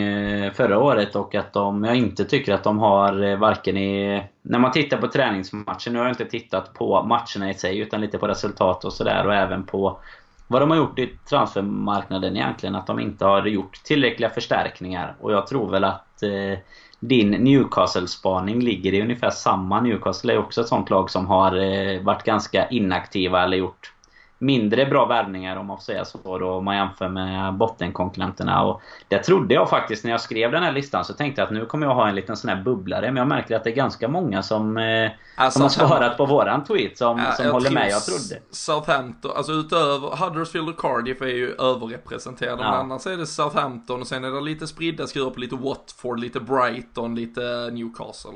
förra 0.54 0.78
året 0.78 1.16
och 1.16 1.34
att 1.34 1.52
de, 1.52 1.84
jag 1.84 1.96
inte 1.96 2.24
tycker 2.24 2.54
att 2.54 2.64
de 2.64 2.78
har 2.78 3.36
varken 3.36 3.76
i... 3.76 4.22
När 4.48 4.58
man 4.58 4.72
tittar 4.72 4.96
på 4.96 5.08
träningsmatchen, 5.08 5.92
nu 5.92 5.98
har 5.98 6.06
jag 6.06 6.12
inte 6.12 6.24
tittat 6.24 6.74
på 6.74 7.02
matcherna 7.02 7.50
i 7.50 7.54
sig 7.54 7.78
utan 7.78 8.00
lite 8.00 8.18
på 8.18 8.28
resultat 8.28 8.84
och 8.84 8.92
sådär 8.92 9.26
och 9.26 9.34
även 9.34 9.64
på 9.64 10.00
vad 10.46 10.62
de 10.62 10.70
har 10.70 10.76
gjort 10.76 10.98
i 10.98 11.18
transfermarknaden 11.28 12.36
egentligen. 12.36 12.74
Att 12.74 12.86
de 12.86 13.00
inte 13.00 13.24
har 13.24 13.46
gjort 13.46 13.84
tillräckliga 13.84 14.30
förstärkningar. 14.30 15.16
Och 15.20 15.32
jag 15.32 15.46
tror 15.46 15.70
väl 15.70 15.84
att 15.84 16.22
eh, 16.22 16.58
din 17.00 17.30
Newcastle-spaning 17.30 18.60
ligger 18.60 18.94
i 18.94 19.02
ungefär 19.02 19.30
samma. 19.30 19.80
Newcastle 19.80 20.32
är 20.32 20.38
också 20.38 20.60
ett 20.60 20.68
sånt 20.68 20.90
lag 20.90 21.10
som 21.10 21.26
har 21.26 21.56
eh, 21.56 22.02
varit 22.02 22.22
ganska 22.22 22.68
inaktiva 22.68 23.44
eller 23.44 23.56
gjort 23.56 23.92
mindre 24.38 24.86
bra 24.86 25.06
värvningar 25.06 25.56
om 25.56 25.66
man 25.66 25.76
får 25.76 25.82
säga 25.82 26.04
så 26.04 26.38
då, 26.38 26.50
om 26.50 26.64
man 26.64 26.76
jämför 26.76 27.08
med 27.08 27.54
bottenkonkurrenterna. 27.54 28.62
Och 28.62 28.82
det 29.08 29.18
trodde 29.18 29.54
jag 29.54 29.70
faktiskt 29.70 30.04
när 30.04 30.10
jag 30.10 30.20
skrev 30.20 30.52
den 30.52 30.62
här 30.62 30.72
listan 30.72 31.04
så 31.04 31.12
tänkte 31.12 31.40
jag 31.40 31.46
att 31.46 31.52
nu 31.52 31.66
kommer 31.66 31.86
jag 31.86 31.94
ha 31.94 32.08
en 32.08 32.14
liten 32.14 32.36
sån 32.36 32.48
här 32.48 32.62
bubblare. 32.62 33.06
Men 33.06 33.16
jag 33.16 33.28
märker 33.28 33.56
att 33.56 33.64
det 33.64 33.70
är 33.70 33.74
ganska 33.74 34.08
många 34.08 34.42
som, 34.42 34.76
eh, 34.76 35.10
alltså, 35.36 35.58
som 35.58 35.62
har 35.62 35.88
svarat 35.88 36.16
på 36.16 36.26
våran 36.26 36.64
tweet 36.64 36.98
som, 36.98 37.18
ja, 37.18 37.32
som 37.32 37.50
håller 37.50 37.70
med 37.70 37.90
jag 37.90 38.04
trodde. 38.04 38.42
Southampton, 38.50 39.32
alltså 39.36 39.52
utöver 39.52 40.24
Huddersfield 40.24 40.68
och 40.68 40.78
Cardiff 40.78 41.22
är 41.22 41.26
ju 41.26 41.50
överrepresenterade. 41.50 42.62
Ja. 42.62 42.70
Men 42.70 42.80
annars 42.80 43.06
är 43.06 43.16
det 43.16 43.26
Southampton 43.26 44.00
och 44.00 44.06
sen 44.06 44.24
är 44.24 44.30
det 44.30 44.40
lite 44.40 44.66
spridda 44.66 45.06
skurar 45.06 45.30
på 45.30 45.40
lite 45.40 45.56
Watford, 45.56 46.20
lite 46.20 46.40
Brighton, 46.40 47.14
lite 47.14 47.70
Newcastle. 47.72 48.32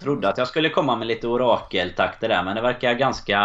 Trodde 0.00 0.28
att 0.28 0.38
jag 0.38 0.48
skulle 0.48 0.68
komma 0.68 0.96
med 0.96 1.06
lite 1.06 1.28
orakeltakter 1.28 2.28
där 2.28 2.42
men 2.42 2.56
det 2.56 2.62
verkar 2.62 2.94
ganska... 2.94 3.38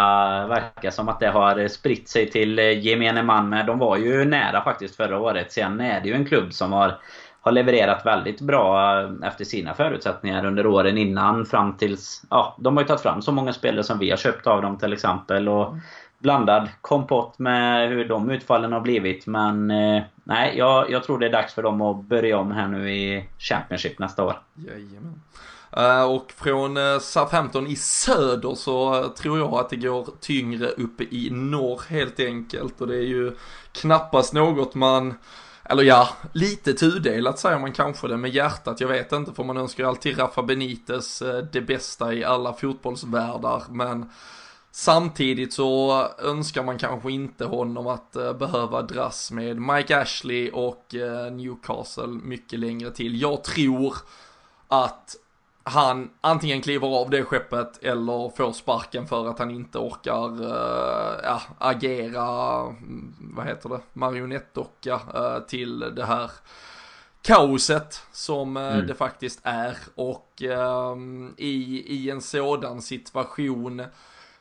Verkar 0.46 0.90
som 0.90 1.08
att 1.08 1.20
det 1.20 1.28
har 1.28 1.68
spritt 1.68 2.08
sig 2.08 2.30
till 2.30 2.58
eh, 2.58 2.86
gemene 2.86 3.22
man 3.22 3.48
Men 3.48 3.66
De 3.66 3.78
var 3.78 3.96
ju 3.96 4.24
nära 4.24 4.64
faktiskt 4.64 4.96
förra 4.96 5.18
året. 5.18 5.52
Sen 5.52 5.80
är 5.80 6.00
det 6.00 6.08
ju 6.08 6.14
en 6.14 6.24
klubb 6.24 6.52
som 6.52 6.72
har 6.72 6.98
har 7.42 7.52
levererat 7.52 8.06
väldigt 8.06 8.40
bra 8.40 9.00
eh, 9.00 9.10
efter 9.22 9.44
sina 9.44 9.74
förutsättningar 9.74 10.44
under 10.44 10.66
åren 10.66 10.98
innan 10.98 11.46
fram 11.46 11.76
tills... 11.76 12.22
Ja, 12.30 12.56
de 12.58 12.76
har 12.76 12.82
ju 12.82 12.86
tagit 12.86 13.02
fram 13.02 13.22
så 13.22 13.32
många 13.32 13.52
spelare 13.52 13.84
som 13.84 13.98
vi 13.98 14.10
har 14.10 14.16
köpt 14.16 14.46
av 14.46 14.62
dem 14.62 14.78
till 14.78 14.92
exempel. 14.92 15.48
Och 15.48 15.68
mm 15.68 15.80
blandad 16.22 16.68
kompott 16.80 17.38
med 17.38 17.88
hur 17.88 18.08
de 18.08 18.30
utfallen 18.30 18.72
har 18.72 18.80
blivit. 18.80 19.26
Men 19.26 19.70
eh, 19.70 20.02
nej, 20.24 20.54
jag, 20.58 20.90
jag 20.90 21.04
tror 21.04 21.18
det 21.18 21.26
är 21.26 21.32
dags 21.32 21.54
för 21.54 21.62
dem 21.62 21.80
att 21.80 22.04
börja 22.04 22.38
om 22.38 22.52
här 22.52 22.68
nu 22.68 22.92
i 22.92 23.28
Championship 23.38 23.98
nästa 23.98 24.24
år. 24.24 24.38
Jajamän. 24.54 25.20
Eh, 25.76 26.04
och 26.04 26.32
från 26.36 26.76
eh, 26.76 26.98
Southampton 26.98 27.66
i 27.66 27.76
söder 27.76 28.54
så 28.54 28.94
eh, 28.94 29.08
tror 29.08 29.38
jag 29.38 29.54
att 29.54 29.70
det 29.70 29.76
går 29.76 30.08
tyngre 30.20 30.66
uppe 30.66 31.04
i 31.04 31.28
norr 31.30 31.82
helt 31.88 32.20
enkelt. 32.20 32.80
Och 32.80 32.86
det 32.86 32.96
är 32.96 33.06
ju 33.06 33.32
knappast 33.72 34.32
något 34.32 34.74
man 34.74 35.14
eller 35.64 35.82
ja, 35.82 36.08
lite 36.32 36.72
tudelat 36.72 37.38
säger 37.38 37.58
man 37.58 37.72
kanske 37.72 38.08
det 38.08 38.16
med 38.16 38.30
hjärtat, 38.30 38.80
jag 38.80 38.88
vet 38.88 39.12
inte 39.12 39.32
för 39.32 39.44
man 39.44 39.56
önskar 39.56 39.84
alltid 39.84 40.18
Rafa 40.18 40.42
Benitez 40.42 41.22
det 41.52 41.60
bästa 41.60 42.14
i 42.14 42.24
alla 42.24 42.52
fotbollsvärldar 42.52 43.62
men 43.70 44.10
Samtidigt 44.74 45.52
så 45.52 46.08
önskar 46.18 46.62
man 46.62 46.78
kanske 46.78 47.12
inte 47.12 47.44
honom 47.44 47.86
att 47.86 48.16
uh, 48.16 48.32
behöva 48.32 48.82
dras 48.82 49.30
med 49.30 49.60
Mike 49.60 50.00
Ashley 50.00 50.50
och 50.50 50.94
uh, 50.94 51.32
Newcastle 51.32 52.06
mycket 52.06 52.58
längre 52.58 52.90
till. 52.90 53.20
Jag 53.20 53.44
tror 53.44 53.96
att 54.68 55.16
han 55.64 56.10
antingen 56.20 56.62
kliver 56.62 56.88
av 56.88 57.10
det 57.10 57.24
skeppet 57.24 57.82
eller 57.82 58.36
får 58.36 58.52
sparken 58.52 59.06
för 59.06 59.28
att 59.28 59.38
han 59.38 59.50
inte 59.50 59.78
orkar 59.78 60.52
ja, 61.24 61.42
agera, 61.58 62.60
mm, 62.60 63.14
vad 63.20 63.46
heter 63.46 63.68
det, 63.68 63.80
marionettdocka 63.92 65.00
till 65.48 65.78
det 65.78 66.04
här 66.04 66.30
kaoset 67.22 68.02
som 68.12 68.56
mm. 68.56 68.86
det 68.86 68.94
faktiskt 68.94 69.40
är 69.42 69.76
och 69.94 70.42
ehm, 70.42 71.34
i, 71.36 71.84
i 71.86 72.10
en 72.10 72.20
sådan 72.20 72.82
situation 72.82 73.82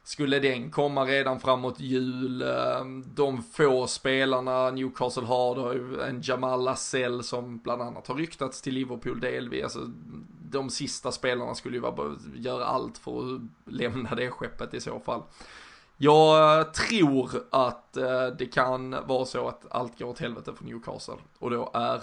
skulle 0.03 0.39
den 0.39 0.71
komma 0.71 1.05
redan 1.05 1.39
framåt 1.39 1.79
jul, 1.79 2.41
ehm, 2.41 3.03
de 3.15 3.43
få 3.43 3.87
spelarna 3.87 4.71
Newcastle 4.71 5.25
har, 5.25 5.55
då 5.55 6.01
en 6.01 6.21
Jamal 6.23 6.63
Lassell 6.63 7.23
som 7.23 7.57
bland 7.57 7.81
annat 7.81 8.07
har 8.07 8.15
ryktats 8.15 8.61
till 8.61 8.73
Liverpool 8.73 9.19
delvis, 9.19 9.63
alltså, 9.63 9.89
de 10.51 10.69
sista 10.69 11.11
spelarna 11.11 11.55
skulle 11.55 11.75
ju 11.75 11.81
vara, 11.81 12.15
göra 12.35 12.65
allt 12.65 12.97
för 12.97 13.35
att 13.35 13.41
lämna 13.65 14.15
det 14.15 14.31
skeppet 14.31 14.73
i 14.73 14.81
så 14.81 14.99
fall. 14.99 15.21
Jag 15.97 16.59
eh, 16.59 16.65
tror 16.65 17.29
att 17.49 17.97
eh, 17.97 18.27
det 18.37 18.45
kan 18.45 18.95
vara 19.07 19.25
så 19.25 19.47
att 19.47 19.65
allt 19.69 19.99
går 19.99 20.07
åt 20.07 20.19
helvete 20.19 20.53
för 20.53 20.65
Newcastle 20.65 21.15
och 21.39 21.51
då 21.51 21.71
är 21.73 22.01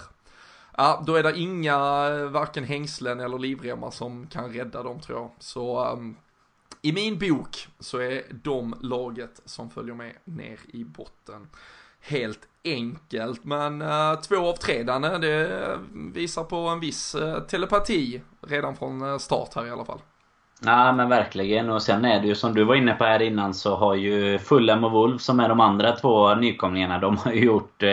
Ja, 0.77 1.03
då 1.05 1.15
är 1.15 1.23
det 1.23 1.39
inga, 1.39 2.07
eh, 2.09 2.25
varken 2.25 2.63
hängslen 2.63 3.19
eller 3.19 3.39
livremmar 3.39 3.91
som 3.91 4.27
kan 4.27 4.53
rädda 4.53 4.83
dem 4.83 4.99
tror 4.99 5.19
jag. 5.19 5.29
Så 5.39 5.91
um, 5.91 6.15
i 6.81 6.91
min 6.91 7.19
bok 7.19 7.67
så 7.79 7.97
är 7.97 8.21
de 8.43 8.75
laget 8.81 9.41
som 9.45 9.69
följer 9.69 9.95
med 9.95 10.13
ner 10.23 10.59
i 10.67 10.83
botten. 10.83 11.47
Helt 12.01 12.47
enkelt, 12.63 13.43
men 13.43 13.81
uh, 13.81 14.19
två 14.19 14.49
av 14.49 14.53
tre 14.53 14.83
Danne, 14.83 15.17
det 15.17 15.79
visar 16.13 16.43
på 16.43 16.55
en 16.55 16.79
viss 16.79 17.15
uh, 17.15 17.39
telepati 17.39 18.21
redan 18.47 18.75
från 18.75 19.01
uh, 19.01 19.17
start 19.17 19.55
här 19.55 19.65
i 19.65 19.71
alla 19.71 19.85
fall. 19.85 19.99
Ja 20.61 20.91
men 20.91 21.09
verkligen 21.09 21.69
och 21.69 21.81
sen 21.81 22.05
är 22.05 22.21
det 22.21 22.27
ju 22.27 22.35
som 22.35 22.53
du 22.53 22.63
var 22.63 22.75
inne 22.75 22.93
på 22.93 23.03
här 23.03 23.21
innan 23.21 23.53
så 23.53 23.75
har 23.75 23.95
ju 23.95 24.39
Fulham 24.39 24.83
och 24.83 24.91
Wolf 24.91 25.21
som 25.21 25.39
är 25.39 25.49
de 25.49 25.59
andra 25.59 25.91
två 25.91 26.35
nykomlingarna 26.35 26.99
de 26.99 27.17
har 27.17 27.31
ju 27.31 27.45
gjort 27.45 27.83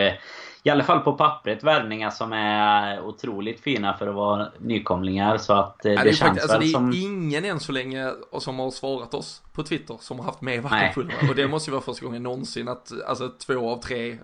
i 0.67 0.69
alla 0.69 0.83
fall 0.83 0.99
på 0.99 1.13
pappret 1.13 1.63
värvningar 1.63 2.09
som 2.09 2.33
är 2.33 3.01
otroligt 3.01 3.59
fina 3.59 3.97
för 3.97 4.07
att 4.07 4.15
vara 4.15 4.51
nykomlingar. 4.59 5.37
Så 5.37 5.53
att 5.53 5.85
eh, 5.85 5.91
det, 5.91 6.03
det 6.03 6.13
känns 6.13 6.19
faktiskt, 6.19 6.53
alltså. 6.53 6.79
Det 6.79 6.97
är 6.97 7.01
ingen 7.03 7.45
än 7.45 7.59
så 7.59 7.71
länge 7.71 8.11
som 8.39 8.59
har 8.59 8.71
svarat 8.71 9.13
oss 9.13 9.41
på 9.53 9.63
Twitter 9.63 9.97
som 9.99 10.19
har 10.19 10.25
haft 10.25 10.41
med 10.41 10.63
varken 10.63 10.93
Fulham. 10.93 11.29
Och 11.29 11.35
det 11.35 11.47
måste 11.47 11.69
ju 11.69 11.71
vara 11.71 11.81
första 11.81 12.05
gången 12.05 12.23
någonsin 12.23 12.67
att 12.67 12.91
alltså 13.07 13.29
två 13.29 13.69
av 13.69 13.81
tre, 13.81 14.17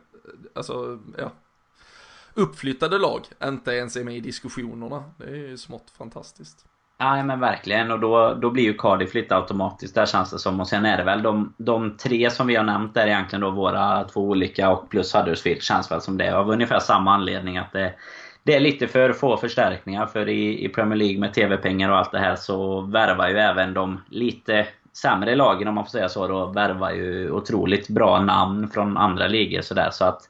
alltså 0.55 0.99
ja. 1.17 1.31
Uppflyttade 2.33 2.97
lag 2.97 3.21
inte 3.43 3.71
ens 3.71 3.95
är 3.95 4.03
med 4.03 4.15
i 4.15 4.19
diskussionerna. 4.19 5.03
Det 5.17 5.25
är 5.25 5.35
ju 5.35 5.57
smått 5.57 5.89
fantastiskt. 5.97 6.65
Ja 7.03 7.23
men 7.23 7.39
verkligen 7.39 7.91
och 7.91 7.99
då, 7.99 8.33
då 8.33 8.49
blir 8.49 8.63
ju 8.63 8.73
Cardiff 8.73 9.13
lite 9.13 9.35
automatiskt 9.35 9.95
där 9.95 10.05
känns 10.05 10.31
det 10.31 10.39
som. 10.39 10.59
Och 10.59 10.67
sen 10.67 10.85
är 10.85 10.97
det 10.97 11.03
väl 11.03 11.23
de, 11.23 11.53
de 11.57 11.97
tre 11.97 12.29
som 12.29 12.47
vi 12.47 12.55
har 12.55 12.63
nämnt 12.63 12.93
där 12.93 13.07
egentligen 13.07 13.41
då 13.41 13.51
våra 13.51 14.03
två 14.03 14.21
olika 14.21 14.69
och 14.69 14.89
plus 14.89 15.13
Huddersfield 15.13 15.61
känns 15.61 15.91
väl 15.91 16.01
som 16.01 16.17
det. 16.17 16.37
Av 16.37 16.49
ungefär 16.49 16.79
samma 16.79 17.13
anledning 17.13 17.57
att 17.57 17.71
det, 17.71 17.93
det 18.43 18.55
är 18.55 18.59
lite 18.59 18.87
för 18.87 19.13
få 19.13 19.37
förstärkningar. 19.37 20.05
För 20.05 20.29
i, 20.29 20.65
i 20.65 20.69
Premier 20.69 20.97
League 20.97 21.19
med 21.19 21.33
TV-pengar 21.33 21.89
och 21.89 21.97
allt 21.97 22.11
det 22.11 22.19
här 22.19 22.35
så 22.35 22.81
värvar 22.81 23.29
ju 23.29 23.37
även 23.37 23.73
de 23.73 24.01
lite 24.09 24.67
sämre 24.93 25.35
lagen 25.35 25.67
om 25.67 25.75
man 25.75 25.85
får 25.85 25.91
säga 25.91 26.09
så 26.09 26.27
då. 26.27 26.45
Värvar 26.45 26.91
ju 26.91 27.31
otroligt 27.31 27.89
bra 27.89 28.21
namn 28.21 28.69
från 28.69 28.97
andra 28.97 29.27
ligor 29.27 29.61
sådär 29.61 29.89
så 29.91 30.05
att 30.05 30.21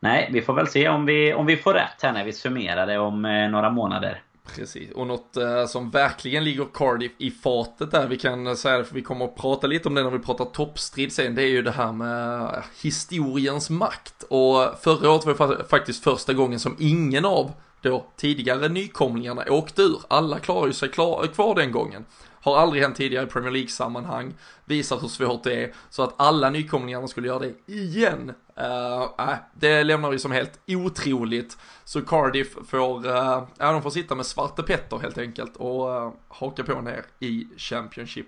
Nej, 0.00 0.28
vi 0.32 0.42
får 0.42 0.54
väl 0.54 0.66
se 0.66 0.88
om 0.88 1.06
vi, 1.06 1.34
om 1.34 1.46
vi 1.46 1.56
får 1.56 1.74
rätt 1.74 2.02
här 2.02 2.12
när 2.12 2.24
vi 2.24 2.32
summerar 2.32 2.86
det 2.86 2.98
om 2.98 3.24
eh, 3.24 3.48
några 3.48 3.70
månader. 3.70 4.22
Precis, 4.54 4.92
och 4.92 5.06
något 5.06 5.36
eh, 5.36 5.66
som 5.66 5.90
verkligen 5.90 6.44
ligger 6.44 6.66
Cardiff 6.74 7.12
i 7.18 7.30
fatet 7.30 7.90
där, 7.90 8.06
vi 8.06 8.18
kan 8.18 8.46
eh, 8.46 8.54
säga 8.54 8.78
det 8.78 8.84
för 8.84 8.94
vi 8.94 9.02
kommer 9.02 9.24
att 9.24 9.36
prata 9.36 9.66
lite 9.66 9.88
om 9.88 9.94
det 9.94 10.02
när 10.02 10.10
vi 10.10 10.18
pratar 10.18 10.44
toppstrid 10.44 11.12
sen, 11.12 11.34
det 11.34 11.42
är 11.42 11.48
ju 11.48 11.62
det 11.62 11.70
här 11.70 11.92
med 11.92 12.40
eh, 12.40 12.64
historiens 12.82 13.70
makt. 13.70 14.22
Och 14.22 14.80
förra 14.82 15.10
året 15.10 15.38
var 15.38 15.56
det 15.56 15.64
faktiskt 15.64 16.04
första 16.04 16.32
gången 16.32 16.60
som 16.60 16.76
ingen 16.78 17.24
av 17.24 17.52
då 17.80 18.06
tidigare 18.16 18.68
nykomlingarna 18.68 19.44
åkte 19.48 19.82
ur. 19.82 20.00
Alla 20.08 20.38
klarar 20.38 20.66
ju 20.66 20.72
sig 20.72 20.88
klar, 20.88 21.26
kvar 21.26 21.54
den 21.54 21.72
gången. 21.72 22.04
Har 22.40 22.56
aldrig 22.56 22.82
hänt 22.82 22.96
tidigare 22.96 23.24
i 23.24 23.28
Premier 23.28 23.50
League-sammanhang. 23.50 24.34
Visar 24.64 25.00
hur 25.00 25.08
svårt 25.08 25.44
det 25.44 25.64
är. 25.64 25.72
Så 25.90 26.02
att 26.02 26.14
alla 26.16 26.50
nykomlingarna 26.50 27.08
skulle 27.08 27.28
göra 27.28 27.38
det 27.38 27.72
igen. 27.72 28.32
Uh, 28.58 29.28
äh, 29.28 29.34
det 29.54 29.84
lämnar 29.84 30.10
vi 30.10 30.18
som 30.18 30.32
helt 30.32 30.58
otroligt. 30.66 31.58
Så 31.88 32.02
Cardiff 32.02 32.56
får, 32.66 33.06
äh, 33.06 33.42
ja 33.58 33.72
de 33.72 33.82
får 33.82 33.90
sitta 33.90 34.14
med 34.14 34.26
Svarte 34.26 34.62
Petter 34.62 34.98
helt 34.98 35.18
enkelt 35.18 35.56
och 35.56 35.94
äh, 35.94 36.12
haka 36.28 36.64
på 36.64 36.80
ner 36.80 37.04
i 37.18 37.46
Championship 37.56 38.26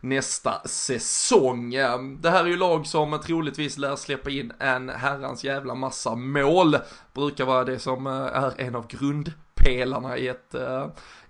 nästa 0.00 0.68
säsong. 0.68 1.74
Eh, 1.74 2.02
det 2.02 2.30
här 2.30 2.44
är 2.44 2.48
ju 2.48 2.56
lag 2.56 2.86
som 2.86 3.20
troligtvis 3.24 3.78
lär 3.78 3.96
släppa 3.96 4.30
in 4.30 4.52
en 4.58 4.88
herrans 4.88 5.44
jävla 5.44 5.74
massa 5.74 6.14
mål. 6.14 6.76
Brukar 7.14 7.44
vara 7.44 7.64
det 7.64 7.78
som 7.78 8.06
är 8.06 8.60
en 8.60 8.74
av 8.74 8.86
grundpelarna 8.86 10.18
i 10.18 10.28
ett 10.28 10.54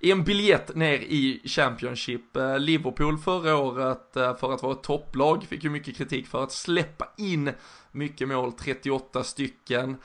i 0.00 0.10
en 0.10 0.24
biljett 0.24 0.74
ner 0.74 0.98
i 0.98 1.42
Championship. 1.44 2.36
Liverpool 2.58 3.18
förra 3.18 3.56
året 3.56 4.10
för 4.12 4.54
att 4.54 4.62
vara 4.62 4.72
ett 4.72 4.82
topplag 4.82 5.44
fick 5.44 5.64
ju 5.64 5.70
mycket 5.70 5.96
kritik 5.96 6.26
för 6.26 6.42
att 6.42 6.52
släppa 6.52 7.08
in 7.16 7.52
mycket 7.92 8.28
mål, 8.28 8.52
38 8.52 9.24
stycken. 9.24 9.96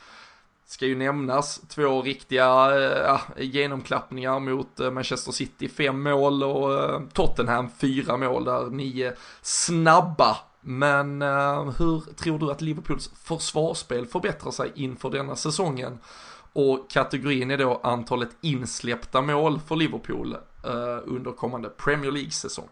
Ska 0.71 0.86
ju 0.86 0.95
nämnas 0.95 1.62
två 1.67 2.01
riktiga 2.01 2.45
ja, 2.79 3.21
genomklappningar 3.38 4.39
mot 4.39 4.79
eh, 4.79 4.91
Manchester 4.91 5.31
City, 5.31 5.69
fem 5.69 6.03
mål 6.03 6.43
och 6.43 6.73
eh, 6.73 7.01
Tottenham 7.13 7.69
fyra 7.77 8.17
mål 8.17 8.43
där, 8.43 8.69
nio 8.69 9.13
snabba. 9.41 10.38
Men 10.62 11.21
hur 11.77 12.13
tror 12.13 12.39
du 12.39 12.51
att 12.51 12.62
Liverpools 12.62 13.12
försvarsspel 13.23 14.05
förbättrar 14.05 14.51
sig 14.51 14.71
inför 14.75 15.10
denna 15.10 15.36
säsongen? 15.36 15.99
Och 16.53 16.89
kategorin 16.89 17.51
är 17.51 17.57
då 17.57 17.81
antalet 17.84 18.29
insläppta 18.41 19.21
mål 19.21 19.60
för 19.67 19.75
Liverpool 19.75 20.34
eh, 20.63 20.99
under 21.05 21.31
kommande 21.31 21.69
Premier 21.69 22.12
League-säsong. 22.12 22.69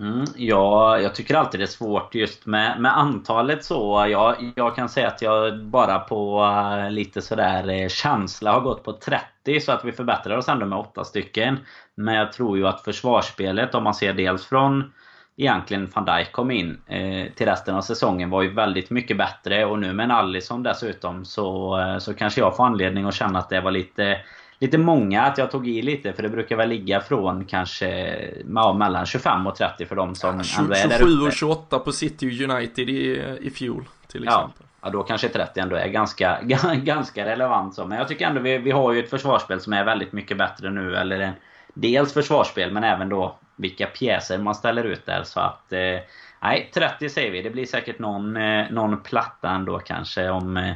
Mm, 0.00 0.24
ja, 0.36 0.98
jag 0.98 1.14
tycker 1.14 1.34
alltid 1.34 1.60
det 1.60 1.64
är 1.64 1.66
svårt 1.66 2.14
just 2.14 2.46
med, 2.46 2.80
med 2.80 2.98
antalet 2.98 3.64
så. 3.64 4.06
Jag, 4.10 4.52
jag 4.56 4.76
kan 4.76 4.88
säga 4.88 5.08
att 5.08 5.22
jag 5.22 5.64
bara 5.64 5.98
på 5.98 6.42
uh, 6.42 6.90
lite 6.90 7.22
sådär 7.22 7.82
uh, 7.82 7.88
känsla 7.88 8.52
har 8.52 8.60
gått 8.60 8.84
på 8.84 8.92
30 8.92 9.60
så 9.60 9.72
att 9.72 9.84
vi 9.84 9.92
förbättrar 9.92 10.36
oss 10.36 10.48
ändå 10.48 10.66
med 10.66 10.78
8 10.78 11.04
stycken. 11.04 11.58
Men 11.94 12.14
jag 12.14 12.32
tror 12.32 12.58
ju 12.58 12.66
att 12.66 12.80
försvarsspelet 12.84 13.74
om 13.74 13.84
man 13.84 13.94
ser 13.94 14.12
dels 14.12 14.46
från 14.46 14.92
egentligen 15.36 15.90
van 15.94 16.04
Dijk 16.04 16.32
kom 16.32 16.50
in 16.50 16.80
eh, 16.86 17.32
till 17.32 17.46
resten 17.46 17.74
av 17.74 17.82
säsongen 17.82 18.30
var 18.30 18.42
ju 18.42 18.54
väldigt 18.54 18.90
mycket 18.90 19.16
bättre 19.16 19.64
och 19.64 19.78
nu 19.78 19.92
med 19.92 20.04
en 20.04 20.10
Allison 20.10 20.62
dessutom 20.62 21.24
så, 21.24 21.78
eh, 21.80 21.98
så 21.98 22.14
kanske 22.14 22.40
jag 22.40 22.56
får 22.56 22.66
anledning 22.66 23.04
att 23.04 23.14
känna 23.14 23.38
att 23.38 23.48
det 23.48 23.60
var 23.60 23.70
lite 23.70 24.20
Lite 24.62 24.78
många 24.78 25.22
att 25.22 25.38
jag 25.38 25.50
tog 25.50 25.68
i 25.68 25.82
lite 25.82 26.12
för 26.12 26.22
det 26.22 26.28
brukar 26.28 26.56
väl 26.56 26.68
ligga 26.68 27.00
från 27.00 27.44
kanske 27.44 28.18
ja, 28.54 28.72
mellan 28.72 29.06
25 29.06 29.46
och 29.46 29.56
30 29.56 29.86
för 29.86 29.96
de 29.96 30.14
som 30.14 30.42
ja, 30.44 30.60
ändå 30.60 30.74
är 30.74 30.88
där 30.88 30.98
27 30.98 31.20
och 31.26 31.32
28 31.32 31.78
på 31.78 31.92
City 31.92 32.44
United 32.44 32.88
i, 32.88 33.22
i 33.40 33.50
fjol 33.50 33.84
till 34.06 34.24
exempel. 34.24 34.52
Ja, 34.58 34.66
ja, 34.82 34.90
då 34.90 35.02
kanske 35.02 35.28
30 35.28 35.60
ändå 35.60 35.76
är 35.76 35.88
ganska, 35.88 36.38
ganska 36.76 37.24
relevant 37.24 37.74
så. 37.74 37.86
Men 37.86 37.98
jag 37.98 38.08
tycker 38.08 38.26
ändå 38.26 38.40
vi, 38.40 38.58
vi 38.58 38.70
har 38.70 38.92
ju 38.92 39.00
ett 39.00 39.10
försvarsspel 39.10 39.60
som 39.60 39.72
är 39.72 39.84
väldigt 39.84 40.12
mycket 40.12 40.38
bättre 40.38 40.70
nu. 40.70 40.96
Eller 40.96 41.20
en, 41.20 41.32
dels 41.74 42.12
försvarsspel 42.12 42.72
men 42.72 42.84
även 42.84 43.08
då 43.08 43.36
vilka 43.56 43.86
pjäser 43.86 44.38
man 44.38 44.54
ställer 44.54 44.84
ut 44.84 45.06
där. 45.06 45.22
Så 45.24 45.40
att... 45.40 45.72
Eh, 45.72 45.98
nej, 46.42 46.70
30 46.74 47.08
säger 47.08 47.30
vi. 47.30 47.42
Det 47.42 47.50
blir 47.50 47.66
säkert 47.66 47.98
någon, 47.98 48.36
eh, 48.36 48.70
någon 48.70 49.00
platta 49.00 49.50
ändå 49.50 49.78
kanske 49.78 50.30
om 50.30 50.56
eh, 50.56 50.72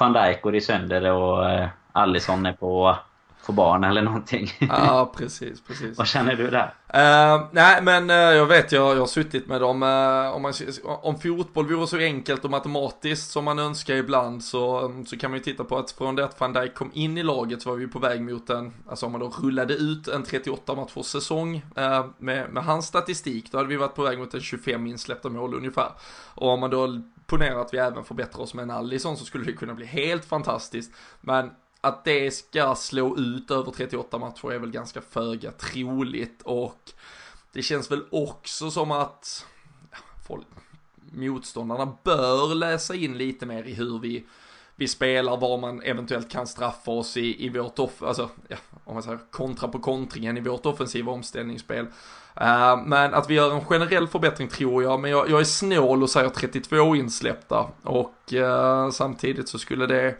van 0.00 0.12
Dijk 0.12 0.42
går 0.42 0.54
i 0.54 0.60
sönder 0.60 1.10
och... 1.12 1.68
Allison 1.96 2.46
är 2.46 2.52
på 2.52 2.96
få 3.44 3.52
barn 3.52 3.84
eller 3.84 4.02
någonting. 4.02 4.48
Ja, 4.58 5.12
precis, 5.16 5.60
precis. 5.60 5.98
Vad 5.98 6.06
känner 6.06 6.36
du 6.36 6.50
där? 6.50 6.74
Uh, 6.94 7.46
nej, 7.52 7.82
men 7.82 8.10
uh, 8.10 8.16
jag 8.16 8.46
vet, 8.46 8.72
jag, 8.72 8.94
jag 8.96 9.00
har 9.00 9.06
suttit 9.06 9.46
med 9.46 9.60
dem. 9.60 9.82
Uh, 9.82 10.34
om, 10.34 10.42
man, 10.42 10.52
om 10.84 11.18
fotboll 11.18 11.66
vore 11.66 11.86
så 11.86 11.98
enkelt 11.98 12.44
och 12.44 12.50
matematiskt 12.50 13.30
som 13.30 13.44
man 13.44 13.58
önskar 13.58 13.94
ibland 13.94 14.44
så, 14.44 14.80
um, 14.80 15.06
så 15.06 15.16
kan 15.16 15.30
man 15.30 15.38
ju 15.38 15.44
titta 15.44 15.64
på 15.64 15.78
att 15.78 15.90
från 15.90 16.16
det 16.16 16.24
att 16.24 16.40
van 16.40 16.52
Dijk 16.52 16.74
kom 16.74 16.90
in 16.94 17.18
i 17.18 17.22
laget 17.22 17.62
så 17.62 17.70
var 17.70 17.76
vi 17.76 17.86
på 17.86 17.98
väg 17.98 18.22
mot 18.22 18.50
en, 18.50 18.72
alltså 18.88 19.06
om 19.06 19.12
man 19.12 19.20
då 19.20 19.28
rullade 19.28 19.74
ut 19.74 20.08
en 20.08 20.22
38 20.22 20.74
matchers 20.74 21.06
säsong 21.06 21.62
med, 22.18 22.50
med 22.50 22.64
hans 22.64 22.86
statistik, 22.86 23.52
då 23.52 23.58
hade 23.58 23.68
vi 23.68 23.76
varit 23.76 23.94
på 23.94 24.02
väg 24.02 24.18
mot 24.18 24.34
en 24.34 24.40
25 24.40 24.86
insläppta 24.86 25.28
mål 25.28 25.54
ungefär. 25.54 25.88
Och 26.34 26.48
om 26.48 26.60
man 26.60 26.70
då 26.70 27.00
ponerar 27.26 27.60
att 27.60 27.74
vi 27.74 27.78
även 27.78 28.04
förbättrar 28.04 28.42
oss 28.42 28.54
med 28.54 28.62
en 28.62 28.70
Allison 28.70 29.16
så 29.16 29.24
skulle 29.24 29.44
det 29.44 29.52
kunna 29.52 29.74
bli 29.74 29.86
helt 29.86 30.24
fantastiskt. 30.24 30.92
Men 31.20 31.50
att 31.84 32.04
det 32.04 32.30
ska 32.30 32.74
slå 32.74 33.16
ut 33.18 33.50
över 33.50 33.72
38 33.72 34.18
matcher 34.18 34.52
är 34.52 34.58
väl 34.58 34.70
ganska 34.70 35.00
föga 35.00 35.50
troligt 35.50 36.42
och 36.42 36.92
det 37.52 37.62
känns 37.62 37.90
väl 37.90 38.04
också 38.10 38.70
som 38.70 38.90
att 38.90 39.46
folk, 40.28 40.46
motståndarna 41.12 41.96
bör 42.02 42.54
läsa 42.54 42.94
in 42.94 43.18
lite 43.18 43.46
mer 43.46 43.64
i 43.64 43.74
hur 43.74 43.98
vi, 43.98 44.24
vi 44.76 44.88
spelar, 44.88 45.36
var 45.36 45.58
man 45.58 45.82
eventuellt 45.82 46.30
kan 46.30 46.46
straffa 46.46 46.90
oss 46.90 47.16
i, 47.16 47.46
i 47.46 47.48
vårt 47.48 47.78
off, 47.78 48.02
alltså, 48.02 48.30
ja, 48.48 48.56
om 48.84 48.94
man 48.94 49.02
säger 49.02 49.18
kontra 49.30 49.68
på 49.68 49.78
kontringen 49.78 50.36
i 50.36 50.40
vårt 50.40 50.66
offensiva 50.66 51.12
omställningsspel. 51.12 51.86
Uh, 52.40 52.84
men 52.86 53.14
att 53.14 53.30
vi 53.30 53.34
gör 53.34 53.54
en 53.54 53.64
generell 53.64 54.08
förbättring 54.08 54.48
tror 54.48 54.82
jag, 54.82 55.00
men 55.00 55.10
jag, 55.10 55.30
jag 55.30 55.40
är 55.40 55.44
snål 55.44 56.02
och 56.02 56.10
säger 56.10 56.28
32 56.28 56.96
insläppta 56.96 57.66
och 57.82 58.32
uh, 58.32 58.90
samtidigt 58.90 59.48
så 59.48 59.58
skulle 59.58 59.86
det 59.86 60.16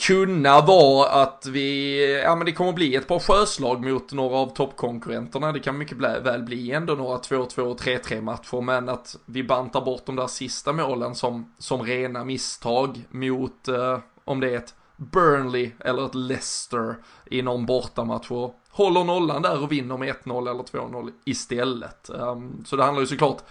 kunna 0.00 0.60
vara 0.60 1.08
att 1.08 1.46
vi, 1.46 2.22
ja 2.24 2.36
men 2.36 2.46
det 2.46 2.52
kommer 2.52 2.72
bli 2.72 2.96
ett 2.96 3.08
par 3.08 3.18
sjöslag 3.18 3.84
mot 3.84 4.12
några 4.12 4.36
av 4.36 4.46
toppkonkurrenterna. 4.46 5.52
Det 5.52 5.60
kan 5.60 5.78
mycket 5.78 5.98
väl 5.98 6.42
bli 6.42 6.72
ändå 6.72 6.94
några 6.94 7.18
2-2 7.18 7.60
och 7.60 7.80
3-3 7.80 8.20
matcher, 8.20 8.60
men 8.60 8.88
att 8.88 9.16
vi 9.24 9.44
bantar 9.44 9.80
bort 9.80 10.06
de 10.06 10.16
där 10.16 10.26
sista 10.26 10.72
målen 10.72 11.14
som, 11.14 11.54
som 11.58 11.82
rena 11.82 12.24
misstag 12.24 13.04
mot, 13.10 13.68
eh, 13.68 13.98
om 14.24 14.40
det 14.40 14.50
är 14.50 14.56
ett 14.56 14.74
Burnley 14.96 15.70
eller 15.78 16.06
ett 16.06 16.14
Leicester 16.14 16.96
i 17.26 17.42
någon 17.42 17.66
bortamatch 17.66 18.30
och 18.30 18.54
håller 18.70 19.04
nollan 19.04 19.42
där 19.42 19.62
och 19.62 19.72
vinner 19.72 19.96
med 19.96 20.14
1-0 20.14 20.50
eller 20.50 20.62
2-0 20.62 21.12
istället. 21.24 22.10
Um, 22.10 22.64
så 22.66 22.76
det 22.76 22.84
handlar 22.84 23.00
ju 23.00 23.06
såklart 23.06 23.42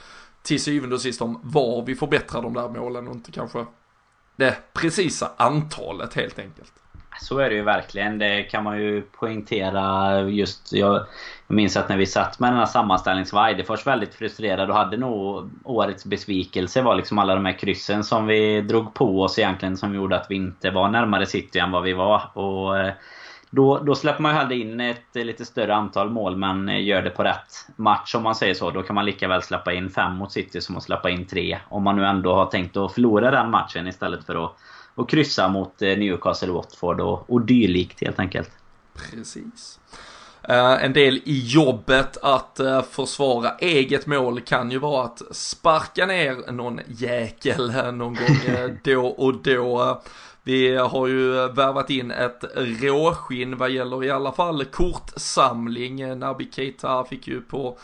till 0.43 0.61
syvende 0.61 0.95
och 0.95 1.01
sist 1.01 1.21
om 1.21 1.39
var 1.43 1.85
vi 1.85 1.95
förbättrar 1.95 2.41
de 2.41 2.53
där 2.53 2.69
målen 2.69 3.07
och 3.07 3.15
inte 3.15 3.31
kanske 3.31 3.65
det 4.39 4.57
precisa 4.73 5.31
antalet 5.37 6.13
helt 6.13 6.39
enkelt. 6.39 6.73
Så 7.21 7.39
är 7.39 7.49
det 7.49 7.55
ju 7.55 7.61
verkligen. 7.61 8.19
Det 8.19 8.43
kan 8.43 8.63
man 8.63 8.81
ju 8.81 9.01
poängtera 9.01 10.21
just. 10.21 10.73
Jag 10.73 11.05
minns 11.47 11.77
att 11.77 11.89
när 11.89 11.97
vi 11.97 12.05
satt 12.05 12.39
med 12.39 12.51
den 12.51 12.59
här 12.59 12.65
sammanställningen 12.65 13.25
så 13.25 13.35
var 13.35 13.47
Eidefors 13.47 13.87
väldigt 13.87 14.15
frustrerad 14.15 14.69
och 14.69 14.75
hade 14.75 14.97
nog 14.97 15.49
årets 15.63 16.05
besvikelse 16.05 16.81
var 16.81 16.95
liksom 16.95 17.19
alla 17.19 17.35
de 17.35 17.45
här 17.45 17.59
kryssen 17.59 18.03
som 18.03 18.27
vi 18.27 18.61
drog 18.61 18.93
på 18.93 19.21
oss 19.21 19.39
egentligen 19.39 19.77
som 19.77 19.95
gjorde 19.95 20.15
att 20.15 20.25
vi 20.29 20.35
inte 20.35 20.71
var 20.71 20.89
närmare 20.89 21.25
City 21.25 21.59
än 21.59 21.71
vad 21.71 21.83
vi 21.83 21.93
var. 21.93 22.37
Och 22.37 22.77
eh, 22.79 22.93
då, 23.49 23.79
då 23.79 23.95
släpper 23.95 24.21
man 24.21 24.31
ju 24.31 24.37
hellre 24.37 24.55
in 24.55 24.79
ett 24.79 25.05
lite 25.13 25.45
större 25.45 25.75
antal 25.75 26.09
mål 26.09 26.35
men 26.35 26.85
gör 26.85 27.01
det 27.01 27.09
på 27.09 27.23
rätt 27.23 27.67
match 27.75 28.15
om 28.15 28.23
man 28.23 28.35
säger 28.35 28.53
så. 28.53 28.71
Då 28.71 28.83
kan 28.83 28.95
man 28.95 29.05
lika 29.05 29.27
väl 29.27 29.41
släppa 29.41 29.73
in 29.73 29.89
fem 29.89 30.15
mot 30.15 30.31
City 30.31 30.61
som 30.61 30.77
att 30.77 30.83
släppa 30.83 31.09
in 31.09 31.25
tre. 31.25 31.59
Om 31.69 31.83
man 31.83 31.95
nu 31.95 32.05
ändå 32.05 32.33
har 32.33 32.45
tänkt 32.45 32.77
att 32.77 32.93
förlora 32.93 33.31
den 33.31 33.51
matchen 33.51 33.87
istället 33.87 34.25
för 34.25 34.45
att, 34.45 34.55
att 34.95 35.09
kryssa 35.09 35.47
mot 35.47 35.81
eh, 35.81 35.97
Newcastle, 35.97 36.51
Watford 36.51 36.99
och, 37.01 37.29
och 37.29 37.41
dylikt 37.41 38.01
helt 38.01 38.19
enkelt. 38.19 38.51
Precis. 39.11 39.79
Uh, 40.49 40.83
en 40.83 40.93
del 40.93 41.21
i 41.25 41.39
jobbet 41.45 42.17
att 42.21 42.59
uh, 42.59 42.81
försvara 42.81 43.51
eget 43.59 44.05
mål 44.05 44.41
kan 44.41 44.71
ju 44.71 44.79
vara 44.79 45.05
att 45.05 45.21
sparka 45.31 46.05
ner 46.05 46.51
någon 46.51 46.79
jäkel 46.87 47.69
uh, 47.69 47.91
någon 47.91 48.15
gång 48.15 48.77
då 48.83 49.07
och 49.07 49.33
då. 49.33 50.01
Vi 50.49 50.75
har 50.75 51.07
ju 51.07 51.47
värvat 51.47 51.89
in 51.89 52.11
ett 52.11 52.43
råskinn 52.55 53.57
vad 53.57 53.69
gäller 53.69 54.03
i 54.03 54.09
alla 54.09 54.31
fall 54.31 54.65
kortsamling. 54.65 56.19
Naby 56.19 56.51
Keita 56.51 57.05
fick 57.05 57.27
ju 57.27 57.41
på 57.41 57.77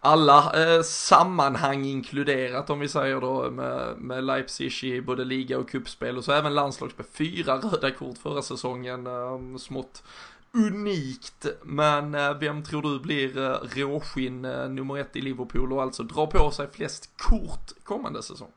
alla 0.00 0.38
eh, 0.38 0.82
sammanhang 0.82 1.84
inkluderat 1.84 2.70
om 2.70 2.80
vi 2.80 2.88
säger 2.88 3.20
då 3.20 3.50
med, 3.50 3.98
med 3.98 4.24
Leipzig 4.24 4.84
i 4.84 5.00
både 5.00 5.24
liga 5.24 5.58
och 5.58 5.70
kuppspel 5.70 6.18
och 6.18 6.24
så 6.24 6.32
även 6.32 6.54
landslagsspel. 6.54 7.06
Fyra 7.12 7.56
röda 7.56 7.90
kort 7.90 8.18
förra 8.18 8.42
säsongen, 8.42 9.06
eh, 9.06 9.56
smått 9.58 10.02
unikt. 10.52 11.46
Men 11.62 12.14
eh, 12.14 12.38
vem 12.38 12.62
tror 12.62 12.82
du 12.82 13.00
blir 13.00 13.38
eh, 13.38 13.56
råskinn 13.76 14.44
eh, 14.44 14.68
nummer 14.68 14.98
ett 14.98 15.16
i 15.16 15.20
Liverpool 15.20 15.72
och 15.72 15.82
alltså 15.82 16.02
drar 16.02 16.26
på 16.26 16.50
sig 16.50 16.68
flest 16.72 17.10
kort 17.16 17.84
kommande 17.84 18.22
säsong? 18.22 18.50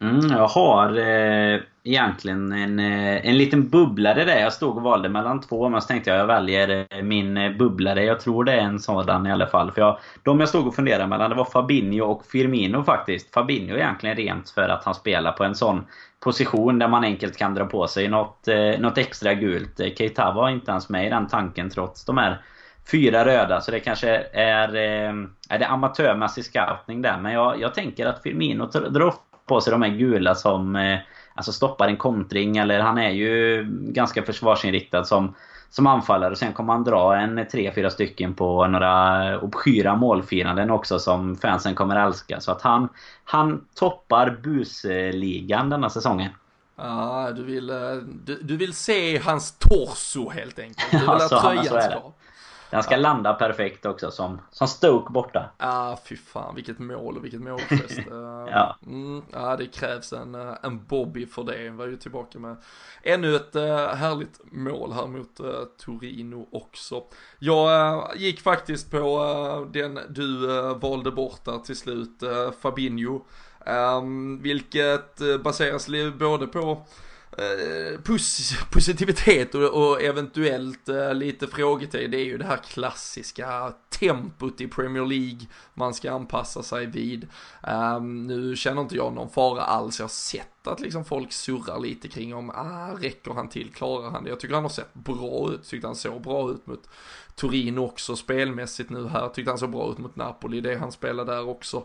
Mm, 0.00 0.30
jag 0.30 0.48
har 0.48 0.98
eh, 0.98 1.60
egentligen 1.84 2.52
en, 2.52 2.78
eh, 2.78 3.26
en 3.26 3.38
liten 3.38 3.68
bubblare 3.68 4.24
där. 4.24 4.40
Jag 4.40 4.52
stod 4.52 4.76
och 4.76 4.82
valde 4.82 5.08
mellan 5.08 5.40
två 5.40 5.68
men 5.68 5.82
så 5.82 5.88
tänkte 5.88 6.10
jag 6.10 6.18
jag 6.18 6.26
väljer 6.26 6.86
eh, 6.90 7.02
min 7.02 7.36
eh, 7.36 7.52
bubblare. 7.52 8.04
Jag 8.04 8.20
tror 8.20 8.44
det 8.44 8.52
är 8.52 8.60
en 8.60 8.80
sådan 8.80 9.26
i 9.26 9.32
alla 9.32 9.46
fall. 9.46 9.72
För 9.72 9.80
jag, 9.80 9.98
de 10.22 10.40
jag 10.40 10.48
stod 10.48 10.66
och 10.66 10.74
funderade 10.74 11.06
mellan 11.06 11.30
det 11.30 11.36
var 11.36 11.44
Fabinho 11.44 12.04
och 12.04 12.26
Firmino 12.26 12.84
faktiskt. 12.84 13.34
Fabinho 13.34 13.76
egentligen 13.76 14.16
rent 14.16 14.50
för 14.50 14.68
att 14.68 14.84
han 14.84 14.94
spelar 14.94 15.32
på 15.32 15.44
en 15.44 15.54
sån 15.54 15.86
position 16.20 16.78
där 16.78 16.88
man 16.88 17.04
enkelt 17.04 17.36
kan 17.36 17.54
dra 17.54 17.64
på 17.64 17.86
sig 17.86 18.08
något, 18.08 18.48
eh, 18.48 18.80
något 18.80 18.98
extra 18.98 19.34
gult. 19.34 19.80
Keita 19.96 20.32
var 20.32 20.50
inte 20.50 20.70
ens 20.70 20.88
med 20.88 21.06
i 21.06 21.10
den 21.10 21.26
tanken 21.26 21.70
trots 21.70 22.04
de 22.04 22.18
här 22.18 22.42
fyra 22.90 23.24
röda. 23.24 23.60
Så 23.60 23.70
det 23.70 23.80
kanske 23.80 24.10
är, 24.32 24.68
eh, 24.76 25.12
är 25.48 25.58
det 25.58 25.66
amatörmässig 25.66 26.44
scouting 26.44 27.02
där. 27.02 27.18
Men 27.18 27.32
jag, 27.32 27.60
jag 27.60 27.74
tänker 27.74 28.06
att 28.06 28.22
Firmino 28.22 28.66
drar 28.66 29.14
på 29.48 29.60
sig 29.60 29.70
de 29.70 29.82
här 29.82 29.90
gula 29.90 30.34
som 30.34 30.76
eh, 30.76 30.98
alltså 31.34 31.52
stoppar 31.52 31.88
en 31.88 31.96
kontring. 31.96 32.56
Eller 32.56 32.80
han 32.80 32.98
är 32.98 33.10
ju 33.10 33.66
ganska 33.70 34.22
försvarsinriktad 34.22 35.04
som, 35.04 35.34
som 35.70 35.86
anfallare. 35.86 36.30
Och 36.30 36.38
sen 36.38 36.52
kommer 36.52 36.72
han 36.72 36.84
dra 36.84 37.16
en 37.16 37.38
3-4 37.38 37.88
stycken 37.88 38.34
på 38.34 38.66
några 38.66 39.40
obskyra 39.40 39.96
målfiranden 39.96 40.70
också 40.70 40.98
som 40.98 41.36
fansen 41.36 41.74
kommer 41.74 42.06
älska. 42.06 42.40
Så 42.40 42.52
att 42.52 42.62
han, 42.62 42.88
han 43.24 43.64
toppar 43.74 44.38
busligan 44.42 45.70
denna 45.70 45.90
säsongen. 45.90 46.30
Ja, 46.76 47.32
du 47.36 47.44
vill, 47.44 47.70
eh, 47.70 47.76
du, 48.24 48.38
du 48.42 48.56
vill 48.56 48.74
se 48.74 49.18
hans 49.18 49.58
torso 49.58 50.30
helt 50.30 50.58
enkelt. 50.58 50.90
Du 50.90 50.98
vill 50.98 51.08
att 51.08 51.28
tröjan 51.28 51.64
ska 51.64 52.12
den 52.70 52.82
ska 52.82 52.94
ja. 52.94 53.00
landa 53.00 53.34
perfekt 53.34 53.86
också 53.86 54.10
som, 54.10 54.40
som 54.50 54.68
Stoke 54.68 55.12
borta. 55.12 55.50
Ja, 55.58 55.66
ah, 55.68 55.98
fy 56.04 56.16
fan 56.16 56.54
vilket 56.54 56.78
mål 56.78 57.16
och 57.16 57.24
vilket 57.24 57.40
målgest. 57.40 58.00
ja. 58.50 58.76
Mm, 58.86 59.22
ja, 59.32 59.56
det 59.56 59.66
krävs 59.66 60.12
en, 60.12 60.34
eh, 60.34 60.54
en 60.62 60.84
Bobby 60.84 61.26
för 61.26 61.44
det. 61.44 61.70
Var 61.70 61.86
ju 61.86 61.96
tillbaka 61.96 62.38
med 62.38 62.56
ännu 63.02 63.36
ett 63.36 63.56
uh, 63.56 63.86
härligt 63.94 64.40
mål 64.44 64.92
här 64.92 65.06
mot 65.06 65.40
uh, 65.40 65.64
Torino 65.78 66.48
också. 66.52 67.02
Jag 67.38 67.94
uh, 67.94 68.20
gick 68.20 68.40
faktiskt 68.40 68.90
på 68.90 69.68
den 69.72 70.00
du 70.08 70.46
valde 70.74 71.10
bort 71.10 71.44
där 71.44 71.58
till 71.58 71.76
slut, 71.76 72.22
Fabinho. 72.60 73.20
Um, 73.66 74.42
vilket 74.42 75.42
baseras 75.42 75.88
både 76.18 76.46
på 76.46 76.62
Eh, 76.70 76.82
Eh, 77.32 78.00
pos 78.00 78.52
positivitet 78.70 79.54
och, 79.54 79.62
och 79.62 80.02
eventuellt 80.02 80.88
uh, 80.88 81.14
lite 81.14 81.46
frågetecken. 81.46 82.10
Det 82.10 82.20
är 82.20 82.24
ju 82.24 82.38
det 82.38 82.44
här 82.44 82.56
klassiska 82.56 83.72
tempot 83.90 84.60
i 84.60 84.68
Premier 84.68 85.04
League 85.04 85.46
man 85.74 85.94
ska 85.94 86.12
anpassa 86.12 86.62
sig 86.62 86.86
vid. 86.86 87.28
Um, 87.96 88.26
nu 88.26 88.56
känner 88.56 88.82
inte 88.82 88.96
jag 88.96 89.12
någon 89.12 89.30
fara 89.30 89.62
alls. 89.62 89.98
Jag 89.98 90.04
har 90.04 90.08
sett 90.08 90.66
att 90.66 90.80
liksom 90.80 91.04
folk 91.04 91.32
surrar 91.32 91.80
lite 91.80 92.08
kring 92.08 92.34
om, 92.34 92.50
ah, 92.50 92.90
räcker 93.00 93.34
han 93.34 93.48
till, 93.48 93.72
klarar 93.72 94.10
han 94.10 94.24
det? 94.24 94.30
Jag 94.30 94.40
tycker 94.40 94.54
han 94.54 94.64
har 94.64 94.70
sett 94.70 94.94
bra 94.94 95.52
ut, 95.52 95.68
tyckte 95.68 95.86
han 95.86 95.96
såg 95.96 96.22
bra 96.22 96.50
ut 96.50 96.66
mot 96.66 96.88
Turin 97.34 97.78
också 97.78 98.16
spelmässigt 98.16 98.90
nu 98.90 99.08
här. 99.08 99.28
Tyckte 99.28 99.50
han 99.50 99.58
såg 99.58 99.70
bra 99.70 99.92
ut 99.92 99.98
mot 99.98 100.16
Napoli, 100.16 100.60
det 100.60 100.78
han 100.78 100.92
spelade 100.92 101.32
där 101.32 101.48
också. 101.48 101.84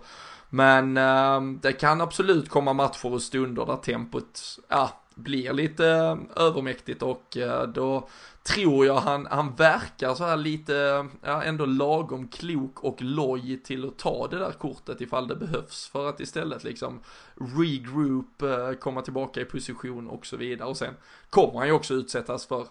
Men 0.49 0.97
um, 0.97 1.59
det 1.61 1.73
kan 1.73 2.01
absolut 2.01 2.49
komma 2.49 2.73
matcher 2.73 3.13
och 3.13 3.21
stunder 3.21 3.65
där 3.65 3.75
tempot, 3.75 4.41
ja, 4.67 5.02
blir 5.15 5.53
lite 5.53 5.87
eh, 5.87 6.17
övermäktigt 6.35 7.03
och 7.03 7.37
eh, 7.37 7.67
då 7.67 8.07
tror 8.43 8.85
jag 8.85 8.95
han, 8.95 9.27
han 9.31 9.55
verkar 9.55 10.15
så 10.15 10.23
här 10.23 10.37
lite, 10.37 10.77
eh, 10.77 11.05
ja 11.21 11.43
ändå 11.43 11.65
lagom 11.65 12.27
klok 12.27 12.83
och 12.83 13.01
loj 13.01 13.61
till 13.63 13.87
att 13.87 13.97
ta 13.97 14.27
det 14.27 14.39
där 14.39 14.51
kortet 14.51 15.01
ifall 15.01 15.27
det 15.27 15.35
behövs 15.35 15.87
för 15.87 16.09
att 16.09 16.19
istället 16.19 16.63
liksom 16.63 16.99
regroup, 17.57 18.43
komma 18.79 19.01
tillbaka 19.01 19.41
i 19.41 19.45
position 19.45 20.07
och 20.07 20.25
så 20.25 20.37
vidare. 20.37 20.69
Och 20.69 20.77
sen 20.77 20.93
kommer 21.29 21.59
han 21.59 21.67
ju 21.67 21.73
också 21.73 21.93
utsättas 21.93 22.45
för 22.45 22.67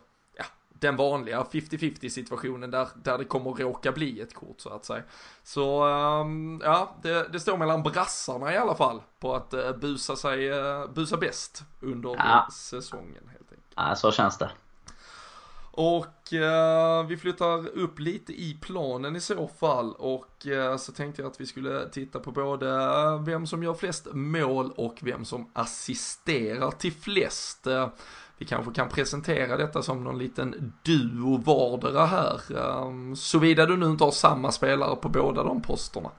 den 0.83 0.97
vanliga 0.97 1.43
50-50 1.43 2.09
situationen 2.09 2.71
där, 2.71 2.89
där 3.03 3.19
det 3.19 3.25
kommer 3.25 3.51
råka 3.51 3.93
bli 3.93 4.21
ett 4.21 4.35
kort 4.35 4.61
så 4.61 4.69
att 4.69 4.85
säga. 4.85 5.03
Så 5.43 5.85
um, 5.85 6.61
ja, 6.65 6.97
det, 7.03 7.33
det, 7.33 7.41
står 7.41 7.57
mellan 7.57 7.83
brassarna 7.83 8.53
i 8.53 8.57
alla 8.57 8.75
fall 8.75 9.03
på 9.21 9.35
att 9.35 9.55
uh, 9.55 9.77
busa 9.77 10.17
sig, 10.17 10.51
uh, 10.51 10.91
busa 10.95 11.17
bäst 11.17 11.65
under 11.81 12.11
ja. 12.11 12.49
säsongen 12.53 13.29
helt 13.29 13.53
enkelt. 13.53 13.73
Ja, 13.77 13.95
så 13.95 14.13
känns 14.13 14.39
det. 14.39 14.51
Och 15.75 16.33
eh, 16.33 17.07
vi 17.07 17.17
flyttar 17.17 17.69
upp 17.69 17.99
lite 17.99 18.33
i 18.33 18.59
planen 18.61 19.17
i 19.17 19.21
så 19.21 19.49
fall 19.49 19.93
och 19.93 20.47
eh, 20.47 20.77
så 20.77 20.93
tänkte 20.93 21.23
jag 21.23 21.31
att 21.31 21.41
vi 21.41 21.47
skulle 21.47 21.89
titta 21.89 22.19
på 22.19 22.33
både 22.33 22.69
vem 23.27 23.47
som 23.47 23.63
gör 23.63 23.75
flest 23.75 24.07
mål 24.13 24.73
och 24.77 24.99
vem 25.03 25.25
som 25.25 25.51
assisterar 25.53 26.71
till 26.71 26.93
flest. 26.93 27.67
Eh, 27.67 27.89
vi 28.43 28.47
kanske 28.47 28.73
kan 28.73 28.89
presentera 28.89 29.57
detta 29.57 29.83
som 29.83 30.05
någon 30.05 30.19
liten 30.19 30.73
duo 30.83 31.37
vardera 31.37 32.07
här. 32.07 32.41
Eh, 32.57 33.15
såvida 33.15 33.67
du 33.67 33.77
nu 33.77 33.87
inte 33.87 34.05
har 34.05 34.11
samma 34.11 34.53
spelare 34.53 34.97
på 34.97 35.09
båda 35.09 35.43
de 35.43 35.63
posterna. 35.63 36.11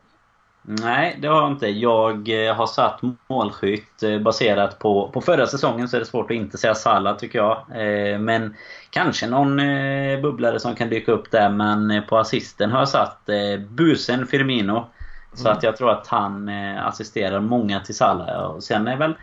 Nej, 0.62 1.18
det 1.22 1.28
har 1.28 1.42
jag 1.42 1.52
inte. 1.52 1.68
Jag 1.68 2.48
eh, 2.48 2.56
har 2.56 2.68
satt 2.68 3.02
målskytt 3.30 4.04
eh, 4.04 4.20
baserat 4.20 4.80
på, 4.80 5.10
på 5.14 5.22
förra 5.22 5.48
säsongen 5.48 5.90
så 5.90 5.96
är 5.96 6.00
det 6.00 6.06
svårt 6.06 6.32
att 6.32 6.36
inte 6.36 6.58
säga 6.58 6.76
Salah 6.76 7.18
tycker 7.18 7.40
jag. 7.40 7.58
Eh, 7.58 8.20
men 8.20 8.56
kanske 8.90 9.28
någon 9.28 9.58
bubblare 10.22 10.60
som 10.60 10.76
kan 10.76 10.90
dyka 10.90 11.12
upp 11.12 11.32
där. 11.32 11.50
Men 11.50 12.04
på 12.10 12.18
assisten 12.18 12.72
har 12.72 12.80
jag 12.80 12.90
satt 12.90 13.30
busen 13.70 14.28
Firmino. 14.28 14.86
Så 15.34 15.48
mm. 15.48 15.58
att 15.58 15.64
jag 15.64 15.78
tror 15.78 15.92
att 15.92 16.08
han 16.08 16.50
assisterar 16.80 17.40
många 17.40 17.80
till 17.80 17.96
Salah. 17.96 18.46
Och 18.46 18.64
sen 18.64 18.88
är 18.88 18.98
väl 18.98 19.14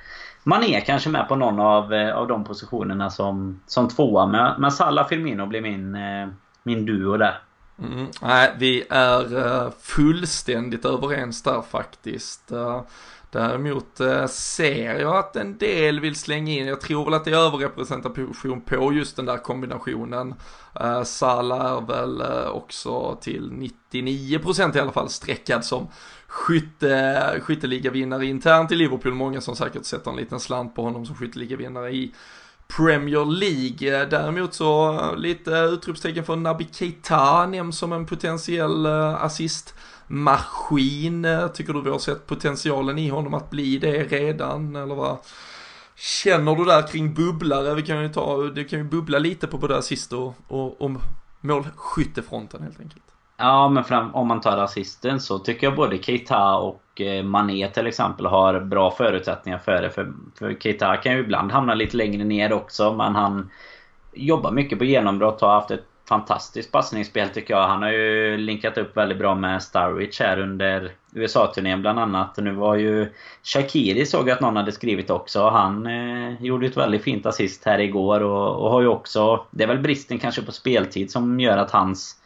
Mané 0.45 0.81
kanske 0.81 1.11
med 1.11 1.29
på 1.29 1.37
någon 1.37 1.61
av, 1.61 1.93
eh, 1.93 2.17
av 2.17 2.29
de 2.29 2.45
positionerna 2.45 3.11
som, 3.11 3.61
som 3.67 3.89
tvåa. 3.89 4.27
Men, 4.27 4.61
men 4.61 4.73
Salah 4.73 5.09
Firmino 5.09 5.47
blir 5.47 5.61
min, 5.61 5.95
eh, 5.95 6.29
min 6.63 6.87
duo 6.87 7.17
där. 7.17 7.39
Mm, 7.79 8.07
nej, 8.23 8.55
vi 8.59 8.85
är 8.91 9.47
eh, 9.47 9.71
fullständigt 9.81 10.85
överens 10.85 11.43
där 11.43 11.63
faktiskt. 11.63 12.53
Däremot 13.33 14.01
ser 14.29 15.01
jag 15.01 15.17
att 15.17 15.37
en 15.37 15.59
del 15.59 16.01
vill 16.01 16.17
slänga 16.17 16.53
in, 16.53 16.67
jag 16.67 16.81
tror 16.81 17.05
väl 17.05 17.15
att 17.15 17.25
det 17.25 17.31
är 17.31 17.47
överrepresentation 17.47 18.61
på 18.61 18.93
just 18.93 19.17
den 19.17 19.27
där 19.27 19.37
kombinationen. 19.37 20.35
Salah 21.05 21.77
är 21.77 21.87
väl 21.87 22.23
också 22.49 23.19
till 23.21 23.51
99% 23.91 24.77
i 24.77 24.81
alla 24.81 24.93
fall 24.93 25.09
streckad 25.09 25.65
som 25.65 25.89
skytte, 26.31 27.41
skytteligavinnare 27.43 28.27
internt 28.27 28.73
i 28.73 28.77
Liverpool. 28.77 29.15
Många 29.15 29.41
som 29.41 29.57
säkert 29.57 29.85
sätter 29.85 30.11
en 30.11 30.17
liten 30.17 30.41
slant 30.41 30.75
på 30.75 30.83
honom 30.83 31.07
som 31.07 31.17
skytteligavinnare 31.17 31.91
i 31.91 32.15
Premier 32.77 33.25
League. 33.25 34.03
Eh, 34.03 34.09
däremot 34.09 34.55
så 34.55 34.99
eh, 34.99 35.17
lite 35.17 35.51
utropstecken 35.51 36.25
för 36.25 36.37
Naby 36.37 36.69
Keita 36.73 37.47
nämns 37.47 37.79
som 37.79 37.93
en 37.93 38.07
potentiell 38.07 38.87
eh, 38.87 39.25
assistmaskin. 39.25 41.27
Tycker 41.55 41.73
du 41.73 41.83
vi 41.83 41.91
har 41.91 41.99
sett 41.99 42.27
potentialen 42.27 42.99
i 42.99 43.09
honom 43.09 43.35
att 43.35 43.51
bli 43.51 43.79
det 43.79 44.05
redan 44.05 44.77
eller 44.77 44.95
vad 44.95 45.17
känner 45.97 46.57
du 46.57 46.65
där 46.65 46.87
kring 46.87 47.15
bubblare? 47.15 47.75
Vi 47.75 47.83
kan 47.83 48.03
ju 48.03 48.09
ta, 48.09 48.43
det 48.43 48.65
kan 48.65 48.79
ju 48.79 48.85
bubbla 48.85 49.19
lite 49.19 49.47
på 49.47 49.59
både 49.59 49.79
assist 49.79 50.13
och, 50.13 50.35
och, 50.49 50.83
och 50.83 50.91
målskyttefronten 51.41 52.63
helt 52.63 52.81
enkelt. 52.81 53.10
Ja, 53.43 53.69
men 53.69 53.85
fram, 53.85 54.15
om 54.15 54.29
man 54.29 54.41
tar 54.41 54.59
assisten 54.59 55.21
så 55.21 55.39
tycker 55.39 55.67
jag 55.67 55.77
både 55.77 55.99
Keita 55.99 56.55
och 56.57 57.01
eh, 57.01 57.25
Mané 57.25 57.69
till 57.69 57.87
exempel 57.87 58.27
har 58.27 58.61
bra 58.61 58.91
förutsättningar 58.91 59.59
för 59.59 59.83
det. 59.83 59.91
För, 59.91 60.13
för 60.39 60.55
Keita 60.55 60.97
kan 60.97 61.13
ju 61.13 61.19
ibland 61.19 61.53
hamna 61.53 61.75
lite 61.75 61.97
längre 61.97 62.25
ner 62.25 62.53
också, 62.53 62.93
men 62.95 63.15
han 63.15 63.51
jobbar 64.13 64.51
mycket 64.51 64.79
på 64.79 64.85
genombrott 64.85 65.43
och 65.43 65.49
har 65.49 65.55
haft 65.55 65.71
ett 65.71 65.85
fantastiskt 66.09 66.73
passningsspel 66.73 67.29
tycker 67.29 67.55
jag. 67.55 67.69
Han 67.69 67.83
har 67.83 67.91
ju 67.91 68.37
linkat 68.37 68.79
upp 68.79 68.97
väldigt 68.97 69.19
bra 69.19 69.35
med 69.35 69.63
Starwich 69.63 70.21
här 70.21 70.41
under 70.41 70.93
USA-turnén 71.15 71.81
bland 71.81 71.99
annat. 71.99 72.37
Nu 72.37 72.53
var 72.53 72.75
ju 72.75 73.13
Shakiri 73.43 74.07
såg 74.07 74.29
jag 74.29 74.35
att 74.35 74.41
någon 74.41 74.57
hade 74.57 74.73
skrivit 74.73 75.11
också. 75.11 75.49
Han 75.49 75.87
eh, 75.87 76.43
gjorde 76.43 76.67
ett 76.67 76.77
väldigt 76.77 77.03
fint 77.03 77.27
assist 77.27 77.65
här 77.65 77.79
igår 77.79 78.21
och, 78.21 78.65
och 78.65 78.71
har 78.71 78.81
ju 78.81 78.87
också... 78.87 79.45
Det 79.51 79.65
är 79.65 79.69
väl 79.69 79.79
bristen 79.79 80.19
kanske 80.19 80.43
på 80.43 80.53
speltid 80.53 81.11
som 81.11 81.41
gör 81.41 81.59
att 81.59 81.71
hans 81.71 82.20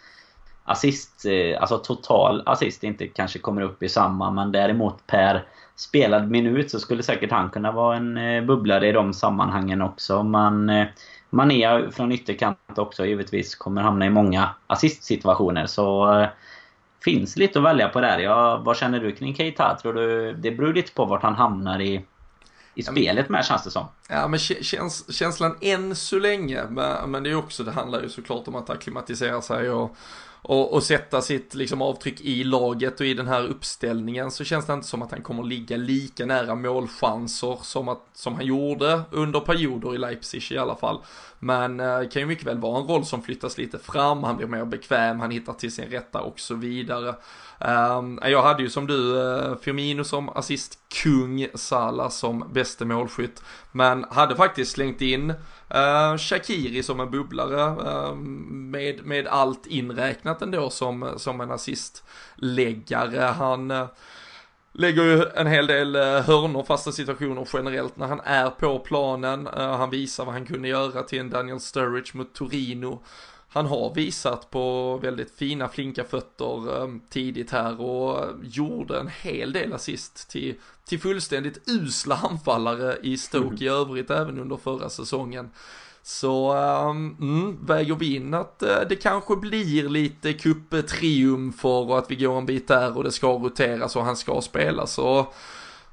assist, 0.64 1.24
eh, 1.24 1.61
alltså 1.61 1.79
total 1.79 2.42
assist 2.46 2.85
inte 2.85 3.07
kanske 3.07 3.38
kommer 3.38 3.62
upp 3.62 3.83
i 3.83 3.88
samma 3.88 4.31
men 4.31 4.53
däremot 4.53 5.07
per 5.07 5.44
spelad 5.77 6.31
minut 6.31 6.70
så 6.70 6.81
skulle 6.81 7.03
säkert 7.03 7.31
han 7.31 7.50
kunna 7.50 7.72
vara 7.72 7.96
en 7.96 8.16
eh, 8.16 8.44
bubblare 8.44 8.88
i 8.88 8.92
de 8.92 9.14
sammanhangen 9.14 9.83
också. 9.83 10.22
Men 10.22 10.70
eh, 10.70 10.87
Mané 11.31 11.90
från 11.90 12.12
ytterkant 12.12 12.59
också 12.77 13.07
givetvis 13.07 13.55
kommer 13.55 13.83
hamna 13.83 14.07
i 14.07 14.11
många 14.11 14.48
assistsituationer 14.66 15.66
så 15.66 16.27
finns 17.05 17.37
lite 17.37 17.59
att 17.59 17.64
välja 17.64 17.88
på 17.88 18.00
där. 18.00 18.18
Ja, 18.18 18.57
vad 18.64 18.77
känner 18.77 19.00
du 19.00 19.12
kring 19.12 19.35
Keita? 19.35 19.79
Tror 19.83 19.92
du 19.92 20.33
det 20.33 20.50
beror 20.50 20.74
lite 20.74 20.92
på 20.92 21.05
vart 21.05 21.22
han 21.22 21.35
hamnar 21.35 21.81
i 21.81 22.05
i 22.74 22.83
spelet 22.83 23.29
med 23.29 23.44
känns 23.44 23.64
det 23.64 23.70
som. 23.70 23.87
Ja 24.09 24.29
men 24.29 24.38
käns 24.38 25.14
känslan 25.14 25.57
än 25.61 25.96
så 25.96 26.18
länge, 26.18 26.64
men, 26.70 27.11
men 27.11 27.22
det 27.22 27.31
är 27.31 27.35
också, 27.35 27.64
det 27.64 27.70
handlar 27.70 28.03
ju 28.03 28.09
såklart 28.09 28.48
om 28.48 28.55
att 28.55 28.70
acklimatisera 28.70 29.42
sig 29.42 29.70
och 29.70 29.96
och, 30.46 30.72
och 30.72 30.83
sätta 30.83 31.20
sitt 31.20 31.54
liksom 31.54 31.83
avtryck 31.83 32.20
i 32.20 32.44
laget 32.44 33.00
och 33.00 33.07
i 33.07 33.14
den 33.14 33.26
här 33.26 33.46
uppställningen 33.46 34.30
så 34.30 34.44
känns 34.44 34.66
det 34.66 34.72
inte 34.72 34.87
som 34.87 35.02
att 35.02 35.11
han 35.11 35.22
kommer 35.22 35.42
ligga 35.42 35.76
lika 35.76 36.26
nära 36.26 36.54
målchanser 36.54 37.59
som, 37.62 37.88
att, 37.88 38.02
som 38.14 38.35
han 38.35 38.46
gjorde 38.46 39.02
under 39.11 39.40
perioder 39.40 39.94
i 39.94 39.98
Leipzig 39.98 40.52
i 40.52 40.59
alla 40.59 40.76
fall. 40.76 40.98
Men 41.38 41.80
eh, 41.80 41.98
det 41.98 42.07
kan 42.07 42.22
ju 42.22 42.26
mycket 42.26 42.46
väl 42.46 42.59
vara 42.59 42.80
en 42.80 42.87
roll 42.87 43.04
som 43.04 43.22
flyttas 43.22 43.59
lite 43.59 43.78
fram, 43.78 44.24
han 44.24 44.37
blir 44.37 44.46
mer 44.46 44.64
bekväm, 44.64 45.20
han 45.20 45.30
hittar 45.30 45.52
till 45.52 45.72
sin 45.72 45.90
rätta 45.90 46.20
och 46.20 46.40
så 46.40 46.54
vidare. 46.54 47.14
Um, 47.59 48.20
jag 48.22 48.42
hade 48.42 48.62
ju 48.62 48.70
som 48.70 48.87
du 48.87 49.16
uh, 49.16 49.57
Firmino 49.57 50.04
som 50.04 50.28
assistkung, 50.28 51.46
Salah 51.54 52.09
som 52.09 52.44
bäste 52.52 52.85
målskytt. 52.85 53.42
Men 53.72 54.04
hade 54.11 54.37
faktiskt 54.37 54.72
slängt 54.72 55.00
in 55.00 55.35
uh, 55.75 56.17
Shakiri 56.19 56.83
som 56.83 57.01
en 57.01 57.11
bubblare 57.11 57.63
uh, 57.63 58.15
med, 58.15 59.07
med 59.07 59.27
allt 59.27 59.67
inräknat 59.67 60.43
ändå 60.43 60.71
som, 60.71 61.15
som 61.17 61.41
en 61.41 61.51
assistläggare. 61.51 63.21
Han 63.21 63.71
uh, 63.71 63.87
lägger 64.73 65.03
ju 65.03 65.25
en 65.35 65.47
hel 65.47 65.67
del 65.67 65.97
hörnor, 65.97 66.63
fasta 66.63 66.93
situationer 66.93 67.49
generellt 67.53 67.97
när 67.97 68.07
han 68.07 68.21
är 68.25 68.51
på 68.51 68.79
planen. 68.79 69.49
Han 69.55 69.91
visar 69.91 70.25
vad 70.25 70.35
han 70.35 70.47
kunde 70.47 70.69
göra 70.69 71.03
till 71.03 71.21
en 71.21 71.31
Daniel 71.31 71.61
Sturridge 71.61 72.17
mot 72.17 72.33
Torino 72.33 73.03
han 73.55 73.67
har 73.67 73.95
visat 73.95 74.51
på 74.51 74.97
väldigt 74.97 75.31
fina 75.31 75.69
flinka 75.69 76.05
fötter 76.05 76.83
eh, 76.83 76.88
tidigt 77.11 77.51
här 77.51 77.81
och 77.81 78.31
gjorde 78.43 78.99
en 78.99 79.11
hel 79.23 79.53
del 79.53 79.73
assist 79.73 80.31
till, 80.31 80.55
till 80.85 81.01
fullständigt 81.01 81.69
usla 81.69 82.14
anfallare 82.31 82.97
i 83.03 83.19
Stoke 83.19 83.47
mm. 83.47 83.62
i 83.62 83.69
övrigt 83.69 84.11
även 84.11 84.38
under 84.38 84.57
förra 84.57 84.88
säsongen. 84.88 85.51
Så 86.03 86.53
ehm, 86.53 87.17
mm, 87.21 87.45
um, 87.45 87.67
väger 87.67 87.95
vi 87.95 88.17
in 88.17 88.35
att 88.35 88.62
eh, 88.62 88.81
det 88.88 88.97
kanske 88.97 89.37
blir 89.37 89.88
lite 89.88 90.33
kupptriumfer 90.33 91.90
och 91.90 91.99
att 91.99 92.11
vi 92.11 92.17
går 92.17 92.38
en 92.38 92.47
bit 92.47 92.69
där 92.69 92.97
och 92.97 93.05
det 93.05 93.12
ska 93.12 93.29
roteras 93.29 93.97
och 93.97 94.05
han 94.05 94.17
ska 94.17 94.40
spela 94.40 94.87
så 94.87 95.33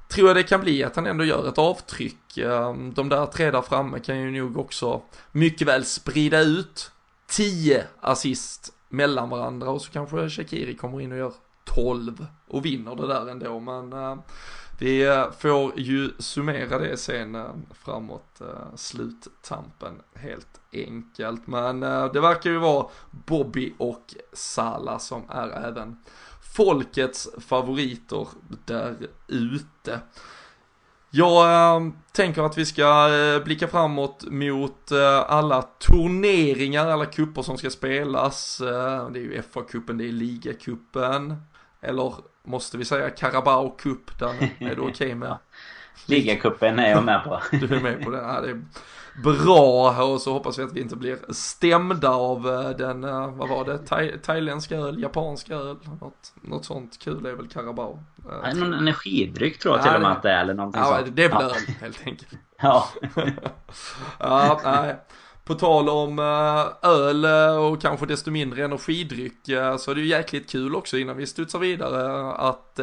tror 0.08 0.28
jag 0.28 0.36
det 0.36 0.42
kan 0.42 0.60
bli 0.60 0.84
att 0.84 0.96
han 0.96 1.06
ändå 1.06 1.24
gör 1.24 1.48
ett 1.48 1.58
avtryck. 1.58 2.38
Ehm, 2.38 2.94
de 2.94 3.08
där 3.08 3.26
tre 3.26 3.50
där 3.50 3.62
framme 3.62 3.98
kan 3.98 4.20
ju 4.20 4.30
nog 4.30 4.58
också 4.58 5.02
mycket 5.32 5.68
väl 5.68 5.84
sprida 5.84 6.40
ut 6.40 6.92
10 7.32 7.84
assist 8.00 8.72
mellan 8.88 9.30
varandra 9.30 9.70
och 9.70 9.82
så 9.82 9.92
kanske 9.92 10.30
Shakiri 10.30 10.76
kommer 10.76 11.00
in 11.00 11.12
och 11.12 11.18
gör 11.18 11.32
12 11.64 12.26
och 12.48 12.64
vinner 12.64 12.94
det 12.94 13.06
där 13.06 13.30
ändå. 13.30 13.60
Men 13.60 13.92
uh, 13.92 14.18
vi 14.78 15.06
eh, 15.06 15.30
får 15.38 15.78
ju 15.78 16.10
summera 16.18 16.78
det 16.78 16.96
sen 16.96 17.34
uh, 17.34 17.50
framåt 17.70 18.40
uh, 18.40 18.76
sluttampen 18.76 20.02
helt 20.14 20.60
enkelt. 20.72 21.46
Men 21.46 21.80
det 21.80 22.20
verkar 22.20 22.50
ju 22.50 22.58
vara 22.58 22.86
Bobby 23.10 23.74
och 23.78 24.14
Sala 24.32 24.98
som 24.98 25.22
är 25.28 25.48
även 25.48 25.96
folkets 26.56 27.28
favoriter 27.38 28.28
där 28.64 28.96
ute. 29.28 30.00
Jag 31.14 31.76
äh, 31.76 31.90
tänker 32.12 32.42
att 32.42 32.58
vi 32.58 32.66
ska 32.66 33.08
äh, 33.14 33.44
blicka 33.44 33.68
framåt 33.68 34.24
mot 34.30 34.90
äh, 34.90 35.18
alla 35.18 35.62
turneringar, 35.62 36.88
alla 36.88 37.06
kupper 37.06 37.42
som 37.42 37.58
ska 37.58 37.70
spelas. 37.70 38.60
Eh, 38.60 39.10
det 39.10 39.18
är 39.18 39.22
ju 39.22 39.42
FA-cupen, 39.42 39.98
det 39.98 40.04
är 40.04 40.12
ligacupen. 40.12 41.36
Eller 41.80 42.14
måste 42.44 42.78
vi 42.78 42.84
säga 42.84 43.10
Carabao 43.10 43.70
Cup, 43.70 44.18
där 44.18 44.28
är 44.58 44.74
du 44.74 44.80
okej 44.80 44.90
okay 44.90 45.14
med? 45.14 45.38
Ligacupen 46.06 46.78
är 46.78 46.90
jag 46.90 47.04
med 47.04 47.24
på. 47.24 47.40
du 47.56 47.76
är 47.76 47.80
med 47.80 48.04
på 48.04 48.10
den? 48.10 48.24
Ja, 48.24 48.40
det 48.40 48.50
är 48.50 48.62
bra 49.14 50.02
och 50.04 50.20
så 50.20 50.32
hoppas 50.32 50.58
vi 50.58 50.62
att 50.62 50.72
vi 50.72 50.80
inte 50.80 50.96
blir 50.96 51.18
stämda 51.32 52.10
av 52.10 52.48
eh, 52.48 52.70
den, 52.70 53.04
eh, 53.04 53.34
vad 53.34 53.48
var 53.48 53.64
det, 53.64 53.78
Thai, 53.78 54.18
thailändska 54.18 54.76
öl, 54.76 55.02
japanska 55.02 55.54
öl, 55.54 55.76
något, 56.00 56.32
något 56.42 56.64
sånt 56.64 56.98
kul 56.98 57.26
är 57.26 57.32
väl 57.32 57.48
Carabao. 57.48 58.04
Eh, 58.30 58.36
Nej, 58.42 58.54
någon 58.54 58.74
energidryck 58.74 59.58
tror 59.58 59.76
jag 59.76 59.84
till 59.84 59.94
och 59.94 60.00
med 60.00 60.12
att 60.12 60.22
det 60.22 60.30
är 60.30 60.40
eller 60.40 60.54
någonting 60.54 60.82
ja, 60.82 60.98
sånt. 60.98 61.16
det 61.16 61.24
är 61.24 61.28
väl 61.28 61.42
öl 61.42 61.74
helt 61.80 62.06
enkelt. 62.06 62.32
ja. 62.62 62.88
ja, 64.18 64.60
nej. 64.64 64.96
På 65.44 65.54
tal 65.54 65.88
om 65.88 66.18
öl 66.82 67.24
och 67.58 67.82
kanske 67.82 68.06
desto 68.06 68.30
mindre 68.30 68.64
energidryck 68.64 69.38
så 69.78 69.90
är 69.90 69.94
det 69.94 70.00
ju 70.00 70.06
jäkligt 70.06 70.50
kul 70.50 70.74
också 70.76 70.98
innan 70.98 71.16
vi 71.16 71.26
studsar 71.26 71.58
vidare 71.58 72.32
att 72.32 72.80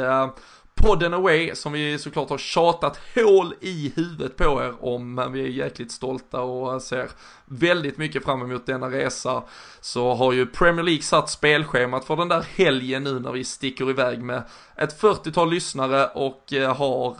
podden 0.79 1.13
Away 1.13 1.55
som 1.55 1.71
vi 1.71 1.97
såklart 1.99 2.29
har 2.29 2.37
tjatat 2.37 2.99
hål 3.15 3.53
i 3.61 3.93
huvudet 3.95 4.37
på 4.37 4.43
er 4.43 4.85
om, 4.85 5.13
men 5.13 5.31
vi 5.31 5.41
är 5.41 5.47
jäkligt 5.47 5.91
stolta 5.91 6.41
och 6.41 6.81
ser 6.81 7.09
väldigt 7.45 7.97
mycket 7.97 8.23
fram 8.23 8.41
emot 8.41 8.65
denna 8.65 8.89
resa. 8.89 9.43
Så 9.81 10.13
har 10.13 10.33
ju 10.33 10.45
Premier 10.45 10.83
League 10.83 11.01
satt 11.01 11.29
spelschemat 11.29 12.05
för 12.05 12.15
den 12.15 12.27
där 12.27 12.45
helgen 12.55 13.03
nu 13.03 13.19
när 13.19 13.31
vi 13.31 13.43
sticker 13.43 13.89
iväg 13.89 14.23
med 14.23 14.43
ett 14.79 15.01
40-tal 15.01 15.49
lyssnare 15.49 16.07
och 16.07 16.53
eh, 16.53 16.75
har, 16.75 17.15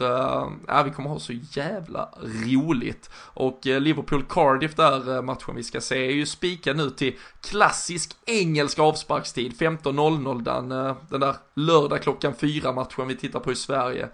ja 0.68 0.82
vi 0.82 0.90
kommer 0.90 1.10
ha 1.10 1.18
så 1.18 1.32
jävla 1.32 2.08
roligt. 2.46 3.10
Och 3.14 3.66
eh, 3.66 3.80
Liverpool-Cardiff 3.80 4.76
där 4.76 5.22
matchen 5.22 5.56
vi 5.56 5.62
ska 5.62 5.80
se 5.80 6.06
är 6.06 6.10
ju 6.10 6.26
spikad 6.26 6.76
nu 6.76 6.90
till 6.90 7.18
klassisk 7.40 8.16
engelsk 8.26 8.78
avsparkstid, 8.78 9.52
15.00 9.52 10.42
den, 10.42 10.68
den 11.10 11.20
där 11.20 11.36
lördag 11.54 12.02
klockan 12.02 12.34
fyra 12.34 12.72
matchen 12.72 13.08
vi 13.08 13.16
tittar 13.16 13.40
på 13.40 13.52
i 13.52 13.56
Sverige. 13.56 14.08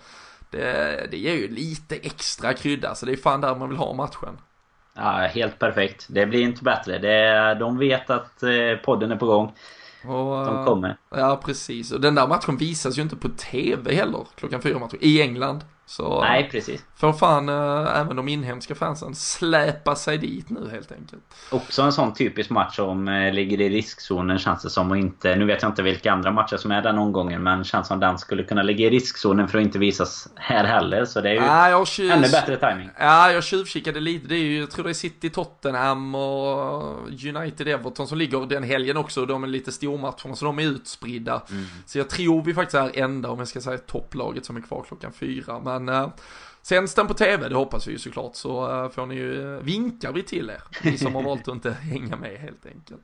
Det, 0.51 1.09
det 1.11 1.17
ger 1.17 1.35
ju 1.35 1.49
lite 1.49 1.97
extra 1.97 2.55
krydda, 2.55 2.95
så 2.95 3.07
det 3.07 3.13
är 3.13 3.17
fan 3.17 3.41
där 3.41 3.55
man 3.55 3.69
vill 3.69 3.79
ha 3.79 3.93
matchen. 3.95 4.39
Ja, 4.95 5.11
helt 5.11 5.59
perfekt. 5.59 6.07
Det 6.09 6.27
blir 6.27 6.41
inte 6.41 6.65
bättre. 6.65 6.99
Det, 6.99 7.55
de 7.61 7.79
vet 7.79 8.11
att 8.11 8.43
podden 8.85 9.13
är 9.13 9.17
på 9.17 9.27
gång. 9.27 9.53
Och, 10.09 10.47
de 10.47 10.65
kommer. 10.65 10.99
Ja, 11.11 11.41
precis. 11.45 11.93
Och 11.93 12.01
den 12.01 12.15
där 12.15 12.27
matchen 12.27 12.57
visas 12.57 12.99
ju 12.99 13.03
inte 13.03 13.17
på 13.17 13.29
tv 13.29 13.95
heller, 13.95 14.27
klockan 14.35 14.63
fyra 14.63 14.79
matchen, 14.79 14.99
i 15.03 15.21
England. 15.23 15.65
Så 15.89 16.21
Nej, 16.21 16.49
precis. 16.51 16.85
får 16.97 17.13
fan 17.13 17.49
äh, 17.49 18.01
även 18.01 18.17
de 18.17 18.29
inhemska 18.29 18.75
fansen 18.75 19.15
släpa 19.15 19.95
sig 19.95 20.19
dit 20.19 20.51
nu 20.51 20.69
helt 20.71 20.93
enkelt. 20.93 21.23
Också 21.51 21.83
en 21.83 21.93
sån 21.93 22.15
typisk 22.15 22.51
match 22.51 22.77
som 22.77 23.09
äh, 23.09 23.33
ligger 23.33 23.61
i 23.61 23.69
riskzonen 23.69 24.39
känns 24.39 24.63
det 24.63 24.71
som 24.71 24.91
och 24.91 24.97
inte... 24.97 25.37
Nu 25.37 25.45
vet 25.45 25.63
jag 25.63 25.71
inte 25.71 25.83
vilka 25.83 26.13
andra 26.13 26.31
matcher 26.31 26.57
som 26.57 26.71
är 26.71 26.83
den 26.83 26.99
omgången 26.99 27.43
men 27.43 27.65
känns 27.65 27.89
som 27.89 28.01
den 28.01 28.19
skulle 28.19 28.43
kunna 28.43 28.63
ligga 28.63 28.87
i 28.87 28.91
riskzonen 28.91 29.49
för 29.49 29.59
att 29.59 29.65
inte 29.65 29.79
visas 29.79 30.29
här 30.35 30.65
heller. 30.65 31.05
Så 31.05 31.21
det 31.21 31.31
är 31.31 31.35
ju 31.35 31.71
jag 31.71 31.87
tjuv... 31.89 32.11
ännu 32.11 32.29
bättre 32.29 32.57
timing. 32.57 32.91
Ja, 32.99 33.33
jag 33.33 33.45
tjuvkikade 33.45 34.01
lite. 34.01 34.29
Det 34.29 34.35
är 34.35 34.45
ju, 34.45 34.61
jag 34.61 34.71
tror 34.71 34.85
det 34.85 34.91
är 34.91 34.95
City, 34.95 35.31
Tottenham 35.31 36.15
och 36.15 37.09
United, 37.09 37.69
Everton 37.69 38.07
som 38.07 38.19
ligger 38.19 38.47
den 38.47 38.63
helgen 38.63 38.97
också. 38.97 39.27
De 39.27 39.45
är 39.45 39.49
lite 39.49 39.73
stormatcherna 39.73 40.37
så 40.37 40.45
de 40.45 40.59
är 40.59 40.63
utspridda. 40.63 41.43
Mm. 41.51 41.65
Så 41.87 41.99
jag 41.99 42.09
tror 42.09 42.43
vi 42.43 42.55
faktiskt 42.55 42.75
är 42.75 42.99
enda, 43.03 43.31
om 43.31 43.39
jag 43.39 43.49
ska 43.49 43.61
säga 43.61 43.79
topplaget 43.79 44.45
som 44.45 44.57
är 44.57 44.61
kvar 44.61 44.85
klockan 44.89 45.13
fyra. 45.13 45.61
Men 45.61 45.76
men 45.79 46.05
uh, 46.05 46.09
sänds 46.63 46.95
den 46.95 47.07
på 47.07 47.15
tv, 47.15 47.49
det 47.49 47.55
hoppas 47.55 47.87
vi 47.87 47.93
ju 47.93 47.99
såklart, 47.99 48.37
så 48.37 48.83
uh, 48.85 48.91
får 48.91 49.07
ni 49.07 49.15
ju, 49.15 49.57
eh, 49.57 49.63
vinkar 49.63 50.13
vi 50.13 50.23
till 50.23 50.51
er, 50.51 50.63
ni 50.83 50.99
som 50.99 51.15
har 51.15 51.23
valt 51.23 51.49
att 51.49 51.55
inte 51.55 51.71
hänga 51.81 52.17
med 52.17 52.37
helt 52.41 52.67
enkelt. 52.67 53.03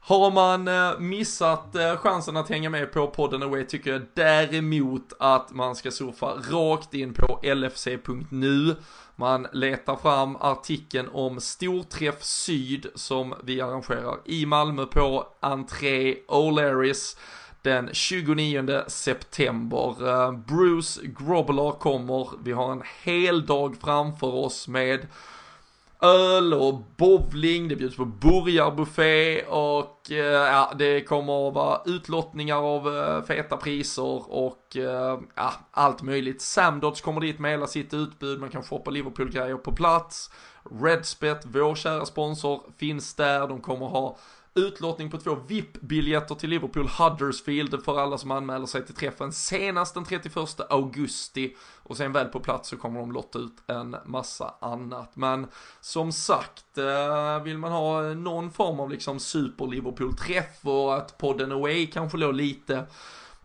Har 0.00 0.30
man 0.30 0.68
missat 1.08 1.76
chansen 1.96 2.36
att 2.36 2.48
hänga 2.48 2.70
med 2.70 2.92
på 2.92 3.06
podden 3.06 3.42
Away 3.42 3.64
tycker 3.64 3.92
jag 3.92 4.02
däremot 4.14 5.12
att 5.18 5.52
man 5.52 5.76
ska 5.76 5.90
surfa 5.90 6.26
rakt 6.26 6.94
in 6.94 7.14
på 7.14 7.40
lfc.nu. 7.42 8.76
Man 9.16 9.46
letar 9.52 9.96
fram 9.96 10.36
artikeln 10.36 11.08
om 11.12 11.40
Storträff 11.40 12.22
Syd 12.22 12.86
som 12.94 13.34
vi 13.44 13.60
arrangerar 13.60 14.16
i 14.24 14.46
Malmö 14.46 14.86
på 14.86 15.26
Entré 15.40 16.16
O'Larrys 16.28 17.16
den 17.62 17.90
29 17.92 18.82
september. 18.86 20.08
Eh, 20.08 20.32
Bruce 20.32 21.00
Grobbler 21.18 21.70
kommer, 21.70 22.28
vi 22.44 22.52
har 22.52 22.72
en 22.72 22.82
hel 23.04 23.46
dag 23.46 23.76
framför 23.80 24.34
oss 24.34 24.68
med 24.68 25.06
öl 26.00 26.54
och 26.54 26.82
bowling, 26.96 27.68
det 27.68 27.76
bjuds 27.76 27.96
på 27.96 28.04
burgarbuffé 28.04 29.42
och 29.42 30.10
eh, 30.10 30.16
ja, 30.16 30.72
det 30.78 31.00
kommer 31.00 31.48
att 31.48 31.54
vara 31.54 31.80
utlottningar 31.84 32.56
av 32.56 32.96
eh, 32.96 33.22
feta 33.22 33.56
priser 33.56 34.32
och 34.32 34.76
ja, 35.34 35.52
allt 35.70 36.02
möjligt. 36.02 36.42
Samdots 36.42 37.00
kommer 37.00 37.20
dit 37.20 37.38
med 37.38 37.50
hela 37.50 37.66
sitt 37.66 37.94
utbud, 37.94 38.40
man 38.40 38.50
kan 38.50 38.62
shoppa 38.62 38.90
Liverpool-grejer 38.90 39.56
på 39.56 39.72
plats. 39.72 40.30
Redspet, 40.82 41.40
vår 41.44 41.74
kära 41.74 42.06
sponsor, 42.06 42.62
finns 42.78 43.14
där, 43.14 43.48
de 43.48 43.60
kommer 43.60 43.86
ha 43.86 44.18
Utlottning 44.58 45.10
på 45.10 45.18
två 45.18 45.34
VIP-biljetter 45.48 46.34
till 46.34 46.50
Liverpool 46.50 46.88
Huddersfield 46.88 47.84
för 47.84 47.98
alla 47.98 48.18
som 48.18 48.30
anmäler 48.30 48.66
sig 48.66 48.86
till 48.86 48.94
träffen 48.94 49.32
senast 49.32 49.94
den 49.94 50.04
31 50.04 50.36
augusti. 50.70 51.56
Och 51.82 51.96
sen 51.96 52.12
väl 52.12 52.26
på 52.26 52.40
plats 52.40 52.68
så 52.68 52.76
kommer 52.76 53.00
de 53.00 53.12
lotta 53.12 53.38
ut 53.38 53.56
en 53.66 53.96
massa 54.04 54.54
annat. 54.60 55.16
Men 55.16 55.46
som 55.80 56.12
sagt, 56.12 56.78
eh, 56.78 57.42
vill 57.42 57.58
man 57.58 57.72
ha 57.72 58.02
någon 58.02 58.50
form 58.50 58.80
av 58.80 58.90
liksom 58.90 59.20
super 59.20 59.66
Liverpool-träff 59.66 60.66
och 60.66 60.96
att 60.96 61.18
podden 61.18 61.52
away 61.52 61.86
kanske 61.86 62.18
låg 62.18 62.34
lite 62.34 62.86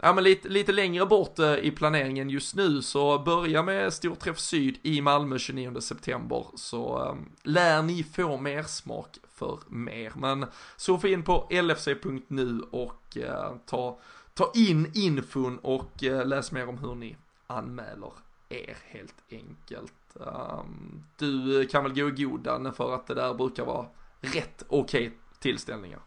ja, 0.04 0.14
men 0.14 0.24
lite, 0.24 0.50
lite 0.50 0.72
längre 0.72 1.06
bort 1.06 1.40
eh, 1.40 1.56
i 1.56 1.72
planeringen 1.72 2.30
just 2.30 2.56
nu 2.56 2.82
så 2.82 3.20
börja 3.20 3.64
med 3.64 3.94
Storträff 3.94 4.40
Syd 4.40 4.78
i 4.84 5.02
Malmö 5.02 5.40
29 5.40 5.82
september 5.82 6.46
så 6.56 7.10
um, 7.10 7.32
lär 7.44 7.82
ni 7.82 8.04
få 8.04 8.38
mer 8.38 8.64
smak 8.64 9.10
för 9.34 9.60
mer. 9.68 10.14
Men 10.16 10.46
surfa 10.78 11.08
in 11.08 11.24
på 11.24 11.48
lfc.nu 11.50 12.62
och 12.72 13.18
eh, 13.18 13.56
ta, 13.66 14.00
ta 14.34 14.52
in 14.56 14.92
infon 14.94 15.60
och 15.60 16.04
eh, 16.04 16.26
läs 16.26 16.52
mer 16.52 16.70
om 16.70 16.78
hur 16.78 16.96
ni 16.96 17.18
anmäler 17.48 18.12
er 18.50 18.78
helt 18.86 19.24
enkelt. 19.32 19.94
Um, 20.14 21.04
du 21.18 21.66
kan 21.68 21.84
väl 21.84 21.94
gå 21.94 22.08
i 22.08 22.12
godan 22.12 22.74
för 22.74 22.96
att 22.96 23.08
det 23.08 23.14
där 23.14 23.34
brukar 23.34 23.66
vara 23.66 23.88
rätt 24.22 24.66
okej 24.68 25.08
okay 25.08 25.18
tillställningar. 25.40 26.00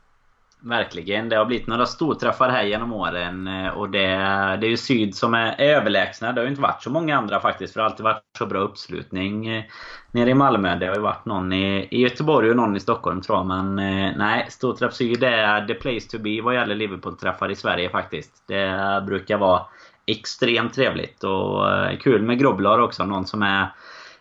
Verkligen. 0.67 1.29
Det 1.29 1.37
har 1.37 1.45
blivit 1.45 1.67
några 1.67 1.87
storträffar 1.87 2.49
här 2.49 2.65
genom 2.65 2.93
åren. 2.93 3.47
Eh, 3.47 3.69
och 3.69 3.91
det, 3.91 4.07
det 4.61 4.67
är 4.67 4.69
ju 4.69 4.77
Syd 4.77 5.15
som 5.15 5.35
är 5.35 5.61
överlägsna. 5.61 6.33
Det 6.33 6.41
har 6.41 6.45
ju 6.45 6.51
inte 6.51 6.63
varit 6.63 6.83
så 6.83 6.91
många 6.91 7.17
andra 7.17 7.41
faktiskt. 7.41 7.73
För 7.73 7.81
det 7.81 7.85
har 7.85 7.91
alltid 7.91 8.05
varit 8.05 8.23
så 8.39 8.47
bra 8.47 8.59
uppslutning 8.59 9.49
eh, 9.49 9.65
nere 10.11 10.31
i 10.31 10.35
Malmö. 10.35 10.77
Det 10.77 10.87
har 10.87 10.95
ju 10.95 11.01
varit 11.01 11.25
någon 11.25 11.53
i, 11.53 11.89
i 11.91 12.01
Göteborg 12.01 12.51
och 12.51 12.57
någon 12.57 12.77
i 12.77 12.81
Stockholm 12.81 13.21
tror 13.21 13.39
jag. 13.39 13.47
Men 13.47 13.79
eh, 13.79 14.17
nej, 14.17 14.47
Storträff 14.49 14.95
Syd 14.95 15.25
är 15.25 15.67
the 15.67 15.75
place 15.75 16.11
to 16.11 16.19
be 16.19 16.41
vad 16.43 16.55
gäller 16.55 16.75
Liverpool-träffar 16.75 17.51
i 17.51 17.57
Sverige 17.57 17.91
faktiskt. 17.91 18.45
Det 18.49 19.03
brukar 19.07 19.39
vara 19.39 19.63
extremt 20.07 20.75
trevligt 20.75 21.25
och 21.25 21.65
kul 22.01 22.23
med 22.23 22.39
Grobblar 22.39 22.79
också. 22.79 23.05
Någon 23.05 23.27
som 23.27 23.43
är 23.43 23.67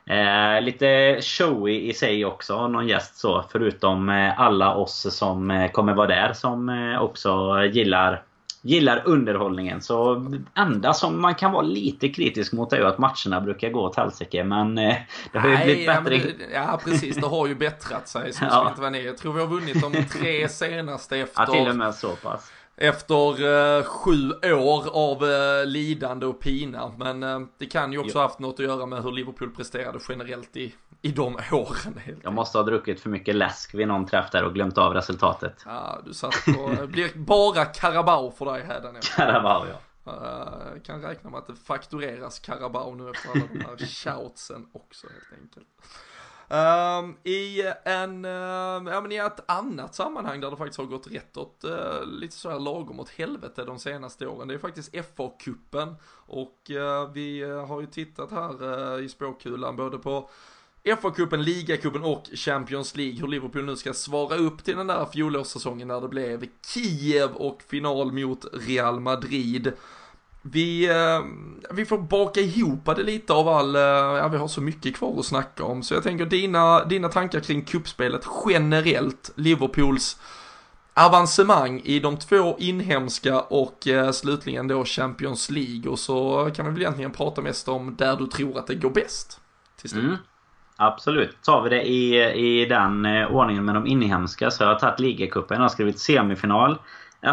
Eh, 0.10 0.62
lite 0.62 1.20
showy 1.22 1.90
i 1.90 1.94
sig 1.94 2.26
också, 2.26 2.68
någon 2.68 2.88
gäst 2.88 3.18
så. 3.18 3.46
Förutom 3.52 4.10
eh, 4.10 4.40
alla 4.40 4.76
oss 4.76 5.16
som 5.18 5.52
eh, 5.52 5.72
kommer 5.72 5.94
vara 5.94 6.08
där 6.08 6.34
som 6.34 6.70
eh, 6.70 7.02
också 7.02 7.64
gillar 7.66 8.24
gillar 8.66 9.02
underhållningen. 9.06 9.82
Så 9.82 10.26
enda 10.56 10.94
som 10.94 11.22
man 11.22 11.36
kan 11.36 11.52
vara 11.52 11.62
lite 11.62 12.10
kritisk 12.10 12.54
mot 12.54 12.74
är 12.74 12.78
ju 12.78 12.86
att 12.86 12.98
matcherna 12.98 13.42
brukar 13.42 13.70
gå 13.70 13.82
åt 13.82 13.96
helsike. 13.96 14.44
Men 14.44 14.78
eh, 14.78 14.96
det 15.32 15.40
har 15.40 15.50
ju 15.50 15.56
Nej, 15.56 15.66
blivit 15.66 15.88
bättre. 15.88 16.16
Ja, 16.54 16.68
ja, 16.72 16.80
precis. 16.84 17.16
Det 17.16 17.28
har 17.28 17.48
ju 17.48 17.56
bättrat 17.56 18.08
sig. 18.08 18.34
Så 18.34 18.46
ja. 18.50 18.70
inte 18.70 18.82
vara 18.82 18.92
ner. 18.92 19.06
Jag 19.06 19.18
tror 19.18 19.34
vi 19.34 19.40
har 19.40 19.48
vunnit 19.48 19.82
de 19.82 20.04
tre 20.04 20.50
senaste 20.50 21.18
efter... 21.18 21.42
Ja, 21.42 21.54
till 21.54 21.68
och 21.68 21.76
med 21.76 21.96
så 21.96 22.10
pass 22.10 22.52
efter 22.78 23.78
eh, 23.78 23.84
sju 23.84 24.32
år 24.54 24.90
av 24.94 25.24
eh, 25.24 25.66
lidande 25.66 26.26
och 26.26 26.40
pina. 26.40 26.92
Men 26.98 27.24
eh, 27.24 27.40
det 27.58 27.66
kan 27.66 27.92
ju 27.92 27.98
också 27.98 28.18
jo. 28.18 28.22
haft 28.22 28.40
något 28.40 28.60
att 28.60 28.66
göra 28.66 28.86
med 28.86 29.04
hur 29.04 29.12
Liverpool 29.12 29.52
presterade 29.52 30.00
generellt 30.10 30.58
i, 30.58 30.76
i 31.02 31.12
de 31.12 31.36
åren. 31.52 32.00
Jag 32.24 32.34
måste 32.34 32.58
ha 32.58 32.66
druckit 32.66 33.02
för 33.02 33.10
mycket 33.10 33.36
läsk 33.36 33.74
vid 33.74 33.88
någon 33.88 34.06
träff 34.06 34.32
där 34.32 34.44
och 34.44 34.54
glömt 34.54 34.78
av 34.78 34.94
resultatet. 34.94 35.64
Ja, 35.66 36.02
du 36.06 36.14
satt 36.14 36.46
på, 36.46 36.76
det 36.82 36.88
blir 36.88 37.10
bara 37.16 37.66
Carabao 37.66 38.32
för 38.32 38.46
dig 38.46 38.64
hädanefter. 38.64 39.16
Carabao 39.16 39.66
ja. 39.68 39.80
Uh, 40.08 40.82
kan 40.84 41.02
räkna 41.02 41.30
med 41.30 41.38
att 41.38 41.48
det 41.48 41.56
faktureras 41.56 42.40
Carabao 42.40 42.96
nu 42.96 43.10
efter 43.10 43.30
alla 43.30 43.48
de 43.54 43.60
här 43.60 43.78
shoutsen 43.86 44.66
också 44.74 45.08
helt 45.08 45.42
enkelt. 45.42 45.68
Um, 46.48 47.18
I 47.24 47.62
en, 47.84 48.26
uh, 48.26 48.92
ja 48.94 49.02
men 49.02 49.12
i 49.12 49.16
ett 49.16 49.50
annat 49.50 49.96
sammanhang 49.96 50.42
där 50.42 50.52
det 50.52 50.58
faktiskt 50.58 50.78
har 50.78 50.86
gått 50.86 51.08
rätt 51.08 51.38
åt 51.38 51.66
uh, 51.66 52.06
lite 52.06 52.36
sådär 52.36 52.60
lagom 52.60 53.00
åt 53.00 53.10
helvete 53.10 53.64
de 53.66 53.80
senaste 53.80 54.28
åren. 54.28 54.48
Det 54.48 54.54
är 54.54 54.58
faktiskt 54.58 54.94
FA-cupen 54.94 55.96
och 56.16 56.72
uh, 56.72 57.12
vi 57.14 57.42
eh, 57.42 57.68
har 57.68 57.82
ju 57.82 57.88
tittat 57.88 58.32
här 58.32 59.00
i 59.00 59.10
spåkulan 59.10 59.76
både 59.76 59.98
på 59.98 60.30
FA-cupen, 60.84 61.38
ligacupen 61.38 62.04
och 62.04 62.24
Champions 62.34 62.96
League. 62.96 63.20
Hur 63.20 63.28
Liverpool 63.28 63.66
nu 63.66 63.76
ska 63.76 63.94
svara 63.94 64.36
upp 64.36 64.64
till 64.64 64.78
den 64.78 64.88
där 64.88 65.06
fjolårssäsongen 65.06 65.88
när 65.88 66.02
det 66.02 66.08
blev 66.08 66.46
Kiev 66.74 67.32
och 67.32 67.62
final 67.62 68.12
mot 68.12 68.46
Real 68.54 69.00
Madrid. 69.00 69.74
Vi, 70.52 70.90
eh, 70.90 71.26
vi 71.72 71.86
får 71.86 71.98
baka 71.98 72.42
ihop 72.42 72.86
det 72.86 73.04
lite 73.04 73.34
av 73.34 73.48
all, 73.48 73.76
eh, 73.76 73.82
ja 73.82 74.28
vi 74.28 74.38
har 74.38 74.48
så 74.48 74.62
mycket 74.62 74.96
kvar 74.96 75.20
att 75.20 75.26
snacka 75.26 75.64
om. 75.64 75.84
Så 75.84 75.94
jag 75.94 76.04
tänker 76.04 76.26
dina, 76.26 76.86
dina 76.86 77.10
tankar 77.10 77.40
kring 77.40 77.66
kuppspelet 77.66 78.28
generellt, 78.46 79.32
Liverpools 79.36 80.20
avancemang 80.94 81.82
i 81.84 82.00
de 82.00 82.18
två 82.18 82.56
inhemska 82.60 83.42
och 83.42 83.88
eh, 83.88 84.12
slutligen 84.12 84.68
då 84.68 84.86
Champions 84.86 85.50
League. 85.50 85.92
Och 85.92 86.00
så 86.00 86.50
kan 86.56 86.66
vi 86.66 86.72
väl 86.72 86.82
egentligen 86.82 87.12
prata 87.12 87.42
mest 87.42 87.68
om 87.68 87.96
där 87.96 88.16
du 88.16 88.28
tror 88.28 88.60
att 88.60 88.68
det 88.68 88.76
går 88.76 88.90
bäst. 88.90 89.42
Till 89.82 89.90
slut. 89.90 90.04
Mm. 90.04 90.18
Absolut. 90.78 91.42
Tar 91.42 91.62
vi 91.62 91.70
det 91.70 91.82
i, 91.82 92.16
i 92.62 92.66
den 92.66 93.06
ordningen 93.06 93.66
med 93.66 93.76
de 93.76 93.88
inhemska 93.88 94.52
så 94.52 94.64
har 94.64 94.72
jag 94.72 94.80
tagit 94.80 95.00
ligacupen. 95.00 95.56
Jag 95.56 95.64
har 95.64 95.70
skrivit 95.70 96.00
semifinal. 96.00 96.78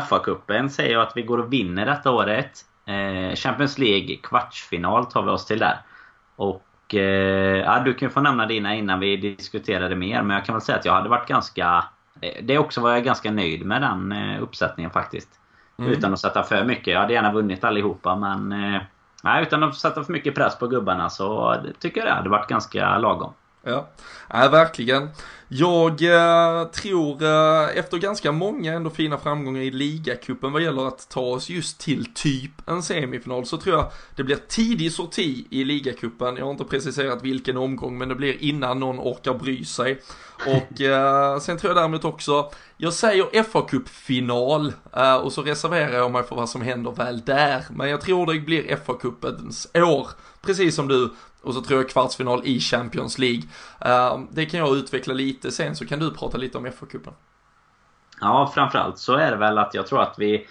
FA-cupen 0.08 0.68
säger 0.68 0.92
jag 0.92 1.02
att 1.02 1.16
vi 1.16 1.22
går 1.22 1.38
och 1.38 1.52
vinner 1.52 1.86
detta 1.86 2.10
året. 2.10 2.64
Eh, 2.87 3.35
Champions 3.35 3.78
League 3.78 4.16
kvartsfinal 4.16 5.07
tar 5.07 5.22
vi 5.22 5.30
oss 5.30 5.47
till 5.47 5.59
där. 5.59 5.78
Och 6.37 6.95
eh, 6.95 7.59
ja, 7.59 7.83
du 7.85 7.95
kan 7.95 8.11
få 8.11 8.20
nämna 8.20 8.47
dina 8.47 8.74
innan 8.74 9.01
vi 9.01 9.16
diskuterade 9.16 9.97
mer. 9.97 10.22
Men 10.22 10.37
jag 10.37 10.47
kan 10.47 10.55
väl 10.55 10.62
säga 10.62 10.78
att 10.78 10.85
jag 10.85 10.93
hade 10.93 11.09
varit 11.09 11.28
ganska... 11.28 11.85
Eh, 12.20 12.45
det 12.45 12.59
också 12.59 12.80
var 12.80 12.91
jag 12.91 13.05
ganska 13.05 13.30
nöjd 13.30 13.66
med 13.66 13.83
den 13.83 14.14
uppsättningen 14.41 14.91
faktiskt. 14.91 15.28
Mm. 15.78 15.93
Utan 15.93 16.12
att 16.12 16.20
sätta 16.20 16.43
för 16.43 16.64
mycket. 16.64 16.95
Jag 16.95 17.01
hade 17.01 17.12
gärna 17.12 17.33
vunnit 17.33 17.64
allihopa 17.64 18.16
men... 18.16 18.55
Nej, 19.24 19.43
utan 19.43 19.62
att 19.62 19.76
sätta 19.76 20.05
för 20.05 20.12
mycket 20.12 20.35
press 20.35 20.59
på 20.59 20.66
gubbarna 20.66 21.11
så 21.11 21.57
tycker 21.78 22.01
jag 22.01 22.09
det 22.09 22.14
hade 22.14 22.28
varit 22.28 22.49
ganska 22.49 22.99
lagom. 22.99 23.33
Ja, 23.62 23.88
ja 24.28 24.48
verkligen. 24.48 25.08
Jag 25.54 26.02
eh, 26.02 26.64
tror 26.64 27.22
eh, 27.22 27.78
efter 27.78 27.98
ganska 27.98 28.32
många 28.32 28.72
ändå 28.72 28.90
fina 28.90 29.18
framgångar 29.18 29.60
i 29.60 29.70
ligacupen 29.70 30.52
vad 30.52 30.62
gäller 30.62 30.88
att 30.88 31.08
ta 31.08 31.20
oss 31.20 31.50
just 31.50 31.80
till 31.80 32.14
typ 32.14 32.68
en 32.68 32.82
semifinal 32.82 33.46
så 33.46 33.56
tror 33.56 33.76
jag 33.76 33.90
det 34.16 34.24
blir 34.24 34.38
tidig 34.48 34.92
sorti 34.92 35.46
i 35.50 35.64
ligacupen. 35.64 36.36
Jag 36.36 36.44
har 36.44 36.50
inte 36.50 36.64
preciserat 36.64 37.22
vilken 37.22 37.56
omgång 37.56 37.98
men 37.98 38.08
det 38.08 38.14
blir 38.14 38.42
innan 38.42 38.80
någon 38.80 38.98
orkar 38.98 39.34
bry 39.34 39.64
sig. 39.64 40.00
Och 40.46 40.80
eh, 40.80 41.38
sen 41.38 41.58
tror 41.58 41.70
jag 41.70 41.76
däremot 41.76 42.04
också, 42.04 42.50
jag 42.76 42.92
säger 42.92 43.42
fa 43.42 43.62
Cup-final 43.62 44.72
eh, 44.96 45.16
och 45.16 45.32
så 45.32 45.42
reserverar 45.42 45.96
jag 45.96 46.10
mig 46.10 46.22
för 46.22 46.36
vad 46.36 46.48
som 46.48 46.62
händer 46.62 46.90
väl 46.90 47.20
där. 47.20 47.64
Men 47.70 47.88
jag 47.88 48.00
tror 48.00 48.32
det 48.32 48.40
blir 48.40 48.76
fa 48.76 48.94
Cupens 48.94 49.68
år, 49.74 50.08
precis 50.42 50.74
som 50.74 50.88
du. 50.88 51.10
Och 51.43 51.55
så 51.55 51.61
tror 51.61 51.80
jag 51.80 51.88
kvartsfinal 51.88 52.40
i 52.45 52.61
Champions 52.61 53.18
League. 53.18 53.43
Ehm, 53.80 54.28
det 54.30 54.47
kan 54.47 54.61
jag 54.61 54.76
utveckla 54.76 55.14
lite 55.14 55.51
sen 55.51 55.76
så 55.76 55.86
kan 55.86 55.99
du 55.99 56.11
prata 56.11 56.38
lite 56.38 56.59
om 56.59 56.66
FA-cupen. 56.66 57.12
Ja, 58.20 58.53
framförallt 58.55 58.99
så 58.99 59.14
är 59.14 59.30
det 59.30 59.36
väl 59.36 59.59
att 59.59 59.74
jag 59.74 59.86
tror 59.86 60.03
att 60.03 60.14
vi... 60.18 60.47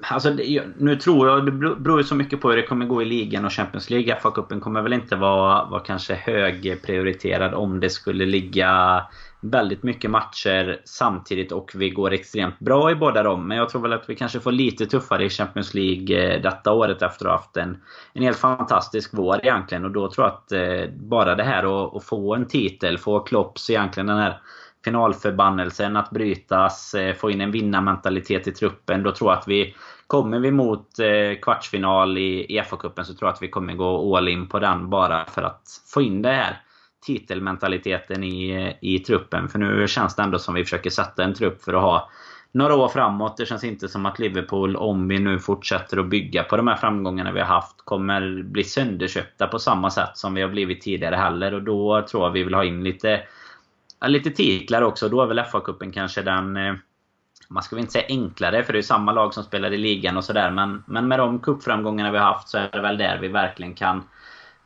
Alltså, 0.00 0.30
nu 0.78 0.96
tror 0.96 1.28
jag, 1.28 1.46
det 1.46 1.52
beror 1.52 1.98
ju 1.98 2.04
så 2.04 2.14
mycket 2.14 2.40
på 2.40 2.50
hur 2.50 2.56
det 2.56 2.62
kommer 2.62 2.86
gå 2.86 3.02
i 3.02 3.04
ligan 3.04 3.44
och 3.44 3.52
Champions 3.52 3.90
League. 3.90 4.18
FA-cupen 4.22 4.60
kommer 4.60 4.82
väl 4.82 4.92
inte 4.92 5.16
vara, 5.16 5.64
vara 5.64 5.80
kanske 5.80 6.14
högprioriterad 6.14 7.54
om 7.54 7.80
det 7.80 7.90
skulle 7.90 8.26
ligga 8.26 9.02
väldigt 9.42 9.82
mycket 9.82 10.10
matcher 10.10 10.80
samtidigt 10.84 11.52
och 11.52 11.70
vi 11.74 11.90
går 11.90 12.12
extremt 12.12 12.58
bra 12.58 12.90
i 12.90 12.94
båda 12.94 13.22
dem. 13.22 13.48
Men 13.48 13.56
jag 13.56 13.68
tror 13.68 13.82
väl 13.82 13.92
att 13.92 14.08
vi 14.08 14.14
kanske 14.14 14.40
får 14.40 14.52
lite 14.52 14.86
tuffare 14.86 15.24
i 15.24 15.28
Champions 15.28 15.74
League 15.74 16.34
eh, 16.34 16.42
detta 16.42 16.72
året 16.72 17.02
efter 17.02 17.26
att 17.26 17.30
ha 17.30 17.38
haft 17.38 17.56
en, 17.56 17.82
en 18.12 18.22
helt 18.22 18.38
fantastisk 18.38 19.10
vår 19.12 19.40
egentligen. 19.42 19.84
Och 19.84 19.90
då 19.90 20.10
tror 20.10 20.26
jag 20.26 20.34
att 20.34 20.52
eh, 20.52 20.94
bara 20.94 21.34
det 21.34 21.44
här 21.44 21.84
att, 21.84 21.96
att 21.96 22.04
få 22.04 22.34
en 22.34 22.48
titel, 22.48 22.98
få 22.98 23.20
Klopps 23.20 23.70
egentligen 23.70 24.06
den 24.06 24.18
här 24.18 24.40
finalförbannelsen 24.84 25.96
att 25.96 26.10
brytas, 26.10 26.94
eh, 26.94 27.14
få 27.14 27.30
in 27.30 27.40
en 27.40 27.50
vinnarmentalitet 27.50 28.48
i 28.48 28.52
truppen. 28.52 29.02
Då 29.02 29.12
tror 29.12 29.30
jag 29.30 29.38
att 29.38 29.48
vi 29.48 29.74
Kommer 30.12 30.38
vi 30.38 30.50
mot 30.50 30.98
eh, 30.98 31.40
kvartsfinal 31.42 32.18
i 32.18 32.62
FA-cupen 32.70 33.04
så 33.04 33.14
tror 33.14 33.28
jag 33.28 33.34
att 33.34 33.42
vi 33.42 33.48
kommer 33.48 33.74
gå 33.74 34.16
all 34.16 34.28
in 34.28 34.48
på 34.48 34.58
den 34.58 34.90
bara 34.90 35.24
för 35.24 35.42
att 35.42 35.62
få 35.94 36.02
in 36.02 36.22
det 36.22 36.32
här 36.32 36.60
titelmentaliteten 37.02 38.24
i, 38.24 38.76
i 38.80 38.98
truppen. 38.98 39.48
För 39.48 39.58
nu 39.58 39.88
känns 39.88 40.16
det 40.16 40.22
ändå 40.22 40.38
som 40.38 40.54
vi 40.54 40.64
försöker 40.64 40.90
sätta 40.90 41.24
en 41.24 41.34
trupp 41.34 41.62
för 41.62 41.74
att 41.74 41.82
ha 41.82 42.10
några 42.52 42.74
år 42.74 42.88
framåt. 42.88 43.36
Det 43.36 43.46
känns 43.46 43.64
inte 43.64 43.88
som 43.88 44.06
att 44.06 44.18
Liverpool, 44.18 44.76
om 44.76 45.08
vi 45.08 45.18
nu 45.18 45.38
fortsätter 45.38 45.98
att 45.98 46.08
bygga 46.08 46.42
på 46.42 46.56
de 46.56 46.68
här 46.68 46.76
framgångarna 46.76 47.32
vi 47.32 47.40
har 47.40 47.46
haft, 47.46 47.76
kommer 47.84 48.42
bli 48.42 48.64
sönderköpta 48.64 49.46
på 49.46 49.58
samma 49.58 49.90
sätt 49.90 50.16
som 50.16 50.34
vi 50.34 50.42
har 50.42 50.48
blivit 50.48 50.80
tidigare 50.80 51.16
heller. 51.16 51.54
Och 51.54 51.62
då 51.62 52.06
tror 52.10 52.24
jag 52.24 52.30
vi 52.30 52.42
vill 52.42 52.54
ha 52.54 52.64
in 52.64 52.84
lite, 52.84 53.20
lite 54.06 54.30
titlar 54.30 54.82
också. 54.82 55.08
Då 55.08 55.22
är 55.22 55.26
väl 55.26 55.38
FA-cupen 55.38 55.92
kanske 55.92 56.22
den 56.22 56.56
eh, 56.56 56.74
man 57.48 57.62
ska 57.62 57.76
väl 57.76 57.80
inte 57.80 57.92
säga 57.92 58.06
enklare, 58.08 58.64
för 58.64 58.72
det 58.72 58.78
är 58.78 58.82
samma 58.82 59.12
lag 59.12 59.34
som 59.34 59.44
spelar 59.44 59.72
i 59.72 59.76
ligan 59.76 60.16
och 60.16 60.24
sådär. 60.24 60.50
Men, 60.50 60.84
men 60.86 61.08
med 61.08 61.18
de 61.18 61.38
cupframgångarna 61.38 62.12
vi 62.12 62.18
har 62.18 62.24
haft 62.24 62.48
så 62.48 62.58
är 62.58 62.70
det 62.72 62.80
väl 62.80 62.98
där 62.98 63.18
vi 63.18 63.28
verkligen 63.28 63.74
kan 63.74 64.02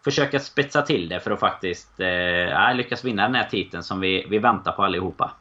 försöka 0.06 0.40
spetsa 0.40 0.82
till 0.82 1.08
det 1.08 1.20
för 1.20 1.30
att 1.30 1.40
faktiskt 1.40 2.00
eh, 2.00 2.68
äh, 2.68 2.76
lyckas 2.76 3.04
vinna 3.04 3.22
den 3.22 3.34
här 3.34 3.48
titeln 3.50 3.82
som 3.82 4.00
vi, 4.00 4.26
vi 4.30 4.38
väntar 4.38 4.72
på 4.72 4.84
allihopa. 4.84 5.32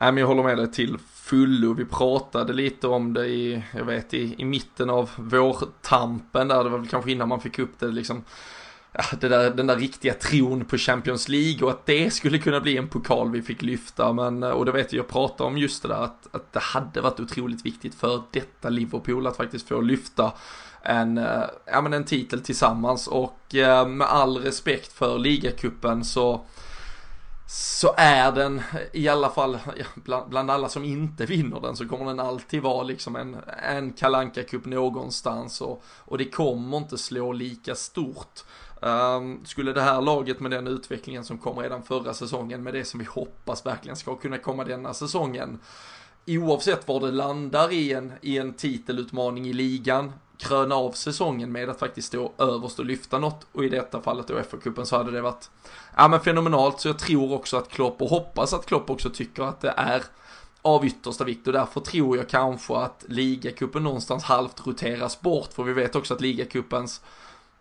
Nej, 0.00 0.12
men 0.12 0.20
jag 0.20 0.28
håller 0.28 0.42
med 0.42 0.56
dig 0.56 0.72
till 0.72 0.98
fullo. 1.14 1.74
Vi 1.74 1.84
pratade 1.84 2.52
lite 2.52 2.88
om 2.88 3.12
det 3.12 3.26
i, 3.26 3.62
jag 3.74 3.84
vet, 3.84 4.14
i, 4.14 4.34
i 4.38 4.44
mitten 4.44 4.90
av 4.90 5.10
vårtampen 5.16 6.48
där. 6.48 6.64
Det 6.64 6.70
var 6.70 6.78
väl 6.78 6.88
kanske 6.88 7.10
innan 7.10 7.28
man 7.28 7.40
fick 7.40 7.58
upp 7.58 7.78
det 7.78 7.86
liksom. 7.86 8.24
Ja, 8.92 9.04
det 9.20 9.28
där, 9.28 9.50
den 9.50 9.66
där 9.66 9.76
riktiga 9.76 10.14
tron 10.14 10.64
på 10.64 10.76
Champions 10.76 11.28
League 11.28 11.64
och 11.64 11.70
att 11.70 11.86
det 11.86 12.10
skulle 12.10 12.38
kunna 12.38 12.60
bli 12.60 12.76
en 12.76 12.88
pokal 12.88 13.30
vi 13.30 13.42
fick 13.42 13.62
lyfta. 13.62 14.12
Men, 14.12 14.42
eh, 14.42 14.50
och 14.50 14.64
det 14.64 14.72
vet 14.72 14.92
jag, 14.92 14.98
jag 14.98 15.08
pratade 15.08 15.48
om 15.48 15.58
just 15.58 15.82
det 15.82 15.88
där 15.88 16.02
att, 16.04 16.34
att 16.34 16.52
det 16.52 16.60
hade 16.60 17.00
varit 17.00 17.20
otroligt 17.20 17.66
viktigt 17.66 17.94
för 17.94 18.22
detta 18.30 18.68
Liverpool 18.68 19.26
att 19.26 19.36
faktiskt 19.36 19.68
få 19.68 19.80
lyfta 19.80 20.32
en, 20.88 21.18
eh, 21.18 21.44
ja, 21.66 21.80
men 21.80 21.92
en 21.92 22.04
titel 22.04 22.40
tillsammans 22.40 23.06
och 23.06 23.54
eh, 23.54 23.88
med 23.88 24.06
all 24.06 24.36
respekt 24.38 24.92
för 24.92 25.18
ligacupen 25.18 26.04
så 26.04 26.40
så 27.48 27.94
är 27.96 28.32
den 28.32 28.62
i 28.92 29.08
alla 29.08 29.30
fall, 29.30 29.58
bland, 29.94 30.30
bland, 30.30 30.50
alla 30.50 30.68
som 30.68 30.84
inte 30.84 31.26
vinner 31.26 31.60
den 31.60 31.76
så 31.76 31.88
kommer 31.88 32.04
den 32.04 32.20
alltid 32.20 32.62
vara 32.62 32.82
liksom 32.82 33.16
en, 33.16 33.36
en 33.62 33.92
kalanka 33.92 34.42
cup 34.42 34.64
någonstans 34.64 35.60
och, 35.60 35.82
och 35.98 36.18
det 36.18 36.24
kommer 36.24 36.76
inte 36.76 36.98
slå 36.98 37.32
lika 37.32 37.74
stort. 37.74 38.44
Um, 38.80 39.44
skulle 39.44 39.72
det 39.72 39.80
här 39.80 40.00
laget 40.00 40.40
med 40.40 40.50
den 40.50 40.66
utvecklingen 40.66 41.24
som 41.24 41.38
kom 41.38 41.58
redan 41.58 41.82
förra 41.82 42.14
säsongen 42.14 42.62
med 42.62 42.74
det 42.74 42.84
som 42.84 43.00
vi 43.00 43.06
hoppas 43.06 43.66
verkligen 43.66 43.96
ska 43.96 44.16
kunna 44.16 44.38
komma 44.38 44.64
denna 44.64 44.94
säsongen 44.94 45.58
oavsett 46.26 46.88
var 46.88 47.00
det 47.00 47.10
landar 47.10 47.72
i 47.72 47.92
en, 47.92 48.12
i 48.20 48.38
en 48.38 48.52
titelutmaning 48.52 49.46
i 49.46 49.52
ligan 49.52 50.12
kröna 50.38 50.74
av 50.74 50.92
säsongen 50.92 51.52
med 51.52 51.70
att 51.70 51.78
faktiskt 51.78 52.08
stå 52.08 52.32
överst 52.38 52.78
och 52.78 52.84
lyfta 52.84 53.18
något 53.18 53.46
och 53.52 53.64
i 53.64 53.68
detta 53.68 54.00
fallet 54.00 54.28
då 54.28 54.34
FA-cupen 54.34 54.84
så 54.84 54.96
hade 54.96 55.10
det 55.10 55.20
varit 55.20 55.50
ja 55.96 56.08
men 56.08 56.20
fenomenalt 56.20 56.80
så 56.80 56.88
jag 56.88 56.98
tror 56.98 57.32
också 57.32 57.56
att 57.56 57.68
Klopp 57.68 58.02
och 58.02 58.08
hoppas 58.08 58.54
att 58.54 58.66
Klopp 58.66 58.90
också 58.90 59.10
tycker 59.10 59.42
att 59.42 59.60
det 59.60 59.74
är 59.76 60.02
av 60.62 60.86
yttersta 60.86 61.24
vikt 61.24 61.46
och 61.46 61.52
därför 61.52 61.80
tror 61.80 62.16
jag 62.16 62.28
kanske 62.28 62.76
att 62.76 63.04
ligacupen 63.08 63.82
någonstans 63.82 64.24
halvt 64.24 64.66
roteras 64.66 65.20
bort 65.20 65.52
för 65.52 65.62
vi 65.62 65.72
vet 65.72 65.96
också 65.96 66.14
att 66.14 66.20
ligacupens 66.20 67.00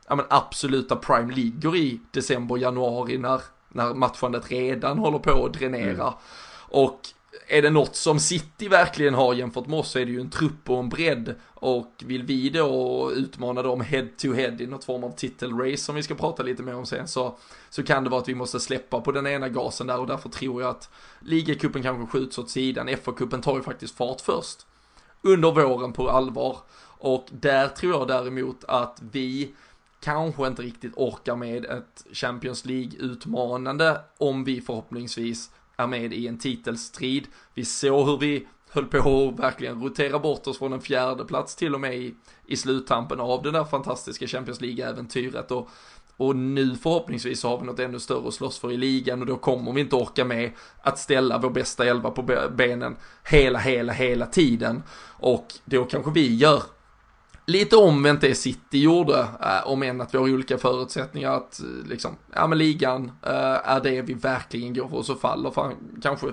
ja 0.07 0.15
men 0.15 0.25
absoluta 0.29 0.95
prime 0.95 1.33
ligger 1.33 1.75
i 1.75 1.99
december, 2.11 2.57
januari 2.57 3.17
när, 3.17 3.41
när 3.69 3.93
matchandet 3.93 4.51
redan 4.51 4.97
håller 4.97 5.19
på 5.19 5.45
att 5.45 5.53
dränera. 5.53 6.03
Mm. 6.03 6.13
Och 6.67 6.99
är 7.47 7.61
det 7.61 7.69
något 7.69 7.95
som 7.95 8.19
City 8.19 8.67
verkligen 8.67 9.13
har 9.13 9.33
jämfört 9.33 9.67
med 9.67 9.79
oss 9.79 9.91
så 9.91 9.99
är 9.99 10.05
det 10.05 10.11
ju 10.11 10.21
en 10.21 10.29
trupp 10.29 10.69
och 10.69 10.79
en 10.79 10.89
bredd. 10.89 11.35
Och 11.43 12.03
vill 12.05 12.23
vi 12.23 12.49
då 12.49 13.11
utmana 13.15 13.61
dem 13.61 13.81
head 13.81 14.07
to 14.17 14.33
head 14.33 14.55
i 14.59 14.67
något 14.67 14.83
form 14.83 15.03
av 15.03 15.11
titelrace 15.11 15.77
som 15.77 15.95
vi 15.95 16.03
ska 16.03 16.15
prata 16.15 16.43
lite 16.43 16.63
mer 16.63 16.75
om 16.75 16.85
sen 16.85 17.07
så, 17.07 17.37
så 17.69 17.83
kan 17.83 18.03
det 18.03 18.09
vara 18.09 18.21
att 18.21 18.29
vi 18.29 18.35
måste 18.35 18.59
släppa 18.59 19.01
på 19.01 19.11
den 19.11 19.27
ena 19.27 19.49
gasen 19.49 19.87
där 19.87 19.99
och 19.99 20.07
därför 20.07 20.29
tror 20.29 20.61
jag 20.61 20.69
att 20.71 20.89
ligacupen 21.19 21.83
kanske 21.83 22.17
skjuts 22.17 22.37
åt 22.37 22.49
sidan. 22.49 22.89
FA-cupen 22.89 23.41
tar 23.41 23.55
ju 23.55 23.63
faktiskt 23.63 23.97
fart 23.97 24.21
först. 24.21 24.65
Under 25.21 25.51
våren 25.51 25.93
på 25.93 26.09
allvar. 26.09 26.57
Och 26.97 27.27
där 27.31 27.67
tror 27.67 27.93
jag 27.93 28.07
däremot 28.07 28.63
att 28.67 29.01
vi 29.11 29.53
kanske 29.99 30.47
inte 30.47 30.61
riktigt 30.61 30.93
orkar 30.95 31.35
med 31.35 31.65
ett 31.65 32.05
Champions 32.11 32.65
League-utmanande 32.65 34.01
om 34.17 34.43
vi 34.43 34.61
förhoppningsvis 34.61 35.49
är 35.77 35.87
med 35.87 36.13
i 36.13 36.27
en 36.27 36.37
titelstrid. 36.37 37.27
Vi 37.53 37.65
såg 37.65 38.07
hur 38.07 38.17
vi 38.17 38.47
höll 38.69 38.85
på 38.85 39.29
att 39.33 39.39
verkligen 39.39 39.81
rotera 39.83 40.19
bort 40.19 40.47
oss 40.47 40.57
från 40.57 40.73
en 40.73 40.81
fjärde 40.81 41.25
plats 41.25 41.55
till 41.55 41.75
och 41.75 41.81
med 41.81 41.95
i, 41.95 42.15
i 42.45 42.57
sluttampen 42.57 43.19
av 43.19 43.41
det 43.43 43.51
där 43.51 43.63
fantastiska 43.63 44.27
Champions 44.27 44.61
League-äventyret. 44.61 45.51
Och, 45.51 45.69
och 46.17 46.35
nu 46.35 46.75
förhoppningsvis 46.75 47.39
så 47.39 47.49
har 47.49 47.59
vi 47.59 47.65
något 47.65 47.79
ännu 47.79 47.99
större 47.99 48.27
att 48.27 48.33
slåss 48.33 48.59
för 48.59 48.71
i 48.71 48.77
ligan 48.77 49.21
och 49.21 49.27
då 49.27 49.35
kommer 49.35 49.73
vi 49.73 49.81
inte 49.81 49.95
orka 49.95 50.25
med 50.25 50.51
att 50.81 50.99
ställa 50.99 51.37
vår 51.37 51.49
bästa 51.49 51.85
elva 51.85 52.11
på 52.11 52.49
benen 52.55 52.95
hela, 53.23 53.59
hela, 53.59 53.93
hela 53.93 54.25
tiden. 54.25 54.83
Och 55.19 55.47
då 55.65 55.83
kanske 55.83 56.11
vi 56.11 56.35
gör 56.35 56.63
lite 57.45 57.75
omvänt 57.75 58.21
det 58.21 58.35
City 58.35 58.79
gjorde, 58.79 59.19
eh, 59.19 59.67
om 59.67 59.83
än 59.83 60.01
att 60.01 60.13
vi 60.13 60.17
har 60.17 60.33
olika 60.33 60.57
förutsättningar 60.57 61.31
att 61.31 61.59
eh, 61.59 61.87
liksom, 61.87 62.15
ja 62.33 62.47
men 62.47 62.57
ligan 62.57 63.11
eh, 63.21 63.69
är 63.69 63.81
det 63.83 64.01
vi 64.01 64.13
verkligen 64.13 64.73
går 64.73 64.87
för. 64.87 64.97
Och 64.97 65.05
så 65.05 65.15
faller 65.15 65.51
fan, 65.51 65.73
kanske 66.01 66.27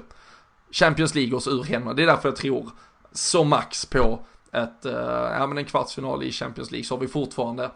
Champions 0.70 1.14
League 1.14 1.36
oss 1.36 1.48
ur 1.48 1.62
hemma. 1.62 1.92
Det 1.92 2.02
är 2.02 2.06
därför 2.06 2.28
jag 2.28 2.36
tror 2.36 2.70
så 3.12 3.44
max 3.44 3.86
på 3.86 4.26
ett, 4.52 4.86
eh, 4.86 4.92
ja 5.38 5.46
men 5.46 5.58
en 5.58 5.64
kvartsfinal 5.64 6.22
i 6.22 6.32
Champions 6.32 6.70
League. 6.70 6.84
Så 6.84 6.94
har 6.94 7.00
vi 7.00 7.08
fortfarande, 7.08 7.70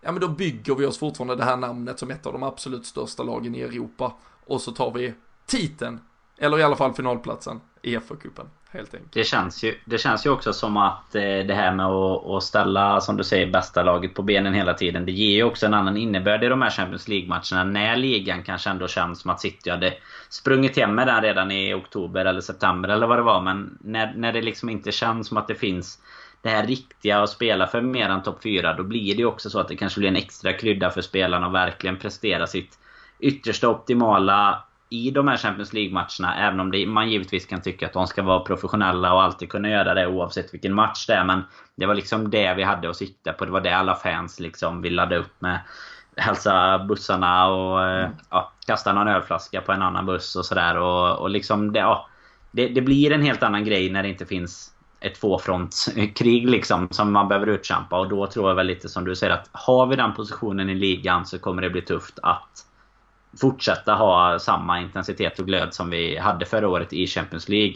ja 0.00 0.12
men 0.12 0.20
då 0.20 0.28
bygger 0.28 0.74
vi 0.74 0.86
oss 0.86 0.98
fortfarande 0.98 1.36
det 1.36 1.44
här 1.44 1.56
namnet 1.56 1.98
som 1.98 2.10
ett 2.10 2.26
av 2.26 2.32
de 2.32 2.42
absolut 2.42 2.86
största 2.86 3.22
lagen 3.22 3.54
i 3.54 3.60
Europa. 3.60 4.12
Och 4.46 4.60
så 4.60 4.72
tar 4.72 4.92
vi 4.92 5.14
titeln, 5.46 6.00
eller 6.38 6.58
i 6.58 6.62
alla 6.62 6.76
fall 6.76 6.94
finalplatsen 6.94 7.60
i 7.82 7.96
FA-cupen. 7.96 8.46
Helt 8.72 8.94
enkelt. 8.94 9.12
Det 9.12 9.24
känns, 9.24 9.64
ju, 9.64 9.74
det 9.84 9.98
känns 9.98 10.26
ju 10.26 10.30
också 10.30 10.52
som 10.52 10.76
att 10.76 11.14
eh, 11.14 11.22
det 11.22 11.54
här 11.54 11.74
med 11.74 11.86
att, 11.86 12.26
att 12.26 12.42
ställa, 12.42 13.00
som 13.00 13.16
du 13.16 13.24
säger, 13.24 13.46
bästa 13.46 13.82
laget 13.82 14.14
på 14.14 14.22
benen 14.22 14.54
hela 14.54 14.74
tiden. 14.74 15.06
Det 15.06 15.12
ger 15.12 15.36
ju 15.36 15.42
också 15.44 15.66
en 15.66 15.74
annan 15.74 15.96
innebörd 15.96 16.44
i 16.44 16.48
de 16.48 16.62
här 16.62 16.70
Champions 16.70 17.08
League-matcherna. 17.08 17.64
När 17.64 17.96
ligan 17.96 18.42
kanske 18.42 18.70
ändå 18.70 18.88
känns 18.88 19.20
som 19.20 19.30
att 19.30 19.40
City 19.40 19.70
hade 19.70 19.94
sprungit 20.28 20.76
hem 20.76 20.94
med 20.94 21.06
den 21.06 21.22
redan 21.22 21.50
i 21.50 21.74
oktober 21.74 22.24
eller 22.24 22.40
september 22.40 22.88
eller 22.88 23.06
vad 23.06 23.18
det 23.18 23.22
var. 23.22 23.40
Men 23.40 23.78
när, 23.80 24.14
när 24.16 24.32
det 24.32 24.42
liksom 24.42 24.68
inte 24.68 24.92
känns 24.92 25.28
som 25.28 25.36
att 25.36 25.48
det 25.48 25.54
finns 25.54 25.98
det 26.42 26.48
här 26.48 26.66
riktiga 26.66 27.22
att 27.22 27.30
spela 27.30 27.66
för 27.66 27.80
mer 27.80 28.08
än 28.08 28.22
topp 28.22 28.42
4, 28.42 28.74
då 28.74 28.82
blir 28.82 29.14
det 29.14 29.20
ju 29.20 29.26
också 29.26 29.50
så 29.50 29.60
att 29.60 29.68
det 29.68 29.76
kanske 29.76 30.00
blir 30.00 30.08
en 30.08 30.16
extra 30.16 30.52
krydda 30.52 30.90
för 30.90 31.02
spelarna 31.02 31.46
att 31.46 31.52
verkligen 31.52 31.96
prestera 31.96 32.46
sitt 32.46 32.78
yttersta 33.18 33.68
optimala 33.68 34.62
i 34.90 35.10
de 35.10 35.28
här 35.28 35.36
Champions 35.36 35.72
League-matcherna. 35.72 36.36
Även 36.36 36.60
om 36.60 36.70
det, 36.70 36.86
man 36.86 37.10
givetvis 37.10 37.46
kan 37.46 37.62
tycka 37.62 37.86
att 37.86 37.92
de 37.92 38.06
ska 38.06 38.22
vara 38.22 38.40
professionella 38.40 39.14
och 39.14 39.22
alltid 39.22 39.48
kunna 39.48 39.68
göra 39.68 39.94
det 39.94 40.06
oavsett 40.06 40.54
vilken 40.54 40.74
match 40.74 41.06
det 41.06 41.14
är. 41.14 41.24
Men 41.24 41.42
det 41.76 41.86
var 41.86 41.94
liksom 41.94 42.30
det 42.30 42.54
vi 42.54 42.62
hade 42.62 42.90
att 42.90 42.96
sikta 42.96 43.32
på. 43.32 43.44
Det 43.44 43.50
var 43.50 43.60
det 43.60 43.76
alla 43.76 43.94
fans 43.94 44.40
liksom 44.40 44.82
vill 44.82 44.94
ladda 44.94 45.16
upp 45.16 45.40
med. 45.40 45.60
Hälsa 46.16 46.78
bussarna 46.78 47.46
och 47.46 47.82
mm. 47.84 48.10
ja, 48.30 48.52
kasta 48.66 48.92
någon 48.92 49.08
ölflaska 49.08 49.60
på 49.60 49.72
en 49.72 49.82
annan 49.82 50.06
buss 50.06 50.36
och 50.36 50.46
sådär. 50.46 50.76
Och, 50.76 51.18
och 51.18 51.30
liksom 51.30 51.72
det, 51.72 51.78
ja, 51.78 52.08
det, 52.50 52.68
det, 52.68 52.80
blir 52.80 53.12
en 53.12 53.22
helt 53.22 53.42
annan 53.42 53.64
grej 53.64 53.90
när 53.90 54.02
det 54.02 54.08
inte 54.08 54.26
finns 54.26 54.72
ett 55.00 55.20
tvåfrontskrig 55.20 56.50
liksom 56.50 56.88
som 56.90 57.12
man 57.12 57.28
behöver 57.28 57.46
utkämpa. 57.46 57.98
Och 57.98 58.08
då 58.08 58.26
tror 58.26 58.48
jag 58.48 58.56
väl 58.56 58.66
lite 58.66 58.88
som 58.88 59.04
du 59.04 59.16
säger 59.16 59.32
att 59.32 59.48
har 59.52 59.86
vi 59.86 59.96
den 59.96 60.14
positionen 60.14 60.70
i 60.70 60.74
ligan 60.74 61.26
så 61.26 61.38
kommer 61.38 61.62
det 61.62 61.70
bli 61.70 61.82
tufft 61.82 62.18
att 62.22 62.66
fortsätta 63.40 63.94
ha 63.94 64.38
samma 64.38 64.80
intensitet 64.80 65.38
och 65.38 65.46
glöd 65.46 65.74
som 65.74 65.90
vi 65.90 66.18
hade 66.18 66.46
förra 66.46 66.68
året 66.68 66.92
i 66.92 67.06
Champions 67.06 67.48
League. 67.48 67.74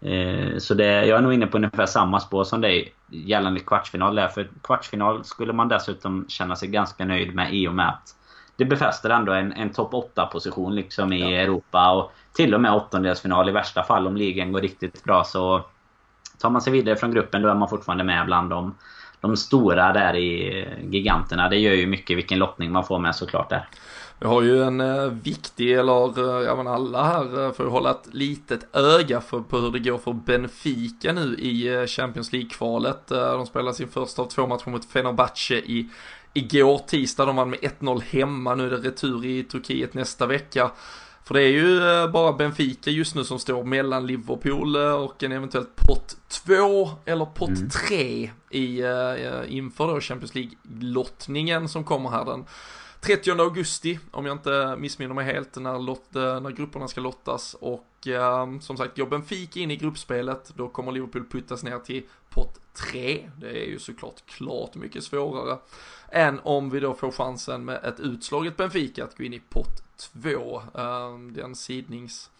Eh, 0.00 0.58
så 0.58 0.74
det, 0.74 1.06
jag 1.06 1.18
är 1.18 1.22
nog 1.22 1.34
inne 1.34 1.46
på 1.46 1.56
ungefär 1.56 1.86
samma 1.86 2.20
spår 2.20 2.44
som 2.44 2.60
dig 2.60 2.94
gällande 3.08 3.60
kvartsfinal 3.60 4.14
där. 4.14 4.28
För 4.28 4.48
kvartsfinal 4.62 5.24
skulle 5.24 5.52
man 5.52 5.68
dessutom 5.68 6.24
känna 6.28 6.56
sig 6.56 6.68
ganska 6.68 7.04
nöjd 7.04 7.34
med 7.34 7.54
i 7.54 7.68
och 7.68 7.74
med 7.74 7.88
att 7.88 8.14
det 8.56 8.64
befäster 8.64 9.10
ändå 9.10 9.32
en, 9.32 9.52
en 9.52 9.72
topp 9.72 9.92
8-position 9.92 10.74
liksom 10.74 11.12
i 11.12 11.20
ja. 11.20 11.42
Europa. 11.42 11.90
Och 11.90 12.12
till 12.32 12.54
och 12.54 12.60
med 12.60 12.74
åttondelsfinal 12.74 13.48
i 13.48 13.52
värsta 13.52 13.82
fall 13.82 14.06
om 14.06 14.16
ligan 14.16 14.52
går 14.52 14.60
riktigt 14.60 15.04
bra. 15.04 15.24
Så 15.24 15.64
tar 16.38 16.50
man 16.50 16.62
sig 16.62 16.72
vidare 16.72 16.96
från 16.96 17.10
gruppen 17.10 17.42
då 17.42 17.48
är 17.48 17.54
man 17.54 17.68
fortfarande 17.68 18.04
med 18.04 18.26
bland 18.26 18.50
de, 18.50 18.74
de 19.20 19.36
stora 19.36 19.92
där 19.92 20.16
i 20.16 20.68
giganterna. 20.90 21.48
Det 21.48 21.56
gör 21.56 21.74
ju 21.74 21.86
mycket 21.86 22.16
vilken 22.16 22.38
lottning 22.38 22.72
man 22.72 22.84
får 22.84 22.98
med 22.98 23.14
såklart 23.14 23.50
där. 23.50 23.68
Vi 24.20 24.26
har 24.26 24.42
ju 24.42 24.62
en 24.62 24.80
eh, 24.80 25.04
viktig, 25.04 25.72
eller 25.72 26.18
eh, 26.18 26.44
ja 26.46 26.56
men 26.56 26.66
alla 26.66 27.04
här 27.04 27.46
eh, 27.46 27.52
får 27.52 27.66
ju 27.66 27.72
hålla 27.72 27.90
ett 27.90 28.14
litet 28.14 28.76
öga 28.76 29.20
för, 29.20 29.40
på 29.40 29.58
hur 29.58 29.70
det 29.70 29.78
går 29.78 29.98
för 29.98 30.12
Benfica 30.12 31.12
nu 31.12 31.34
i 31.38 31.74
eh, 31.74 31.86
Champions 31.86 32.32
League-kvalet. 32.32 33.08
De 33.08 33.46
spelar 33.46 33.72
sin 33.72 33.88
första 33.88 34.22
av 34.22 34.26
två 34.26 34.46
matcher 34.46 34.70
mot 34.70 34.84
Fenerbahce 34.84 35.54
i 35.54 35.88
igår 36.32 36.78
tisdag. 36.78 37.26
De 37.26 37.36
vann 37.36 37.50
med 37.50 37.58
1-0 37.58 38.02
hemma. 38.02 38.54
Nu 38.54 38.66
är 38.66 38.70
det 38.70 38.88
retur 38.88 39.24
i 39.24 39.42
Turkiet 39.42 39.94
nästa 39.94 40.26
vecka. 40.26 40.70
För 41.24 41.34
det 41.34 41.42
är 41.42 41.48
ju 41.48 41.80
bara 42.08 42.32
Benfica 42.32 42.90
just 42.90 43.14
nu 43.14 43.24
som 43.24 43.38
står 43.38 43.64
mellan 43.64 44.06
Liverpool 44.06 44.76
och 44.76 45.22
en 45.22 45.32
eventuellt 45.32 45.76
pott 45.76 46.16
2 46.28 46.90
eller 47.04 47.24
pott 47.24 47.72
3 47.88 48.30
mm. 48.50 48.64
i, 48.64 48.82
inför 49.48 49.86
då 49.86 50.00
Champions 50.00 50.34
League-lottningen 50.34 51.68
som 51.68 51.84
kommer 51.84 52.10
här 52.10 52.24
den 52.24 52.44
30 53.00 53.30
augusti, 53.30 53.98
om 54.10 54.26
jag 54.26 54.34
inte 54.34 54.76
missminner 54.78 55.14
mig 55.14 55.24
helt, 55.24 55.56
när, 55.56 55.78
lot, 55.78 56.16
eh, 56.16 56.40
när 56.40 56.50
grupperna 56.50 56.88
ska 56.88 57.00
lottas. 57.00 57.56
Och 57.60 58.08
eh, 58.08 58.58
som 58.60 58.76
sagt, 58.76 58.96
går 58.96 59.06
Benfica 59.06 59.60
in 59.60 59.70
i 59.70 59.76
gruppspelet, 59.76 60.52
då 60.56 60.68
kommer 60.68 60.92
Liverpool 60.92 61.26
puttas 61.30 61.62
ner 61.62 61.78
till 61.78 62.02
pott 62.30 62.60
3. 62.92 63.30
Det 63.36 63.64
är 63.64 63.66
ju 63.66 63.78
såklart 63.78 64.26
klart 64.26 64.74
mycket 64.74 65.04
svårare 65.04 65.58
än 66.08 66.40
om 66.42 66.70
vi 66.70 66.80
då 66.80 66.94
får 66.94 67.10
chansen 67.10 67.64
med 67.64 67.84
ett 67.84 68.00
utslaget 68.00 68.56
Benfica 68.56 69.04
att 69.04 69.18
gå 69.18 69.24
in 69.24 69.34
i 69.34 69.42
pott 69.48 69.82
2. 69.96 70.62
Eh, 70.74 71.18
den 71.18 71.54
sidnings 71.54 72.30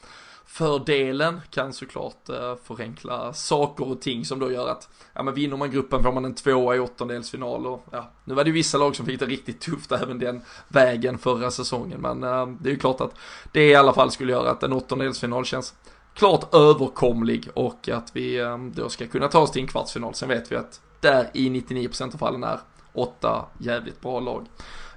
Fördelen 0.53 1.41
kan 1.51 1.73
såklart 1.73 2.29
eh, 2.29 2.55
förenkla 2.65 3.33
saker 3.33 3.89
och 3.89 4.01
ting 4.01 4.25
som 4.25 4.39
då 4.39 4.53
gör 4.53 4.69
att, 4.69 4.89
ja 5.13 5.23
men 5.23 5.35
vinner 5.35 5.57
man 5.57 5.71
gruppen 5.71 6.03
får 6.03 6.13
man 6.13 6.25
en 6.25 6.35
tvåa 6.35 6.77
i 6.77 6.79
åttondelsfinal 6.79 7.67
och 7.67 7.87
ja, 7.91 8.11
nu 8.25 8.35
var 8.35 8.45
det 8.45 8.49
ju 8.49 8.55
vissa 8.55 8.79
lag 8.79 8.97
som 8.97 9.07
fick 9.07 9.21
det 9.21 9.27
riktigt 9.27 9.61
tufft 9.61 9.93
även 9.93 10.19
den 10.19 10.43
vägen 10.69 11.19
förra 11.19 11.51
säsongen 11.51 12.01
men 12.01 12.23
eh, 12.23 12.47
det 12.47 12.69
är 12.69 12.73
ju 12.73 12.79
klart 12.79 13.01
att 13.01 13.15
det 13.53 13.69
i 13.69 13.75
alla 13.75 13.93
fall 13.93 14.11
skulle 14.11 14.33
göra 14.33 14.51
att 14.51 14.63
en 14.63 14.73
åttondelsfinal 14.73 15.45
känns 15.45 15.75
klart 16.15 16.55
överkomlig 16.55 17.49
och 17.55 17.89
att 17.89 18.17
vi 18.17 18.39
eh, 18.39 18.59
då 18.59 18.89
ska 18.89 19.07
kunna 19.07 19.29
ta 19.29 19.39
oss 19.39 19.51
till 19.51 19.63
en 19.63 19.69
kvartsfinal. 19.69 20.15
Sen 20.15 20.29
vet 20.29 20.53
vi 20.53 20.57
att 20.57 20.81
där 21.01 21.31
i 21.35 21.49
99% 21.49 22.15
av 22.15 22.19
fallen 22.19 22.45
är 22.45 22.61
åtta 22.93 23.47
jävligt 23.59 24.01
bra 24.01 24.21
lag 24.21 24.47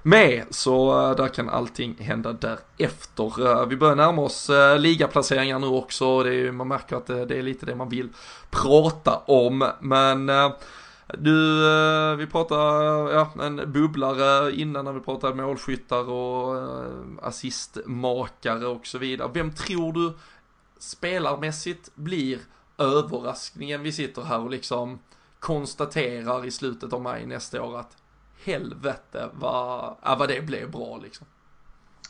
med. 0.04 0.44
Så 0.50 1.08
eh, 1.10 1.16
där 1.16 1.28
kan 1.28 1.48
allting 1.48 1.96
hända 1.98 2.32
därefter. 2.32 3.46
Eh, 3.46 3.66
vi 3.66 3.76
börjar 3.76 3.96
närma 3.96 4.22
oss 4.22 4.50
eh, 4.50 4.78
ligaplaceringar 4.78 5.58
nu 5.58 5.66
också. 5.66 6.22
Det 6.22 6.34
är, 6.34 6.52
man 6.52 6.68
märker 6.68 6.96
att 6.96 7.06
det, 7.06 7.38
är 7.38 7.42
lite 7.42 7.66
det 7.66 7.74
man 7.74 7.88
vill 7.88 8.08
prata 8.50 9.16
om. 9.16 9.70
Men 9.80 10.30
du, 11.18 11.60
vi 12.16 12.26
pratade, 12.26 13.12
ja, 13.12 13.30
en 13.42 13.72
bubblare 13.72 14.52
innan 14.52 14.84
när 14.84 14.92
vi 14.92 15.00
pratade 15.00 15.34
målskyttar 15.34 16.10
och 16.10 16.56
assistmakare 17.22 18.66
och 18.66 18.86
så 18.86 18.98
vidare. 18.98 19.30
Vem 19.34 19.52
tror 19.54 19.92
du 19.92 20.12
spelarmässigt 20.78 21.90
blir 21.94 22.38
överraskningen 22.78 23.82
vi 23.82 23.92
sitter 23.92 24.22
här 24.22 24.40
och 24.40 24.50
liksom 24.50 24.98
konstaterar 25.40 26.46
i 26.46 26.50
slutet 26.50 26.92
av 26.92 27.02
maj 27.02 27.26
nästa 27.26 27.62
år 27.62 27.78
att 27.78 27.96
helvete 28.44 29.28
vad, 29.32 29.96
ja, 30.02 30.16
vad 30.18 30.28
det 30.28 30.46
blev 30.46 30.70
bra 30.70 31.00
liksom. 31.02 31.26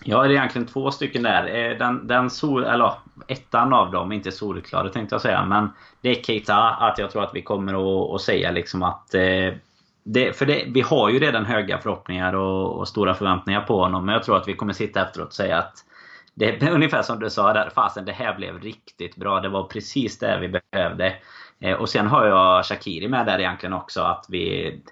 Ja, 0.02 0.22
det 0.22 0.28
är 0.28 0.30
egentligen 0.30 0.66
två 0.66 0.90
stycken 0.90 1.22
där. 1.22 1.46
Eh, 1.46 1.78
den, 1.78 2.06
den 2.06 2.30
sol, 2.30 2.64
eller 2.64 2.92
ettan 3.28 3.72
av 3.72 3.90
dem, 3.90 4.12
inte 4.12 4.32
solklar 4.32 4.88
tänkte 4.88 5.14
jag 5.14 5.22
säga. 5.22 5.44
Men 5.44 5.68
det 6.00 6.08
är 6.08 6.22
Keita, 6.22 6.56
att 6.56 6.98
jag 6.98 7.10
tror 7.10 7.22
att 7.22 7.34
vi 7.34 7.42
kommer 7.42 7.74
att, 7.74 8.14
att 8.14 8.20
säga 8.20 8.50
liksom 8.50 8.82
att... 8.82 9.14
Eh, 9.14 9.54
det, 10.06 10.36
för 10.36 10.46
det, 10.46 10.64
vi 10.68 10.80
har 10.80 11.10
ju 11.10 11.18
redan 11.18 11.44
höga 11.44 11.78
förhoppningar 11.78 12.32
och, 12.32 12.78
och, 12.78 12.88
stora 12.88 13.14
förväntningar 13.14 13.60
på 13.60 13.82
honom. 13.82 14.06
Men 14.06 14.12
jag 14.12 14.22
tror 14.22 14.36
att 14.36 14.48
vi 14.48 14.54
kommer 14.54 14.72
sitta 14.72 15.06
efteråt 15.06 15.28
och 15.28 15.34
säga 15.34 15.58
att... 15.58 15.74
Det 16.34 16.62
är 16.62 16.70
ungefär 16.74 17.02
som 17.02 17.20
du 17.20 17.30
sa 17.30 17.52
där, 17.52 17.70
fasen 17.74 18.04
det 18.04 18.12
här 18.12 18.36
blev 18.36 18.60
riktigt 18.60 19.16
bra. 19.16 19.40
Det 19.40 19.48
var 19.48 19.64
precis 19.64 20.18
det 20.18 20.38
vi 20.40 20.60
behövde. 20.72 21.16
Eh, 21.60 21.76
och 21.76 21.88
sen 21.88 22.06
har 22.06 22.26
jag 22.26 22.64
Shakiri 22.64 23.08
med 23.08 23.26
där 23.26 23.38
egentligen 23.38 23.72
också. 23.72 24.02
Att 24.02 24.26
vi 24.28 24.82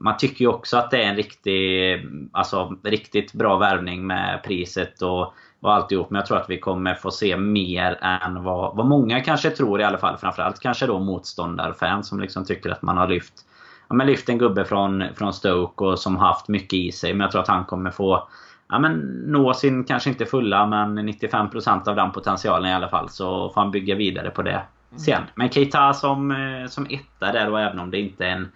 man 0.00 0.16
tycker 0.16 0.40
ju 0.40 0.48
också 0.48 0.76
att 0.76 0.90
det 0.90 1.02
är 1.02 1.08
en 1.08 1.16
riktig, 1.16 2.00
alltså, 2.32 2.76
riktigt 2.82 3.32
bra 3.32 3.56
värvning 3.56 4.06
med 4.06 4.42
priset 4.44 5.02
och, 5.02 5.34
och 5.60 5.72
alltihop. 5.74 6.10
Men 6.10 6.18
jag 6.18 6.26
tror 6.26 6.38
att 6.38 6.50
vi 6.50 6.58
kommer 6.58 6.94
få 6.94 7.10
se 7.10 7.36
mer 7.36 7.98
än 8.02 8.42
vad, 8.42 8.76
vad 8.76 8.86
många 8.86 9.20
kanske 9.20 9.50
tror 9.50 9.80
i 9.80 9.84
alla 9.84 9.98
fall. 9.98 10.16
Framförallt 10.16 10.60
kanske 10.60 10.86
då 10.86 10.98
motståndarfans 10.98 12.08
som 12.08 12.20
liksom 12.20 12.44
tycker 12.44 12.70
att 12.70 12.82
man 12.82 12.96
har 12.96 13.08
lyft, 13.08 13.34
ja, 13.88 13.94
men 13.94 14.06
lyft 14.06 14.28
en 14.28 14.38
gubbe 14.38 14.64
från, 14.64 15.04
från 15.14 15.32
Stoke 15.32 15.84
och 15.84 15.98
som 15.98 16.16
haft 16.16 16.48
mycket 16.48 16.72
i 16.72 16.92
sig. 16.92 17.12
Men 17.12 17.20
jag 17.20 17.30
tror 17.30 17.42
att 17.42 17.48
han 17.48 17.64
kommer 17.64 17.90
få 17.90 18.28
ja, 18.68 18.78
men 18.78 18.92
nå 19.26 19.54
sin, 19.54 19.84
kanske 19.84 20.10
inte 20.10 20.26
fulla, 20.26 20.66
men 20.66 20.98
95% 20.98 21.88
av 21.88 21.96
den 21.96 22.12
potentialen 22.12 22.70
i 22.70 22.74
alla 22.74 22.88
fall. 22.88 23.08
Så 23.08 23.50
får 23.50 23.60
han 23.60 23.70
bygga 23.70 23.94
vidare 23.94 24.30
på 24.30 24.42
det 24.42 24.62
sen. 24.96 25.22
Men 25.34 25.50
Keita 25.50 25.94
som, 25.94 26.30
eh, 26.30 26.68
som 26.68 26.86
etta 26.90 27.32
där 27.32 27.50
och 27.50 27.60
även 27.60 27.78
om 27.78 27.90
det 27.90 28.00
inte 28.00 28.26
är 28.26 28.30
en 28.30 28.48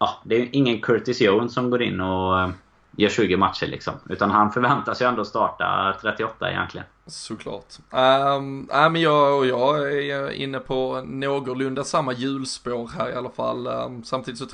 ja, 0.00 0.20
det 0.24 0.34
är 0.34 0.48
ingen 0.52 0.80
Curtis 0.80 1.20
Jones 1.20 1.54
som 1.54 1.70
går 1.70 1.82
in 1.82 2.00
och 2.00 2.40
eh, 2.40 2.50
gör 2.96 3.08
20 3.08 3.36
matcher 3.36 3.66
liksom. 3.66 3.94
Utan 4.08 4.30
han 4.30 4.52
förväntas 4.52 5.02
ju 5.02 5.06
ändå 5.06 5.24
starta 5.24 5.96
38 6.00 6.50
egentligen. 6.50 6.86
Såklart. 7.06 7.78
Um, 7.90 8.70
äh, 8.72 8.90
men 8.90 9.02
jag, 9.02 9.38
och 9.38 9.46
jag 9.46 9.92
är 9.92 10.30
inne 10.30 10.58
på 10.58 11.02
någorlunda 11.06 11.84
samma 11.84 12.12
hjulspår 12.12 12.90
här 12.98 13.10
i 13.10 13.14
alla 13.14 13.30
fall. 13.30 13.66
Um, 13.66 14.04
samtidigt 14.04 14.38
så 14.38 14.46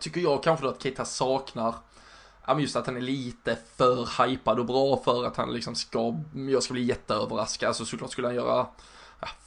tycker 0.00 0.20
jag 0.20 0.42
kanske 0.42 0.64
då 0.66 0.70
att 0.70 0.82
Keita 0.82 1.04
saknar 1.04 1.74
Ja 2.46 2.54
men 2.54 2.62
just 2.62 2.76
att 2.76 2.86
han 2.86 2.96
är 2.96 3.00
lite 3.00 3.58
för 3.76 4.24
hypad 4.26 4.58
och 4.58 4.66
bra 4.66 5.00
för 5.04 5.26
att 5.26 5.36
han 5.36 5.52
liksom 5.52 5.74
ska, 5.74 6.14
jag 6.34 6.62
ska 6.62 6.74
bli 6.74 6.82
jätteöverraskad. 6.82 7.68
Alltså 7.68 7.84
såklart 7.84 8.10
skulle 8.10 8.28
han 8.28 8.34
göra 8.34 8.66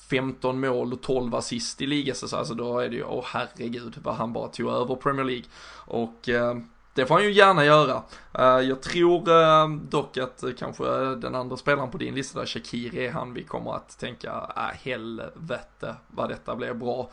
15 0.10 0.60
mål 0.60 0.94
och 0.94 1.02
12 1.02 1.36
assist 1.36 1.82
i 1.82 1.88
ligasäsongen. 1.88 2.40
alltså 2.40 2.54
då 2.54 2.80
är 2.80 2.90
det 2.90 2.96
ju, 2.96 3.04
åh 3.04 3.26
herregud 3.28 4.00
vad 4.04 4.16
han 4.16 4.34
bara 4.34 4.48
tog 4.48 4.70
över 4.70 4.96
Premier 4.96 5.26
League. 5.26 5.46
Och 5.86 6.30
eh, 6.30 6.58
det 6.94 7.06
får 7.06 7.16
han 7.16 7.24
ju 7.24 7.32
gärna 7.32 7.66
göra. 7.66 8.04
Eh, 8.34 8.68
jag 8.68 8.82
tror 8.82 9.30
eh, 9.30 9.70
dock 9.70 10.18
att 10.18 10.44
eh, 10.44 10.52
kanske 10.60 10.84
eh, 10.84 11.12
den 11.12 11.36
andra 11.36 11.58
spelaren 11.58 11.92
på 11.92 11.98
din 11.98 12.16
lista 12.16 12.40
där, 12.40 12.46
Shakiri, 12.46 13.06
är 13.06 13.12
han 13.12 13.34
vi 13.34 13.44
kommer 13.44 13.76
att 13.76 14.00
tänka, 14.00 14.52
äh, 14.56 14.78
helvete 14.84 15.96
vad 16.08 16.30
detta 16.30 16.56
blev 16.56 16.78
bra. 16.78 17.10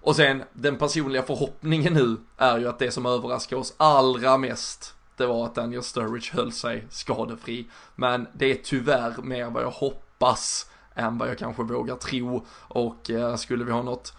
Och 0.00 0.16
sen 0.16 0.42
den 0.52 0.76
personliga 0.76 1.22
förhoppningen 1.22 1.94
nu 1.94 2.16
är 2.36 2.58
ju 2.58 2.68
att 2.68 2.78
det 2.78 2.90
som 2.90 3.06
överraskar 3.06 3.56
oss 3.56 3.74
allra 3.76 4.38
mest 4.38 4.94
det 5.16 5.26
var 5.26 5.44
att 5.44 5.54
Daniel 5.54 5.82
Sturridge 5.82 6.30
höll 6.32 6.52
sig 6.52 6.86
skadefri. 6.90 7.66
Men 7.94 8.26
det 8.32 8.50
är 8.50 8.58
tyvärr 8.64 9.22
mer 9.22 9.50
vad 9.50 9.62
jag 9.62 9.70
hoppas 9.70 10.70
än 10.98 11.18
vad 11.18 11.28
jag 11.28 11.38
kanske 11.38 11.62
vågar 11.62 11.96
tro. 11.96 12.46
Och 12.68 13.10
eh, 13.10 13.36
skulle 13.36 13.64
vi 13.64 13.72
ha 13.72 13.82
något 13.82 14.12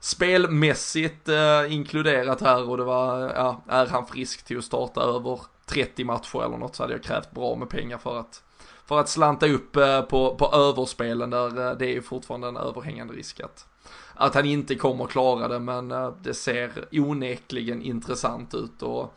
spelmässigt 0.00 1.28
eh, 1.28 1.72
inkluderat 1.72 2.40
här 2.40 2.70
och 2.70 2.76
det 2.76 2.84
var, 2.84 3.20
ja, 3.20 3.62
är 3.68 3.86
han 3.86 4.06
frisk 4.06 4.44
till 4.44 4.58
att 4.58 4.64
starta 4.64 5.00
över 5.00 5.40
30 5.66 6.04
matcher 6.04 6.44
eller 6.44 6.56
något 6.56 6.76
så 6.76 6.82
hade 6.82 6.92
jag 6.92 7.02
krävt 7.02 7.30
bra 7.30 7.56
med 7.56 7.68
pengar 7.68 7.98
för 7.98 8.18
att 8.20 8.42
för 8.86 9.00
att 9.00 9.08
slanta 9.08 9.46
upp 9.46 9.76
eh, 9.76 10.02
på, 10.02 10.34
på 10.34 10.46
överspelen 10.56 11.30
där 11.30 11.70
eh, 11.70 11.76
det 11.76 11.86
är 11.86 11.92
ju 11.92 12.02
fortfarande 12.02 12.48
en 12.48 12.56
överhängande 12.56 13.14
risk 13.14 13.40
att 13.40 13.66
att 14.14 14.34
han 14.34 14.46
inte 14.46 14.74
kommer 14.74 15.06
klara 15.06 15.48
det, 15.48 15.58
men 15.58 15.92
eh, 15.92 16.12
det 16.22 16.34
ser 16.34 16.88
onekligen 16.92 17.82
intressant 17.82 18.54
ut. 18.54 18.82
Och 18.82 19.14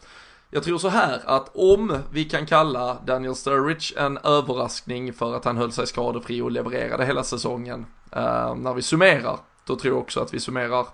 jag 0.50 0.64
tror 0.64 0.78
så 0.78 0.90
här 0.90 1.22
att 1.26 1.52
om 1.54 1.98
vi 2.12 2.26
kan 2.26 2.46
kalla 2.46 2.98
Daniel 3.06 3.36
Sturridge 3.36 4.00
en 4.00 4.18
överraskning 4.18 5.14
för 5.14 5.36
att 5.36 5.46
han 5.46 5.58
höll 5.58 5.72
sig 5.72 5.88
skadefri 5.88 6.42
och 6.42 6.52
levererade 6.52 7.06
hela 7.06 7.24
säsongen 7.24 7.86
eh, 8.12 8.56
när 8.56 8.74
vi 8.74 8.82
summerar, 8.82 9.40
då 9.66 9.76
tror 9.76 9.94
jag 9.94 10.02
också 10.02 10.20
att 10.20 10.34
vi 10.34 10.40
summerar 10.40 10.88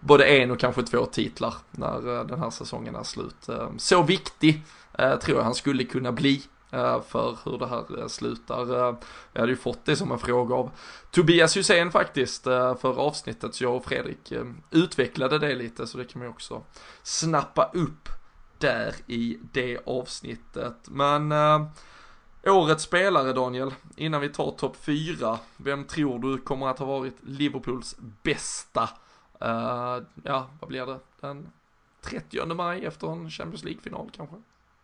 både 0.00 0.24
en 0.24 0.50
och 0.50 0.58
kanske 0.58 0.82
två 0.82 1.06
titlar 1.06 1.54
när 1.70 2.18
eh, 2.18 2.24
den 2.26 2.40
här 2.40 2.50
säsongen 2.50 2.94
är 2.96 3.02
slut. 3.02 3.48
Eh, 3.48 3.68
så 3.76 4.02
viktig 4.02 4.62
eh, 4.98 5.18
tror 5.18 5.38
jag 5.38 5.44
han 5.44 5.54
skulle 5.54 5.84
kunna 5.84 6.12
bli 6.12 6.42
eh, 6.70 7.00
för 7.08 7.38
hur 7.44 7.58
det 7.58 7.66
här 7.66 7.98
eh, 7.98 8.06
slutar. 8.06 8.88
Eh, 8.88 8.96
jag 9.32 9.40
hade 9.40 9.52
ju 9.52 9.58
fått 9.58 9.84
det 9.84 9.96
som 9.96 10.12
en 10.12 10.18
fråga 10.18 10.54
av 10.54 10.70
Tobias 11.10 11.56
Hysén 11.56 11.92
faktiskt 11.92 12.42
för 12.44 12.98
avsnittet, 12.98 13.54
så 13.54 13.64
jag 13.64 13.76
och 13.76 13.84
Fredrik 13.84 14.32
utvecklade 14.70 15.38
det 15.38 15.54
lite 15.54 15.86
så 15.86 15.98
det 15.98 16.04
kan 16.04 16.18
man 16.18 16.28
ju 16.28 16.32
också 16.32 16.62
snappa 17.02 17.70
upp 17.74 18.08
där 18.62 18.94
i 19.06 19.38
det 19.52 19.78
avsnittet. 19.86 20.76
Men 20.88 21.32
eh, 21.32 21.66
årets 22.46 22.82
spelare 22.82 23.32
Daniel, 23.32 23.74
innan 23.96 24.20
vi 24.20 24.28
tar 24.28 24.50
topp 24.50 24.76
4, 24.76 25.38
vem 25.56 25.84
tror 25.84 26.18
du 26.18 26.38
kommer 26.38 26.66
att 26.66 26.78
ha 26.78 26.86
varit 26.86 27.16
Liverpools 27.20 27.96
bästa 28.22 28.88
Uh, 29.44 30.02
ja, 30.22 30.50
vad 30.60 30.68
blir 30.68 30.86
det? 30.86 30.98
Den 31.20 31.52
30 32.00 32.54
maj 32.54 32.84
efter 32.84 33.12
en 33.12 33.30
Champions 33.30 33.64
League-final 33.64 34.10
kanske? 34.16 34.36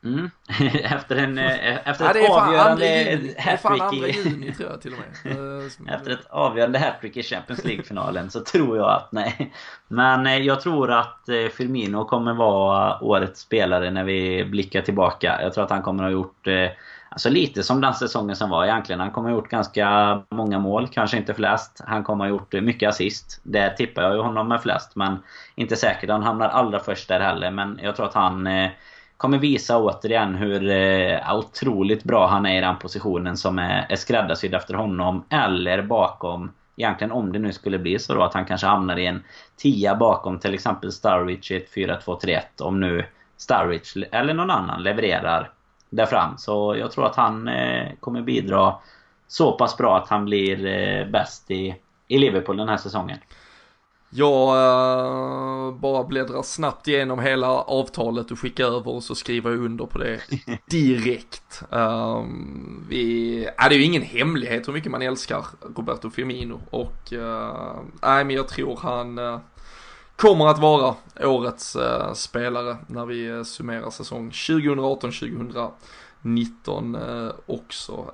Mm. 0.04 0.30
efter 0.84 1.16
en 1.16 1.38
eh, 1.38 1.88
efter 1.88 2.04
ja, 2.04 2.10
ett 2.10 2.30
avgörande 2.30 3.18
hattrick 3.38 3.92
i... 3.92 4.28
juni 4.28 4.54
tror 4.54 4.70
jag 4.70 4.80
till 4.80 4.92
och 4.92 4.98
med. 4.98 5.36
Eh, 5.88 5.94
efter 5.94 6.10
ett 6.10 6.26
avgörande 6.30 6.78
hattrick 6.78 7.16
i 7.16 7.22
Champions 7.22 7.64
League-finalen 7.64 8.30
så 8.30 8.40
tror 8.40 8.76
jag 8.76 8.90
att 8.90 9.12
nej. 9.12 9.52
Men 9.88 10.44
jag 10.44 10.60
tror 10.60 10.92
att 10.92 11.28
Firmino 11.52 12.04
kommer 12.04 12.34
vara 12.34 13.02
årets 13.02 13.40
spelare 13.40 13.90
när 13.90 14.04
vi 14.04 14.44
blickar 14.44 14.82
tillbaka. 14.82 15.38
Jag 15.42 15.54
tror 15.54 15.64
att 15.64 15.70
han 15.70 15.82
kommer 15.82 16.02
ha 16.02 16.10
gjort 16.10 16.48
Alltså 17.10 17.30
lite 17.30 17.62
som 17.62 17.80
den 17.80 17.94
säsongen 17.94 18.36
som 18.36 18.50
var 18.50 18.64
egentligen. 18.64 19.00
Han 19.00 19.10
kommer 19.10 19.30
ha 19.30 19.36
gjort 19.36 19.48
ganska 19.48 20.22
många 20.30 20.58
mål, 20.58 20.88
kanske 20.88 21.16
inte 21.16 21.34
flest. 21.34 21.82
Han 21.86 22.04
kommer 22.04 22.24
ha 22.24 22.28
gjort 22.28 22.52
mycket 22.52 22.88
assist. 22.88 23.40
Det 23.42 23.70
tippar 23.70 24.02
jag 24.02 24.14
ju 24.14 24.20
honom 24.20 24.48
med 24.48 24.62
flest, 24.62 24.96
men 24.96 25.18
inte 25.54 25.76
säkert. 25.76 26.10
Han 26.10 26.22
hamnar 26.22 26.48
allra 26.48 26.80
först 26.80 27.08
där 27.08 27.20
heller. 27.20 27.50
Men 27.50 27.80
jag 27.82 27.96
tror 27.96 28.06
att 28.06 28.14
han 28.14 28.46
eh, 28.46 28.70
kommer 29.18 29.38
visa 29.38 29.78
återigen 29.78 30.34
hur 30.34 30.70
eh, 30.70 31.34
otroligt 31.34 32.04
bra 32.04 32.26
han 32.26 32.46
är 32.46 32.58
i 32.58 32.60
den 32.60 32.78
positionen 32.78 33.36
som 33.36 33.58
är, 33.58 33.86
är 33.88 33.96
skräddarsydd 33.96 34.54
efter 34.54 34.74
honom. 34.74 35.24
Eller 35.30 35.82
bakom 35.82 36.50
Egentligen 36.80 37.12
om 37.12 37.32
det 37.32 37.38
nu 37.38 37.52
skulle 37.52 37.78
bli 37.78 37.98
så 37.98 38.14
då 38.14 38.22
att 38.22 38.34
han 38.34 38.44
kanske 38.44 38.66
hamnar 38.66 38.98
i 38.98 39.06
en 39.06 39.22
tia 39.56 39.94
bakom 39.94 40.38
till 40.38 40.54
exempel 40.54 40.92
Starwich 40.92 41.50
i 41.50 41.56
ett 41.56 41.74
4-2-3-1. 41.74 42.40
Om 42.60 42.80
nu 42.80 43.06
Starwich 43.36 43.96
eller 44.12 44.34
någon 44.34 44.50
annan 44.50 44.82
levererar 44.82 45.50
där 45.90 46.06
fram. 46.06 46.38
Så 46.38 46.76
jag 46.76 46.92
tror 46.92 47.06
att 47.06 47.16
han 47.16 47.48
eh, 47.48 47.88
kommer 48.00 48.22
bidra 48.22 48.74
så 49.28 49.52
pass 49.52 49.76
bra 49.76 49.96
att 49.96 50.08
han 50.08 50.24
blir 50.24 50.66
eh, 50.66 51.06
bäst 51.10 51.50
i, 51.50 51.76
i 52.08 52.18
Liverpool 52.18 52.56
den 52.56 52.68
här 52.68 52.76
säsongen. 52.76 53.18
Jag 54.10 54.48
uh, 54.48 55.78
bara 55.78 56.04
bläddrar 56.04 56.42
snabbt 56.42 56.88
igenom 56.88 57.18
hela 57.18 57.48
avtalet 57.48 58.30
och 58.30 58.38
skickar 58.38 58.64
över 58.64 58.88
och 58.88 59.02
så 59.02 59.14
skriver 59.14 59.50
jag 59.50 59.64
under 59.64 59.86
på 59.86 59.98
det 59.98 60.20
direkt. 60.66 61.62
Um, 61.70 62.86
vi, 62.88 63.44
äh, 63.44 63.68
det 63.68 63.74
är 63.74 63.78
ju 63.78 63.84
ingen 63.84 64.02
hemlighet 64.02 64.68
hur 64.68 64.72
mycket 64.72 64.90
man 64.90 65.02
älskar 65.02 65.46
Roberto 65.76 66.10
Firmino 66.10 66.60
och 66.70 67.12
uh, 67.12 67.80
nej 68.02 68.24
men 68.24 68.36
jag 68.36 68.48
tror 68.48 68.76
han 68.76 69.18
uh, 69.18 69.38
kommer 70.16 70.46
att 70.46 70.58
vara 70.58 70.94
årets 71.20 71.76
uh, 71.76 72.12
spelare 72.12 72.76
när 72.86 73.06
vi 73.06 73.30
uh, 73.30 73.42
summerar 73.42 73.90
säsong 73.90 74.30
2018-2019 74.30 75.70
uh, 76.24 77.30
också. 77.46 78.10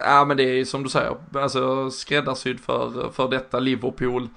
Ja 0.00 0.24
men 0.24 0.36
det 0.36 0.42
är 0.42 0.64
som 0.64 0.82
du 0.82 0.88
säger, 0.88 1.16
alltså 1.34 1.90
skräddarsydd 1.90 2.60
för, 2.60 3.10
för 3.10 3.28
detta 3.28 3.58
Liverpool. 3.58 4.28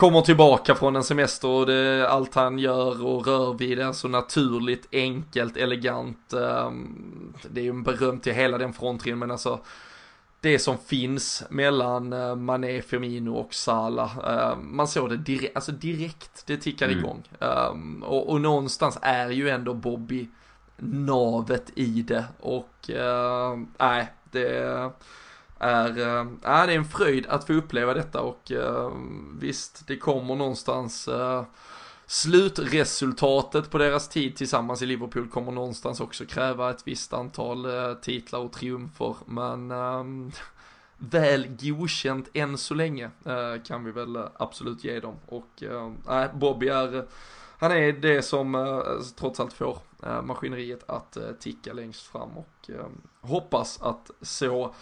Kommer 0.00 0.20
tillbaka 0.20 0.74
från 0.74 0.96
en 0.96 1.04
semester 1.04 1.48
och 1.48 1.66
det, 1.66 2.08
allt 2.08 2.34
han 2.34 2.58
gör 2.58 3.06
och 3.06 3.26
rör 3.26 3.52
vid 3.52 3.78
är 3.78 3.92
så 3.92 4.08
naturligt, 4.08 4.88
enkelt, 4.92 5.56
elegant. 5.56 6.32
Um, 6.32 7.34
det 7.50 7.60
är 7.60 7.64
ju 7.64 7.70
en 7.70 7.82
beröm 7.82 8.20
till 8.20 8.32
hela 8.32 8.58
den 8.58 8.72
frontlinjen 8.72 9.18
men 9.18 9.30
alltså 9.30 9.60
det 10.40 10.58
som 10.58 10.78
finns 10.78 11.44
mellan 11.50 12.12
uh, 12.12 12.34
Mané, 12.34 12.82
Firmino 12.82 13.30
och 13.30 13.54
Salah. 13.54 14.18
Uh, 14.18 14.58
man 14.58 14.88
såg 14.88 15.08
det 15.10 15.16
direkt, 15.16 15.56
alltså 15.56 15.72
direkt, 15.72 16.46
det 16.46 16.56
tickar 16.56 16.86
mm. 16.86 16.98
igång. 16.98 17.22
Um, 17.38 18.02
och, 18.02 18.30
och 18.30 18.40
någonstans 18.40 18.98
är 19.02 19.30
ju 19.30 19.48
ändå 19.48 19.74
Bobby 19.74 20.28
navet 20.82 21.70
i 21.74 22.02
det 22.02 22.24
och 22.40 22.90
eh, 22.90 23.58
nej, 23.78 24.00
äh, 24.00 24.06
det 24.30 24.58
är, 24.58 24.84
äh, 25.60 25.84
det 25.94 26.38
är 26.42 26.68
en 26.68 26.84
fröjd 26.84 27.26
att 27.26 27.46
få 27.46 27.52
uppleva 27.52 27.94
detta 27.94 28.20
och 28.20 28.52
eh, 28.52 28.92
visst, 29.40 29.86
det 29.86 29.96
kommer 29.96 30.34
någonstans 30.34 31.08
slutresultatet 32.06 33.70
på 33.70 33.78
deras 33.78 34.08
tid 34.08 34.36
tillsammans 34.36 34.82
i 34.82 34.86
Liverpool 34.86 35.28
kommer 35.28 35.52
någonstans 35.52 36.00
också 36.00 36.26
kräva 36.26 36.70
ett 36.70 36.82
visst 36.84 37.12
antal 37.12 37.66
titlar 38.02 38.40
och 38.40 38.52
triumfer. 38.52 39.16
Men 39.26 39.70
äh, 39.70 40.32
väl 40.96 41.46
godkänt 41.60 42.28
än 42.34 42.58
så 42.58 42.74
länge 42.74 43.10
kan 43.64 43.84
vi 43.84 43.90
väl 43.90 44.18
absolut 44.36 44.84
ge 44.84 45.00
dem. 45.00 45.14
Och 45.26 45.62
nej, 46.06 46.28
Bobby 46.34 46.68
är, 46.68 47.06
han 47.60 47.72
är 47.72 47.92
det 47.92 48.22
som 48.22 48.54
eh, 48.54 48.80
trots 49.18 49.40
allt 49.40 49.52
får 49.52 49.78
eh, 50.06 50.22
maskineriet 50.22 50.90
att 50.90 51.16
eh, 51.16 51.22
ticka 51.40 51.72
längst 51.72 52.06
fram 52.06 52.38
och 52.38 52.70
hoppas 53.20 53.82
att 53.82 54.10
så 54.22 54.74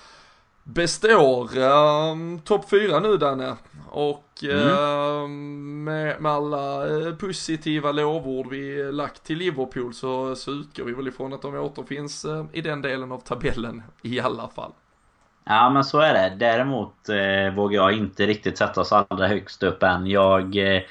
består. 0.64 1.58
Um, 1.58 2.40
Topp 2.40 2.70
4 2.70 3.00
nu 3.00 3.16
Danne. 3.16 3.56
Och 3.90 4.42
mm. 4.42 4.56
uh, 4.56 5.28
med, 5.28 6.20
med, 6.20 6.32
alla 6.32 6.86
positiva 7.20 7.92
lovord 7.92 8.48
vi 8.50 8.92
lagt 8.92 9.24
till 9.24 9.38
Liverpool 9.38 9.94
så, 9.94 10.36
så 10.36 10.50
utgår 10.50 10.84
vi 10.84 10.92
väl 10.92 11.08
ifrån 11.08 11.32
att 11.32 11.42
de 11.42 11.54
återfinns 11.54 12.24
uh, 12.24 12.44
i 12.52 12.60
den 12.60 12.82
delen 12.82 13.12
av 13.12 13.18
tabellen 13.18 13.82
i 14.02 14.20
alla 14.20 14.48
fall. 14.48 14.72
Ja 15.44 15.70
men 15.70 15.84
så 15.84 16.00
är 16.00 16.14
det. 16.14 16.36
Däremot 16.36 17.08
eh, 17.08 17.54
vågar 17.54 17.82
jag 17.82 17.92
inte 17.92 18.26
riktigt 18.26 18.58
sätta 18.58 18.80
oss 18.80 18.92
allra 18.92 19.26
högst 19.26 19.62
upp 19.62 19.82
än. 19.82 20.06
Jag 20.06 20.56
eh, 20.56 20.82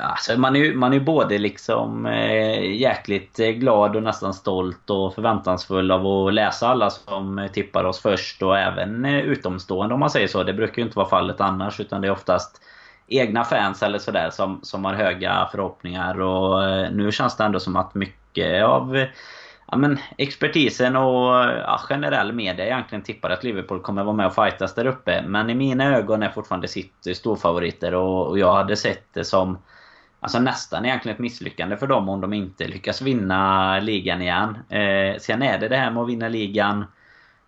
Alltså 0.00 0.38
man 0.38 0.56
är 0.56 0.60
ju 0.60 0.74
man 0.74 0.92
är 0.92 1.00
både 1.00 1.38
liksom 1.38 2.06
eh, 2.06 2.74
jäkligt 2.74 3.40
eh, 3.40 3.48
glad 3.48 3.96
och 3.96 4.02
nästan 4.02 4.34
stolt 4.34 4.90
och 4.90 5.14
förväntansfull 5.14 5.90
av 5.90 6.06
att 6.06 6.34
läsa 6.34 6.68
alla 6.68 6.90
som 6.90 7.48
tippar 7.52 7.84
oss 7.84 8.00
först 8.00 8.42
och 8.42 8.58
även 8.58 9.04
eh, 9.04 9.18
utomstående 9.18 9.94
om 9.94 10.00
man 10.00 10.10
säger 10.10 10.28
så. 10.28 10.42
Det 10.42 10.52
brukar 10.52 10.78
ju 10.78 10.82
inte 10.82 10.98
vara 10.98 11.08
fallet 11.08 11.40
annars 11.40 11.80
utan 11.80 12.00
det 12.00 12.08
är 12.08 12.12
oftast 12.12 12.60
egna 13.08 13.44
fans 13.44 13.82
eller 13.82 13.98
sådär 13.98 14.30
som, 14.30 14.60
som 14.62 14.84
har 14.84 14.94
höga 14.94 15.48
förhoppningar 15.52 16.20
och 16.20 16.64
eh, 16.64 16.90
nu 16.90 17.12
känns 17.12 17.36
det 17.36 17.44
ändå 17.44 17.60
som 17.60 17.76
att 17.76 17.94
mycket 17.94 18.64
av 18.64 19.06
ja, 19.66 19.76
men, 19.76 19.98
expertisen 20.18 20.96
och 20.96 21.34
ja, 21.34 21.80
generell 21.88 22.32
media 22.32 22.66
egentligen 22.66 23.04
tippar 23.04 23.30
att 23.30 23.44
Liverpool 23.44 23.80
kommer 23.80 24.04
vara 24.04 24.16
med 24.16 24.26
och 24.26 24.34
fightas 24.34 24.74
där 24.74 24.86
uppe. 24.86 25.22
Men 25.26 25.50
i 25.50 25.54
mina 25.54 25.96
ögon 25.96 26.22
är 26.22 26.28
fortfarande 26.28 26.68
City 26.68 27.14
storfavoriter 27.14 27.94
och, 27.94 28.26
och 28.26 28.38
jag 28.38 28.54
hade 28.54 28.76
sett 28.76 29.04
det 29.12 29.24
som 29.24 29.58
Alltså 30.24 30.38
nästan 30.38 30.84
egentligen 30.84 31.14
ett 31.14 31.20
misslyckande 31.20 31.76
för 31.76 31.86
dem 31.86 32.08
om 32.08 32.20
de 32.20 32.32
inte 32.32 32.66
lyckas 32.66 33.02
vinna 33.02 33.80
ligan 33.80 34.22
igen. 34.22 34.58
Eh, 34.68 35.18
sen 35.18 35.42
är 35.42 35.58
det 35.58 35.68
det 35.68 35.76
här 35.76 35.90
med 35.90 36.02
att 36.02 36.08
vinna 36.08 36.28
ligan 36.28 36.84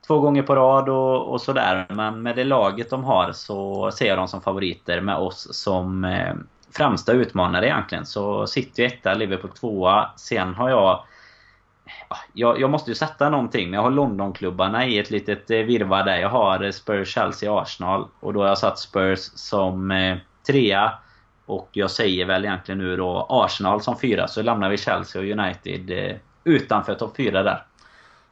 två 0.06 0.20
gånger 0.20 0.42
på 0.42 0.54
rad 0.54 0.88
och, 0.88 1.32
och 1.32 1.40
sådär. 1.40 1.86
Men 1.88 2.22
med 2.22 2.36
det 2.36 2.44
laget 2.44 2.90
de 2.90 3.04
har 3.04 3.32
så 3.32 3.90
ser 3.90 4.06
jag 4.06 4.18
dem 4.18 4.28
som 4.28 4.40
favoriter 4.40 5.00
med 5.00 5.16
oss 5.16 5.48
som 5.54 6.04
eh, 6.04 6.34
främsta 6.76 7.12
utmanare 7.12 7.66
egentligen. 7.66 8.06
Så 8.06 8.46
City 8.46 8.84
etta, 8.84 9.14
Liverpool 9.14 9.50
tvåa. 9.50 10.10
Sen 10.16 10.54
har 10.54 10.70
jag... 10.70 11.04
Jag, 12.32 12.60
jag 12.60 12.70
måste 12.70 12.90
ju 12.90 12.94
sätta 12.94 13.30
någonting, 13.30 13.70
men 13.70 13.74
jag 13.74 13.82
har 13.82 13.90
Londonklubbarna 13.90 14.86
i 14.86 14.98
ett 14.98 15.10
litet 15.10 15.50
eh, 15.50 15.58
virvar 15.58 16.04
där. 16.04 16.16
Jag 16.16 16.28
har 16.28 16.64
eh, 16.64 16.70
Spurs, 16.70 17.14
Chelsea, 17.14 17.60
Arsenal. 17.60 18.08
Och 18.20 18.32
då 18.32 18.40
har 18.40 18.48
jag 18.48 18.58
satt 18.58 18.78
Spurs 18.78 19.18
som 19.18 19.90
eh, 19.90 20.16
trea. 20.46 20.92
Och 21.46 21.68
jag 21.72 21.90
säger 21.90 22.26
väl 22.26 22.44
egentligen 22.44 22.78
nu 22.78 22.96
då 22.96 23.26
Arsenal 23.30 23.82
som 23.82 23.98
fyra, 23.98 24.28
så 24.28 24.42
lämnar 24.42 24.70
vi 24.70 24.78
Chelsea 24.78 25.22
och 25.22 25.28
United 25.28 25.90
eh, 25.90 26.16
utanför 26.44 26.94
topp 26.94 27.16
fyra 27.16 27.42
där. 27.42 27.62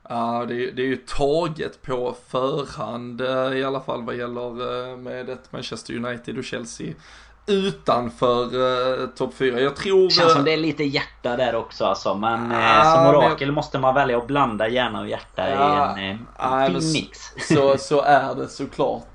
Ja, 0.09 0.45
det 0.49 0.55
är, 0.55 0.73
det 0.73 0.83
är 0.83 0.87
ju 0.87 0.97
taget 0.97 1.83
på 1.83 2.17
förhand 2.29 3.21
eh, 3.21 3.53
i 3.53 3.65
alla 3.65 3.81
fall 3.81 4.03
vad 4.03 4.17
gäller 4.17 4.91
eh, 4.91 4.97
med 4.97 5.31
ett 5.31 5.53
Manchester 5.53 5.97
United 5.97 6.39
och 6.39 6.45
Chelsea 6.45 6.95
utanför 7.47 8.57
uh, 8.57 9.09
topp 9.09 9.35
4. 9.35 9.61
Jag 9.61 9.77
tror... 9.77 10.05
Det 10.05 10.11
känns 10.11 10.33
som 10.33 10.45
det 10.45 10.53
är 10.53 10.57
lite 10.57 10.85
hjärta 10.85 11.37
där 11.37 11.55
också 11.55 11.85
alltså. 11.85 12.15
Men 12.15 12.53
uh, 12.53 12.95
som 12.95 13.07
orakel 13.07 13.49
men... 13.49 13.55
måste 13.55 13.79
man 13.79 13.95
välja 13.95 14.19
att 14.19 14.27
blanda 14.27 14.69
hjärna 14.69 15.01
och 15.01 15.09
hjärta 15.09 15.51
ja, 15.51 15.99
i 15.99 16.09
en 16.09 16.73
uh, 16.73 16.81
fin 16.81 16.93
mix. 16.93 17.19
Så, 17.49 17.79
så 17.79 18.03
är 18.03 18.35
det 18.35 18.49
såklart. 18.49 19.09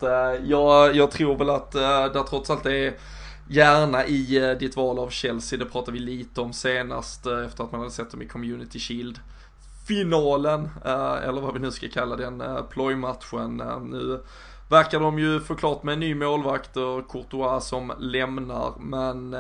Jag, 0.44 0.96
jag 0.96 1.12
tror 1.12 1.36
väl 1.36 1.50
att 1.50 1.72
det 2.14 2.24
trots 2.30 2.50
allt 2.50 2.66
är 2.66 2.94
Gärna 3.52 4.06
i 4.06 4.38
eh, 4.38 4.58
ditt 4.58 4.76
val 4.76 5.00
av 5.00 5.10
Chelsea, 5.10 5.60
det 5.60 5.66
pratade 5.66 5.92
vi 5.92 6.00
lite 6.00 6.42
om 6.42 6.54
senast 6.54 7.26
eh, 7.26 7.46
efter 7.46 7.64
att 7.64 7.72
man 7.72 7.82
hade 7.82 7.92
sett 7.92 8.12
dem 8.12 8.22
i 8.22 8.28
Community 8.28 8.80
Shield 8.80 9.20
finalen, 9.88 10.70
eh, 10.86 11.14
eller 11.14 11.42
vad 11.42 11.54
vi 11.54 11.60
nu 11.60 11.72
ska 11.72 11.90
kalla 11.90 12.16
den, 12.16 12.44
plojmatchen. 12.70 13.58
Nu 13.84 14.24
verkar 14.70 15.00
de 15.00 15.20
ju 15.20 15.40
förklart 15.40 15.84
med 15.84 15.94
en 15.94 16.00
ny 16.00 16.16
målvakt 16.16 16.78
och 16.78 17.12
Courtois 17.12 17.66
som 17.66 17.94
lämnar, 18.00 18.74
men 18.80 19.36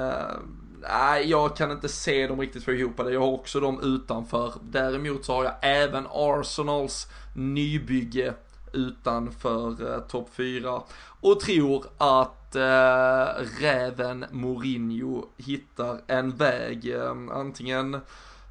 nej, 0.82 1.24
äh, 1.24 1.30
jag 1.30 1.56
kan 1.56 1.72
inte 1.72 1.90
se 1.90 2.28
dem 2.28 2.40
riktigt 2.40 2.64
få 2.64 2.72
ihop 2.72 2.98
det. 2.98 3.12
Jag 3.12 3.20
har 3.20 3.28
också 3.28 3.60
dem 3.60 3.80
utanför. 3.84 4.54
Däremot 4.62 5.26
så 5.26 5.34
har 5.34 5.44
jag 5.44 5.54
även 5.62 6.08
Arsenals 6.12 7.08
nybygge 7.36 8.34
utanför 8.74 9.94
eh, 9.94 10.00
topp 10.00 10.30
4 10.32 10.82
och 11.22 11.40
tror 11.40 11.86
att 11.98 12.39
eh, 12.56 13.44
räven 13.60 14.26
Mourinho 14.32 15.26
hittar 15.38 16.02
en 16.08 16.36
väg, 16.36 16.90
eh, 16.90 17.16
antingen 17.32 17.98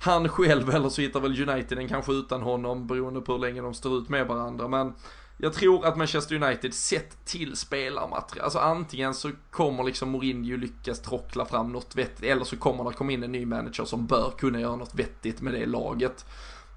han 0.00 0.28
själv 0.28 0.70
eller 0.74 0.88
så 0.88 1.00
hittar 1.00 1.20
väl 1.20 1.48
United 1.48 1.78
den 1.78 1.88
kanske 1.88 2.12
utan 2.12 2.42
honom 2.42 2.86
beroende 2.86 3.20
på 3.20 3.32
hur 3.32 3.38
länge 3.38 3.60
de 3.60 3.74
står 3.74 3.98
ut 3.98 4.08
med 4.08 4.26
varandra. 4.26 4.68
Men 4.68 4.92
jag 5.40 5.52
tror 5.52 5.86
att 5.86 5.96
Manchester 5.96 6.42
United 6.42 6.74
sett 6.74 7.24
till 7.24 7.56
spelarmaterial, 7.56 8.44
alltså 8.44 8.58
antingen 8.58 9.14
så 9.14 9.30
kommer 9.50 9.84
liksom 9.84 10.10
Mourinho 10.10 10.56
lyckas 10.56 11.00
trockla 11.02 11.44
fram 11.44 11.72
något 11.72 11.96
vettigt 11.96 12.24
eller 12.24 12.44
så 12.44 12.56
kommer 12.56 12.84
det 12.84 12.92
komma 12.92 13.12
in 13.12 13.22
en 13.22 13.32
ny 13.32 13.46
manager 13.46 13.84
som 13.84 14.06
bör 14.06 14.30
kunna 14.38 14.60
göra 14.60 14.76
något 14.76 14.94
vettigt 14.94 15.40
med 15.40 15.52
det 15.52 15.66
laget. 15.66 16.26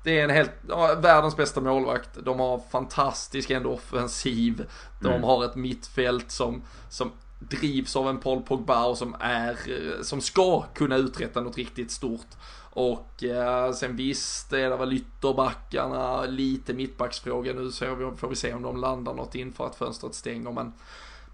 Det 0.04 0.20
är 0.20 0.24
en 0.24 0.30
helt, 0.30 0.52
ja, 0.70 0.96
världens 0.96 1.38
bästa 1.38 1.62
målvakt, 1.62 2.10
de 2.24 2.40
har 2.40 2.62
fantastisk 2.72 3.50
ändå 3.50 3.74
offensiv, 3.74 4.66
de 5.00 5.08
mm. 5.08 5.24
har 5.24 5.46
ett 5.46 5.56
mittfält 5.56 6.32
som, 6.32 6.62
som 6.90 7.12
drivs 7.40 7.96
av 7.96 8.10
en 8.10 8.18
Paul 8.18 8.42
Pogba 8.42 8.86
och 8.86 8.98
som 8.98 9.16
är, 9.20 9.58
som 10.04 10.22
ska 10.22 10.62
kunna 10.62 10.96
uträtta 10.96 11.42
något 11.42 11.58
riktigt 11.58 11.92
stort. 11.92 12.28
Och 12.74 13.24
eh, 13.24 13.72
sen 13.72 13.96
visst 13.96 14.50
det 14.50 14.62
är 14.62 14.70
det 14.70 14.78
väl 14.78 14.94
ytterbackarna, 14.94 16.26
lite 16.26 16.74
mittbacksfråga 16.74 17.54
nu 17.54 17.72
så 17.72 17.96
vi, 17.96 18.18
får 18.18 18.28
vi 18.28 18.36
se 18.36 18.54
om 18.54 18.62
de 18.62 18.78
landar 18.78 19.14
något 19.14 19.36
inför 19.36 19.66
att 19.66 19.76
fönstret 19.76 20.16
stänger. 20.16 20.52
Men 20.52 20.74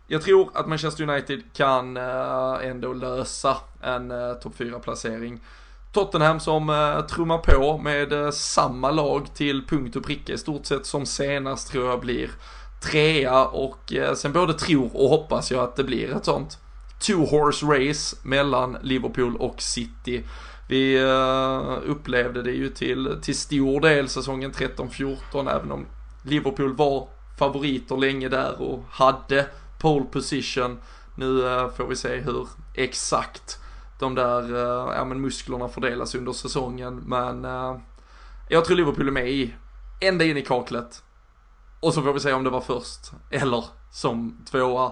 jag 0.07 0.21
tror 0.21 0.49
att 0.53 0.67
Manchester 0.67 1.09
United 1.09 1.43
kan 1.53 1.97
eh, 1.97 2.53
ändå 2.61 2.93
lösa 2.93 3.57
en 3.81 4.11
eh, 4.11 4.33
topp 4.33 4.53
4-placering. 4.57 5.39
Tottenham 5.91 6.39
som 6.39 6.69
eh, 6.69 7.05
trummar 7.05 7.37
på 7.37 7.77
med 7.77 8.13
eh, 8.13 8.31
samma 8.31 8.91
lag 8.91 9.33
till 9.33 9.65
punkt 9.67 9.95
och 9.95 10.05
pricka 10.05 10.33
i 10.33 10.37
stort 10.37 10.65
sett 10.65 10.85
som 10.85 11.05
senast 11.05 11.71
tror 11.71 11.89
jag 11.89 11.99
blir 11.99 12.29
trea 12.81 13.45
och 13.45 13.93
eh, 13.93 14.13
sen 14.13 14.33
både 14.33 14.53
tror 14.53 14.97
och 14.97 15.09
hoppas 15.09 15.51
jag 15.51 15.63
att 15.63 15.75
det 15.75 15.83
blir 15.83 16.15
ett 16.15 16.25
sånt 16.25 16.57
two 16.99 17.25
horse 17.29 17.65
race 17.65 18.15
mellan 18.23 18.77
Liverpool 18.81 19.35
och 19.35 19.61
City. 19.61 20.23
Vi 20.69 20.97
eh, 20.97 21.89
upplevde 21.91 22.43
det 22.43 22.51
ju 22.51 22.69
till, 22.69 23.17
till 23.21 23.37
stor 23.37 23.81
del 23.81 24.09
säsongen 24.09 24.51
13-14 24.51 25.55
även 25.55 25.71
om 25.71 25.85
Liverpool 26.23 26.75
var 26.75 27.07
favoriter 27.39 27.97
länge 27.97 28.29
där 28.29 28.61
och 28.61 28.83
hade 28.89 29.45
pole 29.79 30.05
position. 30.05 30.77
Nu 31.15 31.47
eh, 31.47 31.69
får 31.69 31.87
vi 31.87 31.95
se 31.95 32.15
hur 32.15 32.47
exakt 32.73 33.59
de 33.99 34.15
där 34.15 34.51
uh, 34.51 34.95
ja, 34.95 35.05
men 35.05 35.21
musklerna 35.21 35.67
fördelas 35.67 36.15
under 36.15 36.31
säsongen 36.31 36.95
men 36.95 37.47
jag 38.49 38.65
tror 38.65 38.77
Liverpool 38.77 39.07
är 39.07 39.11
med 39.11 39.29
i 39.29 39.53
ända 40.01 40.25
in 40.25 40.37
i 40.37 40.41
kaklet. 40.41 41.03
Och 41.79 41.93
så 41.93 42.01
får 42.01 42.13
vi 42.13 42.19
se 42.19 42.33
om 42.33 42.43
det 42.43 42.49
var 42.49 42.61
först 42.61 43.11
eller 43.31 43.63
som 43.91 44.45
tvåa. 44.51 44.91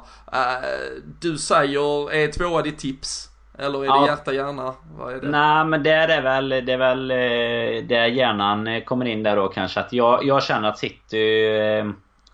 du 1.20 1.38
säger, 1.38 2.12
är 2.12 2.32
tvåa 2.32 2.62
ditt 2.62 2.78
tips? 2.78 3.30
Eller 3.58 3.84
är 3.84 3.86
ja. 3.86 4.00
det 4.00 4.08
hjärta 4.08 4.34
hjärna? 4.34 4.74
Vad 4.98 5.14
är 5.14 5.22
det? 5.22 5.30
Nej 5.30 5.66
men 5.66 5.84
det 5.84 5.92
är 5.92 6.22
väl, 6.22 6.50
det 6.50 6.74
är 6.74 6.78
väl 6.78 7.12
eh, 7.12 7.88
där 7.88 8.06
hjärnan 8.06 8.68
eh, 8.68 8.84
kommer 8.84 9.06
in 9.06 9.24
där 9.24 9.36
då 9.36 9.48
kanske. 9.48 9.80
Att 9.80 9.94
jag, 9.94 10.26
jag 10.26 10.44
känner 10.44 10.70
att 10.70 10.78
City 10.78 11.46
eh, 11.58 11.86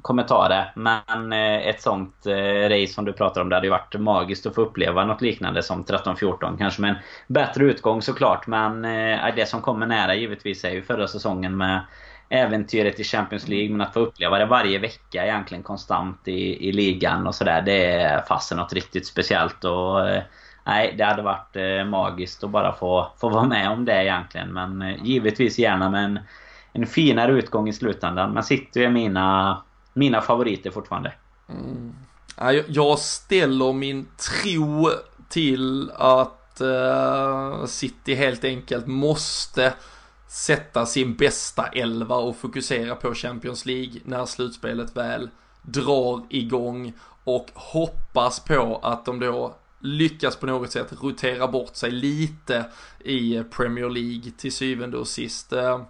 kommer 0.02 0.24
ta 0.24 0.48
det. 0.48 0.72
Men 0.76 1.34
eh, 1.34 1.68
ett 1.68 1.82
sånt 1.82 2.26
eh, 2.26 2.70
race 2.70 2.94
som 2.94 3.06
du 3.06 3.14
pratar 3.14 3.42
om, 3.42 3.50
det 3.50 3.56
hade 3.56 3.68
ju 3.68 3.72
varit 3.72 4.00
magiskt 4.00 4.46
att 4.46 4.56
få 4.56 4.62
uppleva 4.62 5.06
något 5.06 5.22
liknande 5.22 5.64
som 5.64 5.86
13-14. 5.86 6.58
Kanske 6.58 6.82
med 6.82 6.90
en 6.90 6.98
bättre 7.28 7.66
utgång 7.66 8.02
såklart. 8.02 8.48
Men 8.48 8.86
eh, 8.86 9.36
det 9.36 9.46
som 9.46 9.62
kommer 9.62 9.88
nära 9.88 10.16
givetvis 10.16 10.64
är 10.64 10.72
ju 10.72 10.82
förra 10.82 11.08
säsongen 11.08 11.58
med 11.58 11.82
äventyret 12.30 13.00
i 13.00 13.04
Champions 13.04 13.48
League. 13.48 13.70
Men 13.70 13.82
att 13.82 13.94
få 13.94 14.00
uppleva 14.00 14.38
det 14.38 14.46
varje 14.46 14.80
vecka 14.80 15.26
egentligen 15.26 15.64
konstant 15.64 16.28
i, 16.28 16.70
i 16.70 16.72
ligan 16.72 17.28
och 17.28 17.36
sådär. 17.36 17.62
Det 17.62 17.86
är 17.86 18.22
fasen 18.22 18.58
något 18.58 18.74
riktigt 18.74 19.08
speciellt. 19.08 19.64
Och 19.64 20.00
nej, 20.66 20.96
det 20.98 21.04
hade 21.04 21.22
varit 21.22 21.88
magiskt 21.88 22.44
att 22.44 22.50
bara 22.50 22.74
få, 22.74 23.12
få 23.18 23.30
vara 23.30 23.46
med 23.46 23.70
om 23.70 23.86
det 23.86 24.04
egentligen. 24.04 24.54
Men 24.54 24.96
givetvis 25.04 25.60
gärna 25.60 25.90
med 25.90 26.04
en, 26.04 26.20
en 26.74 26.88
finare 26.88 27.32
utgång 27.32 27.70
i 27.70 27.74
slutändan. 27.74 28.32
Men 28.32 28.44
City 28.44 28.84
är 28.84 28.90
mina, 28.90 29.58
mina 29.94 30.22
favoriter 30.22 30.72
fortfarande. 30.72 31.14
Mm. 31.50 31.96
Jag 32.68 33.00
ställer 33.00 33.74
min 33.74 34.08
tro 34.18 34.90
till 35.30 35.92
att 35.96 36.62
uh, 36.62 37.66
City 37.66 38.14
helt 38.14 38.44
enkelt 38.44 38.88
måste 38.88 39.74
sätta 40.28 40.86
sin 40.86 41.16
bästa 41.16 41.68
elva 41.68 42.16
och 42.16 42.38
fokusera 42.38 42.96
på 42.96 43.14
Champions 43.14 43.66
League 43.66 44.02
när 44.06 44.26
slutspelet 44.26 44.98
väl 44.98 45.30
drar 45.62 46.26
igång 46.30 46.94
och 47.24 47.48
hoppas 47.54 48.40
på 48.40 48.80
att 48.84 49.06
de 49.06 49.20
då 49.20 49.56
lyckas 49.80 50.36
på 50.36 50.46
något 50.46 50.72
sätt 50.72 50.94
rotera 51.02 51.48
bort 51.48 51.76
sig 51.76 51.92
lite 51.92 52.66
i 53.00 53.44
Premier 53.44 53.90
League 53.90 54.32
till 54.38 54.52
syvende 54.52 54.98
och 54.98 55.08
sist. 55.08 55.54
Eh, 55.54 55.82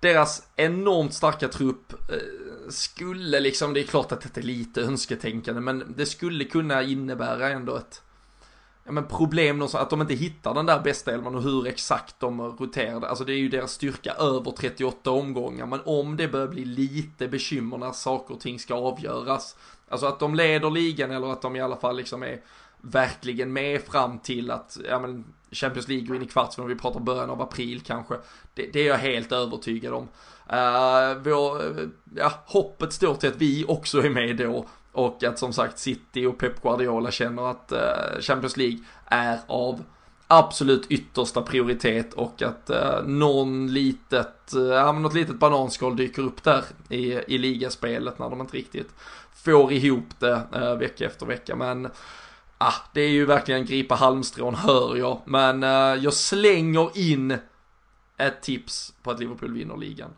deras 0.00 0.42
enormt 0.56 1.14
starka 1.14 1.48
trupp 1.48 1.92
eh, 1.92 2.16
skulle 2.72 3.40
liksom, 3.40 3.74
det 3.74 3.80
är 3.80 3.84
klart 3.84 4.12
att 4.12 4.34
det 4.34 4.40
är 4.40 4.42
lite 4.42 4.82
önsketänkande, 4.82 5.60
men 5.60 5.94
det 5.96 6.06
skulle 6.06 6.44
kunna 6.44 6.82
innebära 6.82 7.48
ändå 7.48 7.76
ett 7.76 8.02
ja, 8.84 8.92
men 8.92 9.06
problem 9.06 9.62
att 9.62 9.90
de 9.90 10.00
inte 10.00 10.14
hittar 10.14 10.54
den 10.54 10.66
där 10.66 10.80
bästa 10.80 11.12
elvan 11.12 11.34
och 11.34 11.42
hur 11.42 11.66
exakt 11.66 12.20
de 12.20 12.40
roterade. 12.40 13.08
Alltså 13.08 13.24
det 13.24 13.32
är 13.32 13.38
ju 13.38 13.48
deras 13.48 13.72
styrka 13.72 14.12
över 14.12 14.50
38 14.50 15.10
omgångar, 15.10 15.66
men 15.66 15.80
om 15.84 16.16
det 16.16 16.28
börjar 16.28 16.48
bli 16.48 16.64
lite 16.64 17.28
bekymmer 17.28 17.78
när 17.78 17.92
saker 17.92 18.34
och 18.34 18.40
ting 18.40 18.58
ska 18.58 18.74
avgöras. 18.74 19.56
Alltså 19.88 20.06
att 20.06 20.18
de 20.18 20.34
leder 20.34 20.70
ligan 20.70 21.10
eller 21.10 21.32
att 21.32 21.42
de 21.42 21.56
i 21.56 21.60
alla 21.60 21.76
fall 21.76 21.96
liksom 21.96 22.22
är 22.22 22.40
verkligen 22.80 23.52
med 23.52 23.82
fram 23.82 24.18
till 24.18 24.50
att, 24.50 24.78
ja 24.88 24.98
men 24.98 25.24
Champions 25.52 25.88
League 25.88 26.06
går 26.06 26.16
in 26.16 26.22
i 26.22 26.26
kvartsfinal, 26.26 26.68
vi 26.68 26.74
pratar 26.74 27.00
början 27.00 27.30
av 27.30 27.42
april 27.42 27.80
kanske. 27.80 28.14
Det, 28.54 28.66
det 28.72 28.80
är 28.80 28.86
jag 28.86 28.98
helt 28.98 29.32
övertygad 29.32 29.94
om. 29.94 30.08
Uh, 30.52 31.22
vår, 31.22 31.62
eh, 31.62 31.86
ja, 32.16 32.32
hoppet 32.46 32.92
står 32.92 33.14
till 33.14 33.28
att 33.28 33.36
vi 33.36 33.64
också 33.68 34.02
är 34.02 34.10
med 34.10 34.36
då 34.36 34.66
och 34.92 35.24
att 35.24 35.38
som 35.38 35.52
sagt 35.52 35.78
City 35.78 36.26
och 36.26 36.38
Pep 36.38 36.62
Guardiola 36.62 37.10
känner 37.10 37.50
att 37.50 37.72
uh, 37.72 38.20
Champions 38.20 38.56
League 38.56 38.78
är 39.06 39.38
av 39.46 39.84
absolut 40.26 40.86
yttersta 40.90 41.42
prioritet 41.42 42.14
och 42.14 42.42
att 42.42 42.70
uh, 42.70 43.06
någon 43.06 43.72
litet, 43.72 44.52
uh, 44.56 44.92
något 45.00 45.14
litet 45.14 45.38
bananskal 45.38 45.96
dyker 45.96 46.22
upp 46.22 46.42
där 46.42 46.64
i, 46.88 47.12
i 47.12 47.38
ligaspelet 47.38 48.18
när 48.18 48.30
de 48.30 48.40
inte 48.40 48.56
riktigt 48.56 48.94
får 49.34 49.72
ihop 49.72 50.08
det 50.18 50.42
uh, 50.56 50.74
vecka 50.74 51.06
efter 51.06 51.26
vecka. 51.26 51.56
Men 51.56 51.86
uh, 51.86 52.74
det 52.92 53.00
är 53.00 53.08
ju 53.08 53.26
verkligen 53.26 53.66
gripa 53.66 53.94
halmstrån 53.94 54.54
hör 54.54 54.96
jag. 54.96 55.20
Men 55.24 55.64
uh, 55.64 56.04
jag 56.04 56.14
slänger 56.14 56.98
in 56.98 57.38
ett 58.16 58.42
tips 58.42 58.94
på 59.02 59.10
att 59.10 59.20
Liverpool 59.20 59.52
vinner 59.52 59.76
ligan. 59.76 60.10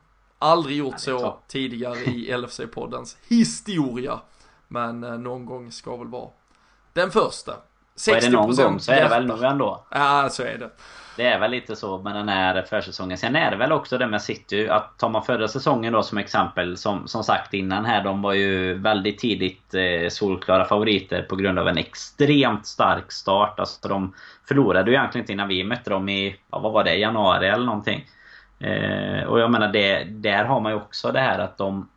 Aldrig 0.43 0.77
gjort 0.77 1.01
så 1.01 1.39
tidigare 1.49 1.99
i 1.99 2.33
LFC-poddens 2.33 3.17
historia. 3.29 4.21
Men 4.69 5.05
uh, 5.05 5.19
någon 5.19 5.47
gång 5.47 5.73
ska 5.73 5.97
väl 5.97 6.09
vara 6.09 6.31
den 6.93 7.11
första. 7.11 7.53
60% 7.97 8.11
och 8.11 8.17
är 8.17 8.21
det 8.21 8.31
någon 8.31 8.57
gång 8.57 8.81
så 8.81 8.93
är 8.93 9.03
det 9.03 9.09
väl 9.09 9.27
nu 9.27 9.47
ändå. 9.47 9.85
Ja, 9.91 10.29
så 10.31 10.43
är 10.43 10.59
det. 10.59 10.71
Det 11.17 11.27
är 11.27 11.39
väl 11.41 11.51
lite 11.51 11.77
så 11.77 11.99
med 11.99 12.15
den 12.15 12.29
här 12.29 12.63
försäsongen. 12.63 13.19
Sen 13.19 13.37
är 13.37 13.51
det 13.51 13.57
väl 13.57 13.73
också 13.73 13.99
det 13.99 14.07
med 14.07 14.23
City. 14.23 14.69
Att 14.69 14.99
tar 14.99 15.09
man 15.09 15.25
förra 15.25 15.49
säsongen 15.49 15.93
då 15.93 16.03
som 16.03 16.19
exempel. 16.19 16.77
Som, 16.77 17.09
som 17.09 17.25
sagt 17.25 17.55
innan 17.55 17.85
här. 17.85 18.05
De 18.05 18.23
var 18.23 18.33
ju 18.33 18.75
väldigt 18.75 19.19
tidigt 19.19 19.75
eh, 19.75 20.09
solklara 20.09 20.65
favoriter 20.65 21.23
på 21.23 21.37
grund 21.37 21.59
av 21.59 21.69
en 21.69 21.79
extremt 21.79 22.67
stark 22.67 23.13
start. 23.13 23.61
Alltså 23.61 23.89
de 23.89 24.15
förlorade 24.49 24.91
ju 24.91 24.97
egentligen 24.97 25.23
inte 25.23 25.33
innan 25.33 25.49
vi 25.49 25.65
mötte 25.65 25.91
dem 25.91 26.09
i, 26.09 26.37
ja, 26.51 26.59
vad 26.59 26.73
var 26.73 26.85
det, 26.85 26.95
januari 26.95 27.49
eller 27.49 27.67
någonting. 27.67 28.07
Eh, 28.63 29.25
och 29.25 29.41
jag 29.41 29.51
menar 29.51 29.69
det, 29.69 30.05
där 30.05 30.45
har 30.45 30.61
man 30.61 30.73
ju 30.73 30.77
också 30.77 31.13
det 31.13 31.21
här 31.21 31.39
att 31.39 31.59
de 31.59 31.89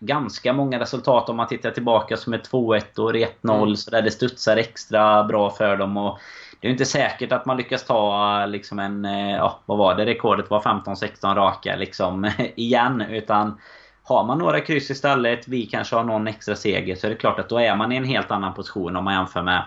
ganska 0.00 0.52
många 0.52 0.80
resultat 0.80 1.28
om 1.28 1.36
man 1.36 1.46
tittar 1.46 1.70
tillbaka 1.70 2.16
som 2.16 2.32
är 2.32 2.38
2-1 2.38 2.98
och 2.98 3.12
1-0 3.12 3.62
mm. 3.62 3.76
så 3.76 3.90
där 3.90 4.02
det 4.02 4.10
studsar 4.10 4.56
extra 4.56 5.24
bra 5.24 5.50
för 5.50 5.76
dem. 5.76 5.96
Och 5.96 6.18
det 6.60 6.68
är 6.68 6.72
inte 6.72 6.84
säkert 6.84 7.32
att 7.32 7.46
man 7.46 7.56
lyckas 7.56 7.84
ta 7.84 8.46
liksom 8.46 8.78
en, 8.78 9.04
eh, 9.04 9.36
ja 9.36 9.60
vad 9.66 9.78
var 9.78 9.94
det, 9.94 10.06
rekordet 10.06 10.50
var 10.50 10.60
15-16 10.60 11.34
raka 11.34 11.76
liksom 11.76 12.30
igen. 12.56 13.00
Utan 13.00 13.60
har 14.02 14.24
man 14.24 14.38
några 14.38 14.60
kryss 14.60 14.90
istället, 14.90 15.48
vi 15.48 15.66
kanske 15.66 15.96
har 15.96 16.04
någon 16.04 16.28
extra 16.28 16.56
seger, 16.56 16.96
så 16.96 17.06
är 17.06 17.10
det 17.10 17.16
klart 17.16 17.38
att 17.38 17.48
då 17.48 17.60
är 17.60 17.76
man 17.76 17.92
i 17.92 17.96
en 17.96 18.04
helt 18.04 18.30
annan 18.30 18.54
position 18.54 18.96
om 18.96 19.04
man 19.04 19.14
jämför 19.14 19.42
med 19.42 19.62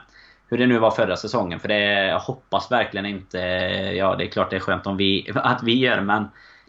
hur 0.50 0.58
det 0.58 0.68
nu 0.68 0.80
var 0.80 0.91
förra 0.91 1.16
säsongen. 1.16 1.60
För 1.60 1.68
det, 1.68 2.08
jag 2.08 2.20
hoppas 2.20 2.72
verkligen 2.72 3.06
inte... 3.06 3.38
Ja, 3.98 4.16
det 4.16 4.24
är 4.24 4.28
klart 4.28 4.50
det 4.50 4.56
är 4.56 4.60
skönt 4.60 4.88
om 4.88 4.98
vi, 4.98 5.32
att 5.36 5.64
vi 5.64 5.78
gör 5.78 6.02
men 6.02 6.26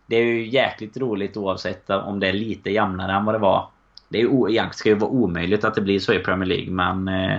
det 0.06 0.16
är 0.16 0.24
ju 0.24 0.48
jäkligt 0.48 0.96
roligt 0.96 1.36
oavsett 1.36 1.90
om 1.90 2.20
det 2.20 2.28
är 2.28 2.32
lite 2.32 2.70
jämnare 2.70 3.12
än 3.12 3.24
vad 3.24 3.34
det 3.34 3.38
var. 3.38 3.68
Det 4.08 4.18
är 4.18 4.22
ju, 4.22 4.68
ska 4.72 4.88
ju 4.88 4.94
vara 4.94 5.10
omöjligt 5.10 5.64
att 5.64 5.74
det 5.74 5.80
blir 5.80 5.98
så 5.98 6.12
i 6.12 6.18
Premier 6.18 6.48
League 6.48 6.70
men 6.70 7.08
eh, 7.08 7.38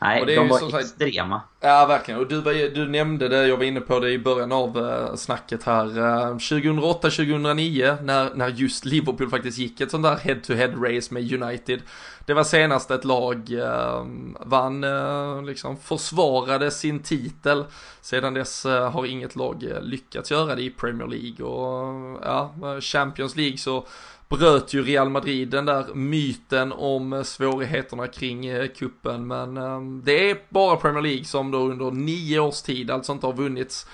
Nej, 0.00 0.24
de 0.26 0.48
var 0.48 0.78
extrema. 0.80 1.40
Ja, 1.60 1.86
verkligen. 1.86 2.20
Och 2.20 2.26
du, 2.26 2.40
du 2.74 2.88
nämnde 2.88 3.28
det, 3.28 3.46
jag 3.46 3.56
var 3.56 3.64
inne 3.64 3.80
på 3.80 4.00
det 4.00 4.10
i 4.10 4.18
början 4.18 4.52
av 4.52 4.78
uh, 4.78 5.14
snacket 5.14 5.62
här. 5.64 5.98
Uh, 5.98 6.36
2008-2009, 6.36 8.02
när, 8.02 8.34
när 8.34 8.48
just 8.48 8.84
Liverpool 8.84 9.30
faktiskt 9.30 9.58
gick 9.58 9.80
ett 9.80 9.90
sånt 9.90 10.02
där 10.02 10.16
head-to-head 10.16 10.96
race 10.96 11.14
med 11.14 11.42
United. 11.42 11.82
Det 12.26 12.34
var 12.34 12.44
senast 12.44 12.90
ett 12.90 13.04
lag 13.04 13.50
uh, 13.50 14.06
vann, 14.40 14.84
uh, 14.84 15.44
liksom 15.44 15.76
försvarade 15.76 16.70
sin 16.70 17.02
titel. 17.02 17.64
Sedan 18.00 18.34
dess 18.34 18.64
har 18.64 19.06
inget 19.06 19.36
lag 19.36 19.72
lyckats 19.80 20.30
göra 20.30 20.54
det 20.54 20.62
i 20.62 20.70
Premier 20.70 21.06
League 21.06 21.46
och 21.46 22.18
ja, 22.24 22.54
Champions 22.80 23.36
League 23.36 23.58
så 23.58 23.86
bröt 24.28 24.74
ju 24.74 24.82
Real 24.82 25.08
Madrid 25.08 25.48
den 25.48 25.64
där 25.64 25.94
myten 25.94 26.72
om 26.72 27.12
eh, 27.12 27.22
svårigheterna 27.22 28.06
kring 28.06 28.46
eh, 28.46 28.68
kuppen 28.68 29.26
men 29.26 29.56
ehm, 29.56 30.02
det 30.04 30.30
är 30.30 30.38
bara 30.48 30.76
Premier 30.76 31.02
League 31.02 31.24
som 31.24 31.50
då 31.50 31.58
under 31.58 31.90
nio 31.90 32.40
års 32.40 32.62
tid 32.62 32.90
alltså 32.90 33.12
inte 33.12 33.26
har 33.26 33.32
vunnits 33.32 33.86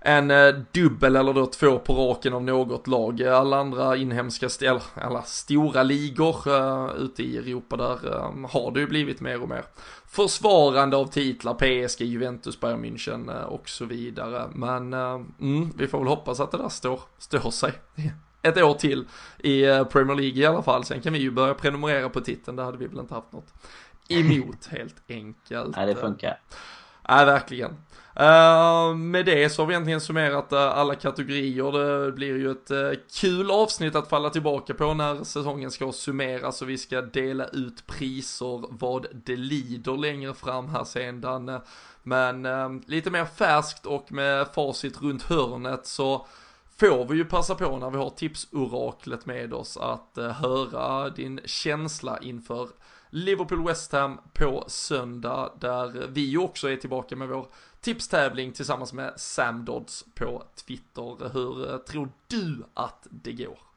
en 0.00 0.30
eh, 0.30 0.54
dubbel 0.72 1.16
eller 1.16 1.32
då 1.32 1.46
två 1.46 1.78
på 1.78 1.94
raken 1.94 2.34
av 2.34 2.42
något 2.42 2.86
lag. 2.86 3.22
Alla 3.22 3.56
andra 3.56 3.96
inhemska, 3.96 4.48
eller 4.60 4.82
alla 4.94 5.22
stora 5.22 5.82
ligor 5.82 6.48
uh, 6.48 6.90
ute 6.96 7.22
i 7.22 7.36
Europa 7.36 7.76
där 7.76 8.24
um, 8.24 8.44
har 8.44 8.70
det 8.70 8.80
ju 8.80 8.86
blivit 8.86 9.20
mer 9.20 9.42
och 9.42 9.48
mer 9.48 9.64
försvarande 10.06 10.96
av 10.96 11.06
titlar, 11.06 11.54
PSG, 11.54 12.02
Juventus, 12.02 12.60
Bayern 12.60 12.84
München 12.84 13.30
uh, 13.30 13.42
och 13.42 13.68
så 13.68 13.84
vidare. 13.84 14.48
Men 14.54 14.94
uh, 14.94 15.20
mm, 15.40 15.72
vi 15.76 15.86
får 15.86 15.98
väl 15.98 16.08
hoppas 16.08 16.40
att 16.40 16.50
det 16.50 16.58
där 16.58 16.68
står, 16.68 17.00
står 17.18 17.50
sig 17.50 17.72
ett 18.42 18.62
år 18.62 18.74
till 18.74 19.04
i 19.38 19.64
eh, 19.64 19.84
Premier 19.84 20.16
League 20.16 20.42
i 20.42 20.46
alla 20.46 20.62
fall. 20.62 20.84
Sen 20.84 21.00
kan 21.00 21.12
vi 21.12 21.18
ju 21.18 21.30
börja 21.30 21.54
prenumerera 21.54 22.08
på 22.08 22.20
titeln, 22.20 22.56
det 22.56 22.62
hade 22.62 22.78
vi 22.78 22.86
väl 22.86 22.98
inte 22.98 23.14
haft 23.14 23.32
något 23.32 23.54
emot 24.08 24.66
helt 24.70 24.96
enkelt. 25.08 25.76
Nej, 25.76 25.86
det 25.86 25.94
funkar. 25.94 26.40
Nej, 27.08 27.26
verkligen. 27.26 27.76
Uh, 28.20 28.94
med 28.94 29.26
det 29.26 29.50
så 29.50 29.62
har 29.62 29.66
vi 29.66 29.74
egentligen 29.74 30.00
summerat 30.00 30.52
uh, 30.52 30.58
alla 30.58 30.94
kategorier. 30.94 31.72
Det 32.06 32.12
blir 32.12 32.36
ju 32.36 32.50
ett 32.50 32.70
uh, 32.70 32.92
kul 33.20 33.50
avsnitt 33.50 33.94
att 33.94 34.08
falla 34.08 34.30
tillbaka 34.30 34.74
på 34.74 34.94
när 34.94 35.24
säsongen 35.24 35.70
ska 35.70 35.92
summeras 35.92 36.62
och 36.62 36.68
vi 36.68 36.78
ska 36.78 37.02
dela 37.02 37.46
ut 37.46 37.86
priser 37.86 38.64
vad 38.68 39.06
det 39.12 39.36
lider 39.36 39.96
längre 39.96 40.34
fram 40.34 40.68
här 40.68 40.84
sedan. 40.84 41.60
Men 42.02 42.46
lite 42.86 43.10
mer 43.10 43.24
färskt 43.24 43.86
och 43.86 44.12
med 44.12 44.46
facit 44.54 45.02
runt 45.02 45.22
hörnet 45.22 45.86
så 45.86 46.26
får 46.78 47.04
vi 47.04 47.16
ju 47.16 47.24
passa 47.24 47.54
på 47.54 47.76
när 47.76 47.90
vi 47.90 47.96
har 47.96 48.10
tipsoraklet 48.10 49.26
med 49.26 49.54
oss 49.54 49.76
att 49.76 50.18
eh, 50.18 50.30
höra 50.30 51.10
din 51.10 51.40
känsla 51.44 52.18
inför 52.18 52.68
Liverpool 53.10 53.66
West 53.66 53.92
Ham 53.92 54.20
på 54.32 54.64
söndag 54.66 55.52
där 55.60 56.06
vi 56.08 56.36
också 56.36 56.70
är 56.70 56.76
tillbaka 56.76 57.16
med 57.16 57.28
vår 57.28 57.46
tipstävling 57.80 58.52
tillsammans 58.52 58.92
med 58.92 59.12
Sam 59.16 59.64
Dodds 59.64 60.04
på 60.14 60.42
Twitter. 60.66 61.32
Hur 61.32 61.70
eh, 61.70 61.78
tror 61.78 62.08
du 62.26 62.64
att 62.74 63.06
det 63.10 63.32
går? 63.32 63.67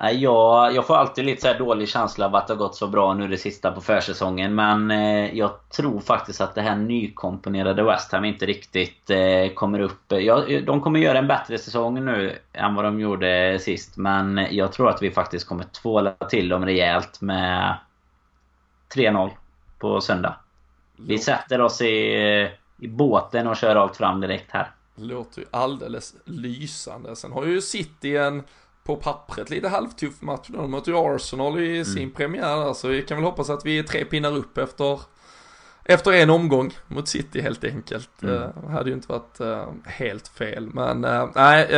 Jag, 0.00 0.74
jag 0.74 0.86
får 0.86 0.96
alltid 0.96 1.24
lite 1.24 1.40
så 1.42 1.64
dålig 1.64 1.88
känsla 1.88 2.26
av 2.26 2.34
att 2.34 2.46
det 2.46 2.54
har 2.54 2.58
gått 2.58 2.74
så 2.76 2.86
bra 2.86 3.14
nu 3.14 3.28
det 3.28 3.36
sista 3.36 3.72
på 3.72 3.80
försäsongen. 3.80 4.54
Men 4.54 4.90
eh, 4.90 5.34
jag 5.34 5.68
tror 5.68 6.00
faktiskt 6.00 6.40
att 6.40 6.54
det 6.54 6.62
här 6.62 6.76
nykomponerade 6.76 7.82
West 7.82 8.12
Ham 8.12 8.24
inte 8.24 8.46
riktigt 8.46 9.10
eh, 9.10 9.48
kommer 9.54 9.80
upp. 9.80 10.02
Jag, 10.08 10.64
de 10.64 10.80
kommer 10.80 11.00
göra 11.00 11.18
en 11.18 11.26
bättre 11.26 11.58
säsong 11.58 12.04
nu 12.04 12.38
än 12.52 12.74
vad 12.74 12.84
de 12.84 13.00
gjorde 13.00 13.58
sist. 13.58 13.96
Men 13.96 14.46
jag 14.50 14.72
tror 14.72 14.88
att 14.88 15.02
vi 15.02 15.10
faktiskt 15.10 15.48
kommer 15.48 15.64
tvåla 15.64 16.12
till 16.12 16.48
dem 16.48 16.64
rejält 16.64 17.20
med 17.20 17.76
3-0 18.94 19.30
på 19.78 20.00
söndag. 20.00 20.36
Vi 20.96 21.18
sätter 21.18 21.60
oss 21.60 21.80
i, 21.80 21.94
i 22.78 22.88
båten 22.88 23.46
och 23.46 23.56
kör 23.56 23.74
rakt 23.74 23.96
fram 23.96 24.20
direkt 24.20 24.50
här. 24.52 24.70
Låter 24.94 25.40
ju 25.40 25.46
alldeles 25.50 26.14
lysande. 26.24 27.16
Sen 27.16 27.32
har 27.32 27.44
ju 27.44 27.60
City 27.60 28.16
en 28.16 28.42
på 28.86 28.96
pappret 28.96 29.50
lite 29.50 29.68
halvtuff 29.68 30.22
match. 30.22 30.48
De 30.48 30.70
möter 30.70 30.92
ju 30.92 30.98
Arsenal 30.98 31.60
i 31.60 31.70
mm. 31.70 31.84
sin 31.84 32.10
premiär 32.10 32.56
där, 32.56 32.72
så 32.72 32.88
vi 32.88 33.02
kan 33.02 33.16
väl 33.16 33.24
hoppas 33.24 33.50
att 33.50 33.66
vi 33.66 33.78
är 33.78 33.82
tre 33.82 34.04
pinnar 34.04 34.36
upp 34.36 34.58
efter 34.58 35.00
efter 35.88 36.12
en 36.12 36.30
omgång 36.30 36.72
mot 36.86 37.08
City 37.08 37.40
helt 37.40 37.64
enkelt. 37.64 38.22
Mm. 38.22 38.34
Uh, 38.34 38.70
hade 38.70 38.90
ju 38.90 38.96
inte 38.96 39.08
varit 39.08 39.40
uh, 39.40 39.66
helt 39.84 40.28
fel. 40.28 40.70
Men 40.72 41.04
uh, 41.04 41.30
nej, 41.34 41.68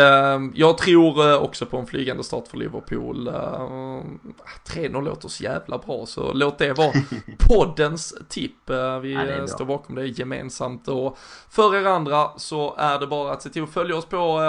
jag 0.54 0.78
tror 0.78 1.42
också 1.42 1.66
på 1.66 1.78
en 1.78 1.86
flygande 1.86 2.24
start 2.24 2.48
för 2.48 2.56
Liverpool. 2.56 3.28
3-0 3.28 5.04
låter 5.04 5.28
så 5.28 5.44
jävla 5.44 5.78
bra 5.78 6.06
så 6.06 6.32
låt 6.32 6.59
det 6.59 6.72
vara 6.72 6.92
poddens 7.48 8.14
tipp. 8.28 8.70
vi 9.02 9.12
ja, 9.12 9.46
står 9.46 9.64
bakom 9.64 9.94
det 9.94 10.06
gemensamt. 10.06 10.88
Och 10.88 11.18
för 11.50 11.76
er 11.76 11.86
andra 11.86 12.30
så 12.36 12.74
är 12.78 12.98
det 12.98 13.06
bara 13.06 13.32
att 13.32 13.42
se 13.42 13.48
till 13.48 13.62
att 13.62 13.70
följa 13.70 13.96
oss 13.96 14.06
på 14.06 14.40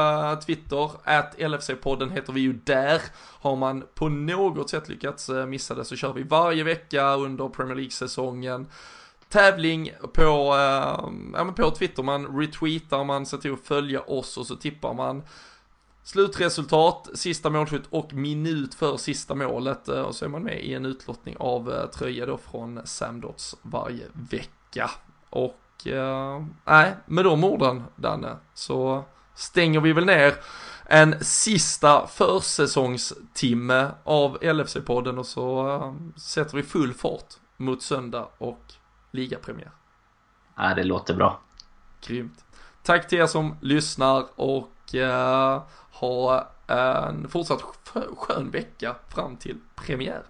Twitter. 0.45 0.91
Att 1.03 1.35
LFC-podden 1.37 2.11
heter 2.11 2.33
vi 2.33 2.41
ju 2.41 2.53
där. 2.53 3.01
Har 3.41 3.55
man 3.55 3.83
på 3.95 4.09
något 4.09 4.69
sätt 4.69 4.89
lyckats 4.89 5.29
missa 5.47 5.75
det 5.75 5.85
så 5.85 5.95
kör 5.95 6.13
vi 6.13 6.23
varje 6.23 6.63
vecka 6.63 7.15
under 7.15 7.49
Premier 7.49 7.75
League-säsongen 7.75 8.67
tävling 9.29 9.91
på, 10.13 10.55
eh, 10.55 11.09
ja, 11.33 11.53
på 11.55 11.71
Twitter. 11.71 12.03
Man 12.03 12.39
retweetar, 12.39 13.03
man 13.03 13.25
ser 13.25 13.37
till 13.37 13.53
att 13.53 13.67
följa 13.67 14.01
oss 14.01 14.37
och 14.37 14.47
så 14.47 14.55
tippar 14.55 14.93
man 14.93 15.23
slutresultat, 16.03 17.09
sista 17.13 17.49
målskytt 17.49 17.87
och 17.89 18.13
minut 18.13 18.75
för 18.75 18.97
sista 18.97 19.35
målet. 19.35 19.87
Eh, 19.87 20.01
och 20.01 20.15
så 20.15 20.25
är 20.25 20.29
man 20.29 20.43
med 20.43 20.63
i 20.63 20.73
en 20.73 20.85
utlottning 20.85 21.35
av 21.39 21.73
eh, 21.73 21.85
tröja 21.85 22.25
då 22.25 22.37
från 22.37 22.81
Samdots 22.85 23.55
varje 23.61 24.05
vecka. 24.13 24.89
Och 25.29 25.87
eh, 25.87 26.43
nej, 26.65 26.93
med 27.05 27.25
de 27.25 27.43
orden 27.43 27.83
Danne 27.95 28.37
så 28.53 29.03
stänger 29.35 29.79
vi 29.79 29.93
väl 29.93 30.05
ner 30.05 30.33
en 30.85 31.23
sista 31.23 32.07
försäsongstimme 32.07 33.91
av 34.03 34.37
LFC-podden 34.41 35.17
och 35.17 35.25
så 35.25 35.75
eh, 35.75 35.93
sätter 36.17 36.57
vi 36.57 36.63
full 36.63 36.93
fart 36.93 37.33
mot 37.57 37.81
söndag 37.81 38.27
och 38.37 38.73
ligapremiär. 39.11 39.71
Ja, 40.55 40.73
det 40.75 40.83
låter 40.83 41.13
bra. 41.13 41.39
Grymt. 42.01 42.45
Tack 42.83 43.07
till 43.07 43.19
er 43.19 43.27
som 43.27 43.57
lyssnar 43.61 44.25
och 44.35 44.93
uh, 44.95 45.61
ha 45.91 46.47
en 46.67 47.29
fortsatt 47.29 47.61
skön 48.17 48.51
vecka 48.51 48.95
fram 49.09 49.37
till 49.37 49.57
premiären. 49.75 50.23